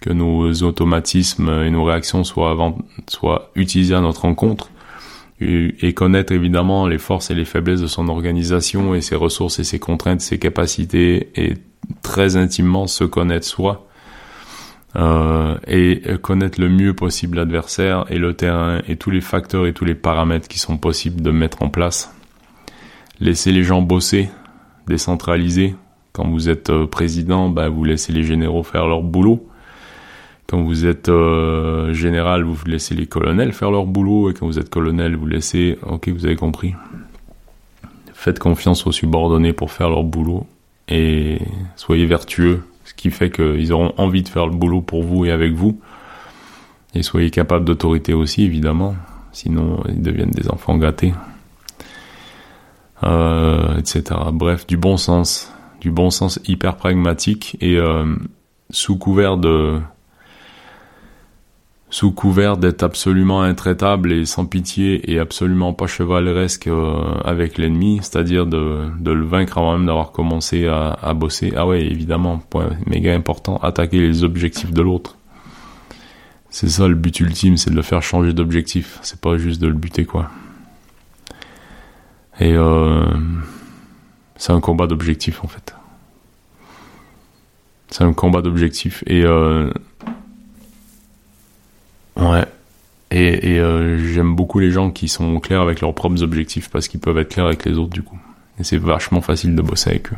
que 0.07 0.13
nos 0.13 0.53
automatismes 0.63 1.49
et 1.65 1.69
nos 1.69 1.83
réactions 1.83 2.23
soient, 2.23 3.51
utilisés 3.55 3.93
à 3.93 3.99
notre 3.99 4.23
encontre 4.23 4.69
et, 5.41 5.93
connaître 5.93 6.31
évidemment 6.31 6.87
les 6.87 6.97
forces 6.97 7.29
et 7.29 7.35
les 7.35 7.43
faiblesses 7.43 7.81
de 7.81 7.87
son 7.87 8.07
organisation 8.07 8.95
et 8.95 9.01
ses 9.01 9.15
ressources 9.15 9.59
et 9.59 9.65
ses 9.65 9.79
contraintes, 9.79 10.21
ses 10.21 10.39
capacités 10.39 11.29
et 11.35 11.55
très 12.03 12.37
intimement 12.37 12.87
se 12.87 13.03
connaître 13.03 13.45
soi 13.45 13.85
euh, 14.95 15.57
et 15.67 16.01
connaître 16.21 16.61
le 16.61 16.69
mieux 16.69 16.93
possible 16.93 17.35
l'adversaire 17.37 18.05
et 18.09 18.17
le 18.17 18.33
terrain 18.33 18.79
et 18.87 18.95
tous 18.95 19.11
les 19.11 19.21
facteurs 19.21 19.67
et 19.67 19.73
tous 19.73 19.85
les 19.85 19.95
paramètres 19.95 20.47
qui 20.47 20.57
sont 20.57 20.77
possibles 20.77 21.21
de 21.21 21.31
mettre 21.31 21.63
en 21.63 21.69
place. 21.69 22.15
Laisser 23.19 23.51
les 23.51 23.63
gens 23.63 23.81
bosser, 23.81 24.29
décentraliser. 24.87 25.75
Quand 26.13 26.29
vous 26.29 26.47
êtes 26.47 26.69
euh, 26.69 26.87
président, 26.87 27.49
bah, 27.49 27.67
vous 27.67 27.83
laissez 27.83 28.13
les 28.13 28.23
généraux 28.23 28.63
faire 28.63 28.87
leur 28.87 29.01
boulot 29.01 29.45
quand 30.47 30.61
vous 30.61 30.85
êtes 30.85 31.09
euh, 31.09 31.93
général, 31.93 32.43
vous 32.43 32.57
laissez 32.65 32.95
les 32.95 33.05
colonels 33.05 33.51
faire 33.51 33.69
leur 33.69 33.85
boulot, 33.85 34.29
et 34.29 34.33
quand 34.33 34.45
vous 34.45 34.59
êtes 34.59 34.69
colonel, 34.69 35.15
vous 35.15 35.25
laissez... 35.25 35.77
Ok, 35.85 36.07
vous 36.07 36.25
avez 36.25 36.37
compris. 36.37 36.73
Faites 38.13 38.39
confiance 38.39 38.87
aux 38.87 38.93
subordonnés 38.93 39.53
pour 39.53 39.71
faire 39.71 39.89
leur 39.89 40.03
boulot, 40.03 40.47
et 40.87 41.39
soyez 41.75 42.05
vertueux, 42.05 42.63
ce 42.85 42.93
qui 42.93 43.11
fait 43.11 43.29
qu'ils 43.29 43.73
auront 43.73 43.93
envie 43.97 44.23
de 44.23 44.29
faire 44.29 44.47
le 44.47 44.53
boulot 44.53 44.81
pour 44.81 45.03
vous 45.03 45.25
et 45.25 45.31
avec 45.31 45.53
vous. 45.53 45.79
Et 46.95 47.03
soyez 47.03 47.29
capable 47.29 47.65
d'autorité 47.65 48.13
aussi, 48.13 48.43
évidemment, 48.43 48.95
sinon 49.33 49.83
ils 49.89 50.01
deviennent 50.01 50.31
des 50.31 50.49
enfants 50.49 50.77
gâtés. 50.77 51.13
Euh, 53.03 53.77
etc. 53.77 54.03
Bref, 54.31 54.65
du 54.65 54.77
bon 54.77 54.97
sens, 54.97 55.53
du 55.81 55.91
bon 55.91 56.09
sens 56.09 56.39
hyper 56.47 56.77
pragmatique, 56.77 57.57
et 57.59 57.75
euh, 57.75 58.15
sous 58.69 58.97
couvert 58.97 59.37
de 59.37 59.79
sous 61.89 62.11
couvert 62.11 62.57
d'être 62.57 62.83
absolument 62.83 63.41
intraitable 63.41 64.11
et 64.11 64.25
sans 64.25 64.45
pitié 64.45 65.11
et 65.11 65.19
absolument 65.19 65.73
pas 65.73 65.87
chevaleresque 65.87 66.67
euh, 66.67 67.15
avec 67.23 67.57
l'ennemi, 67.57 67.99
c'est-à-dire 68.01 68.45
de, 68.45 68.89
le 69.05 69.25
vaincre 69.25 69.57
avant 69.57 69.77
même 69.77 69.85
d'avoir 69.85 70.11
commencé 70.11 70.67
à, 70.67 71.13
bosser. 71.13 71.53
Ah 71.55 71.65
ouais, 71.65 71.85
évidemment, 71.85 72.39
point 72.49 72.71
méga 72.85 73.13
important, 73.13 73.57
attaquer 73.57 73.99
les 73.99 74.23
objectifs 74.23 74.71
de 74.71 74.81
l'autre. 74.81 75.17
C'est 76.49 76.69
ça 76.69 76.87
le 76.87 76.95
but 76.95 77.19
ultime, 77.19 77.55
c'est 77.55 77.69
de 77.69 77.75
le 77.75 77.81
faire 77.81 78.01
changer 78.01 78.33
d'objectif, 78.33 78.99
c'est 79.01 79.21
pas 79.21 79.37
juste 79.37 79.61
de 79.61 79.67
le 79.67 79.73
buter 79.73 80.05
quoi. 80.05 80.29
Et 82.39 82.53
euh, 82.53 83.05
c'est 84.35 84.51
un 84.51 84.59
combat 84.59 84.87
d'objectifs 84.87 85.43
en 85.43 85.47
fait. 85.47 85.73
C'est 87.89 88.03
un 88.03 88.13
combat 88.13 88.41
d'objectifs 88.41 89.03
et 89.07 89.23
euh, 89.23 89.71
Ouais. 92.17 92.45
Et, 93.11 93.53
et 93.53 93.59
euh, 93.59 93.97
j'aime 94.13 94.35
beaucoup 94.35 94.59
les 94.59 94.71
gens 94.71 94.91
qui 94.91 95.07
sont 95.07 95.39
clairs 95.39 95.61
avec 95.61 95.81
leurs 95.81 95.93
propres 95.93 96.23
objectifs 96.23 96.69
parce 96.69 96.87
qu'ils 96.87 96.99
peuvent 96.99 97.17
être 97.17 97.29
clairs 97.29 97.45
avec 97.45 97.65
les 97.65 97.77
autres 97.77 97.93
du 97.93 98.03
coup. 98.03 98.19
Et 98.59 98.63
c'est 98.63 98.77
vachement 98.77 99.21
facile 99.21 99.55
de 99.55 99.61
bosser 99.61 99.91
avec 99.91 100.11
eux. 100.11 100.17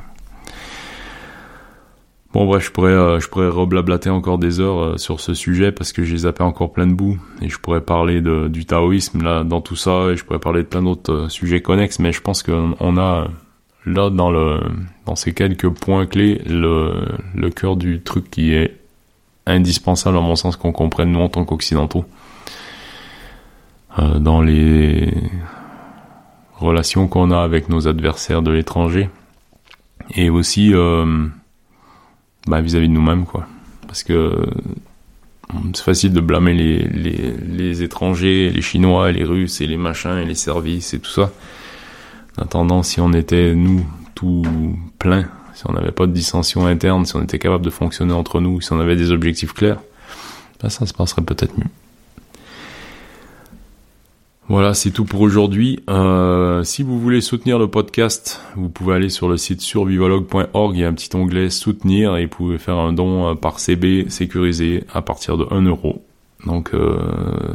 Bon 2.32 2.46
bref, 2.46 2.64
je 2.64 2.72
pourrais 2.72 2.92
euh, 2.92 3.20
je 3.20 3.28
pourrais 3.28 3.50
reblablater 3.50 4.12
encore 4.12 4.38
des 4.38 4.60
heures 4.60 4.80
euh, 4.80 4.98
sur 4.98 5.20
ce 5.20 5.34
sujet 5.34 5.72
parce 5.72 5.92
que 5.92 6.04
j'ai 6.04 6.18
zappé 6.18 6.44
encore 6.44 6.72
plein 6.72 6.86
de 6.86 6.94
bouts 6.94 7.18
et 7.42 7.50
je 7.50 7.58
pourrais 7.58 7.82
parler 7.82 8.22
de, 8.22 8.48
du 8.48 8.66
taoïsme 8.66 9.24
là 9.24 9.44
dans 9.44 9.62
tout 9.62 9.76
ça 9.76 10.10
et 10.12 10.16
je 10.16 10.24
pourrais 10.24 10.40
parler 10.40 10.62
de 10.62 10.68
plein 10.68 10.84
d'autres 10.84 11.12
euh, 11.12 11.30
sujets 11.30 11.62
connexes 11.62 11.98
mais 11.98 12.12
je 12.12 12.22
pense 12.22 12.44
qu'on 12.44 12.98
a 12.98 13.28
là 13.88 14.10
dans 14.12 14.30
le 14.30 14.60
dans 15.08 15.16
ces 15.16 15.34
quelques 15.34 15.70
points 15.70 16.06
clés 16.06 16.40
le 16.46 16.94
le 17.34 17.50
cœur 17.50 17.78
du 17.78 18.02
truc 18.02 18.30
qui 18.30 18.54
est 18.54 18.79
indispensable 19.50 20.18
à 20.18 20.22
mon 20.22 20.36
sens 20.36 20.56
qu'on 20.56 20.72
comprenne 20.72 21.12
nous 21.12 21.20
en 21.20 21.30
tant 21.30 21.46
qu'occidentaux. 21.46 22.06
Euh, 23.98 24.20
dans 24.20 24.42
les 24.42 25.12
relations 26.58 27.08
qu'on 27.08 27.32
a 27.32 27.42
avec 27.42 27.70
nos 27.70 27.88
adversaires 27.88 28.42
de 28.42 28.52
l'étranger. 28.52 29.10
Et 30.16 30.30
aussi 30.30 30.74
euh, 30.74 31.28
bah, 32.48 32.62
vis-à-vis 32.62 32.88
de 32.88 32.94
nous-mêmes 32.94 33.26
quoi. 33.26 33.48
Parce 33.88 34.04
que 34.04 34.46
c'est 35.74 35.84
facile 35.84 36.14
de 36.14 36.22
blâmer 36.22 36.54
les 36.54 37.84
étrangers, 37.84 38.52
les 38.52 38.62
Chinois, 38.62 39.12
les 39.12 39.24
Russes 39.24 39.62
et 39.62 39.68
les 39.68 39.78
machins 39.78 40.18
et 40.18 40.26
les 40.26 40.36
services 40.36 40.94
et 40.94 41.00
tout 41.00 41.10
ça. 41.10 41.32
En 42.38 42.44
attendant, 42.44 42.84
si 42.84 43.02
on 43.02 43.12
était 43.14 43.56
nous 43.56 43.86
tout 44.14 44.44
plein, 45.00 45.28
si 45.60 45.66
on 45.68 45.74
n'avait 45.74 45.92
pas 45.92 46.08
de 46.08 46.14
dissension 46.14 46.66
interne, 46.66 47.04
si 47.06 47.18
on 47.18 47.22
était 47.22 47.38
capable 47.38 47.66
de 47.66 47.70
fonctionner 47.70 48.14
entre 48.14 48.40
nous, 48.40 48.62
si 48.62 48.72
on 48.72 48.80
avait 48.80 48.96
des 48.96 49.12
objectifs 49.12 49.52
clairs, 49.52 49.82
ben 50.64 50.70
ça 50.70 50.86
se 50.86 50.94
passerait 50.94 51.22
peut-être 51.22 51.58
mieux. 51.58 51.68
Voilà, 54.48 54.74
c'est 54.74 54.92
tout 54.92 55.04
pour 55.04 55.20
aujourd'hui. 55.20 55.84
Euh, 55.90 56.64
si 56.64 56.82
vous 56.82 56.98
voulez 56.98 57.20
soutenir 57.20 57.60
le 57.60 57.68
podcast, 57.68 58.42
vous 58.56 58.70
pouvez 58.70 58.96
aller 58.96 59.10
sur 59.10 59.28
le 59.28 59.36
site 59.36 59.60
survivologue.org, 59.60 60.78
il 60.78 60.80
y 60.80 60.86
a 60.86 60.88
un 60.88 60.94
petit 60.94 61.14
onglet 61.14 61.50
soutenir 61.50 62.16
et 62.16 62.24
vous 62.24 62.30
pouvez 62.30 62.58
faire 62.58 62.78
un 62.78 62.94
don 62.94 63.28
euh, 63.28 63.36
par 63.36 63.60
CB 63.60 64.06
sécurisé 64.08 64.86
à 64.94 65.02
partir 65.02 65.36
de 65.36 65.46
1 65.52 65.64
euro. 65.64 66.06
Donc 66.46 66.74
euh, 66.74 67.00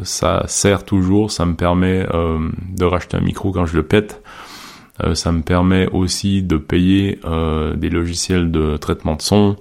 ça 0.03 0.45
sert 0.47 0.85
toujours, 0.85 1.31
ça 1.31 1.47
me 1.47 1.55
permet 1.55 2.07
de 2.07 2.85
racheter 2.85 3.17
un 3.17 3.23
micro 3.23 3.51
quand 3.51 3.65
je 3.65 3.77
le 3.77 3.83
pète. 3.83 4.23
Euh, 5.03 5.15
ça 5.15 5.33
me 5.33 5.43
permet 5.43 5.89
aussi 5.89 6.43
de 6.43 6.57
payer 6.57 7.19
euh, 7.25 7.75
des 7.75 7.91
logiciels 7.91 8.51
de 8.51 8.77
traitement 8.77 9.17
de 9.17 9.23
son, 9.23 9.57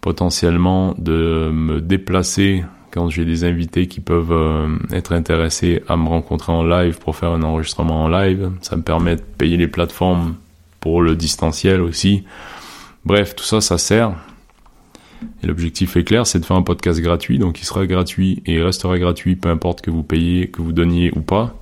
potentiellement 0.00 0.94
de 0.98 1.50
me 1.52 1.80
déplacer 1.80 2.64
quand 2.90 3.08
j'ai 3.08 3.24
des 3.24 3.44
invités 3.44 3.86
qui 3.86 4.00
peuvent 4.00 4.32
euh, 4.32 4.76
être 4.92 5.12
intéressés 5.12 5.82
à 5.88 5.96
me 5.96 6.08
rencontrer 6.08 6.52
en 6.52 6.64
live 6.64 6.98
pour 6.98 7.16
faire 7.16 7.30
un 7.30 7.42
enregistrement 7.42 8.04
en 8.04 8.08
live. 8.08 8.50
Ça 8.60 8.76
me 8.76 8.82
permet 8.82 9.16
de 9.16 9.22
payer 9.22 9.56
les 9.56 9.68
plateformes 9.68 10.36
pour 10.80 11.02
le 11.02 11.16
distanciel 11.16 11.80
aussi. 11.80 12.24
Bref, 13.04 13.34
tout 13.34 13.44
ça, 13.44 13.60
ça 13.60 13.78
sert. 13.78 14.12
Et 15.42 15.46
l'objectif 15.46 15.96
est 15.96 16.04
clair, 16.04 16.26
c'est 16.26 16.38
de 16.38 16.44
faire 16.44 16.56
un 16.56 16.62
podcast 16.62 17.00
gratuit, 17.00 17.38
donc 17.38 17.60
il 17.60 17.64
sera 17.64 17.86
gratuit 17.86 18.42
et 18.46 18.54
il 18.54 18.62
restera 18.62 18.98
gratuit, 18.98 19.34
peu 19.34 19.48
importe 19.48 19.80
que 19.80 19.90
vous 19.90 20.04
payez, 20.04 20.48
que 20.48 20.62
vous 20.62 20.72
donniez 20.72 21.10
ou 21.16 21.22
pas. 21.22 21.56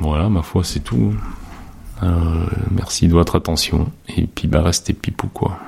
Voilà, 0.00 0.28
ma 0.28 0.42
foi, 0.42 0.64
c'est 0.64 0.80
tout. 0.80 1.14
Euh, 2.02 2.46
merci 2.72 3.06
de 3.06 3.12
votre 3.12 3.36
attention 3.36 3.92
et 4.08 4.26
puis 4.26 4.48
bah 4.48 4.60
restez 4.62 4.92
pipou 4.92 5.28
quoi. 5.28 5.58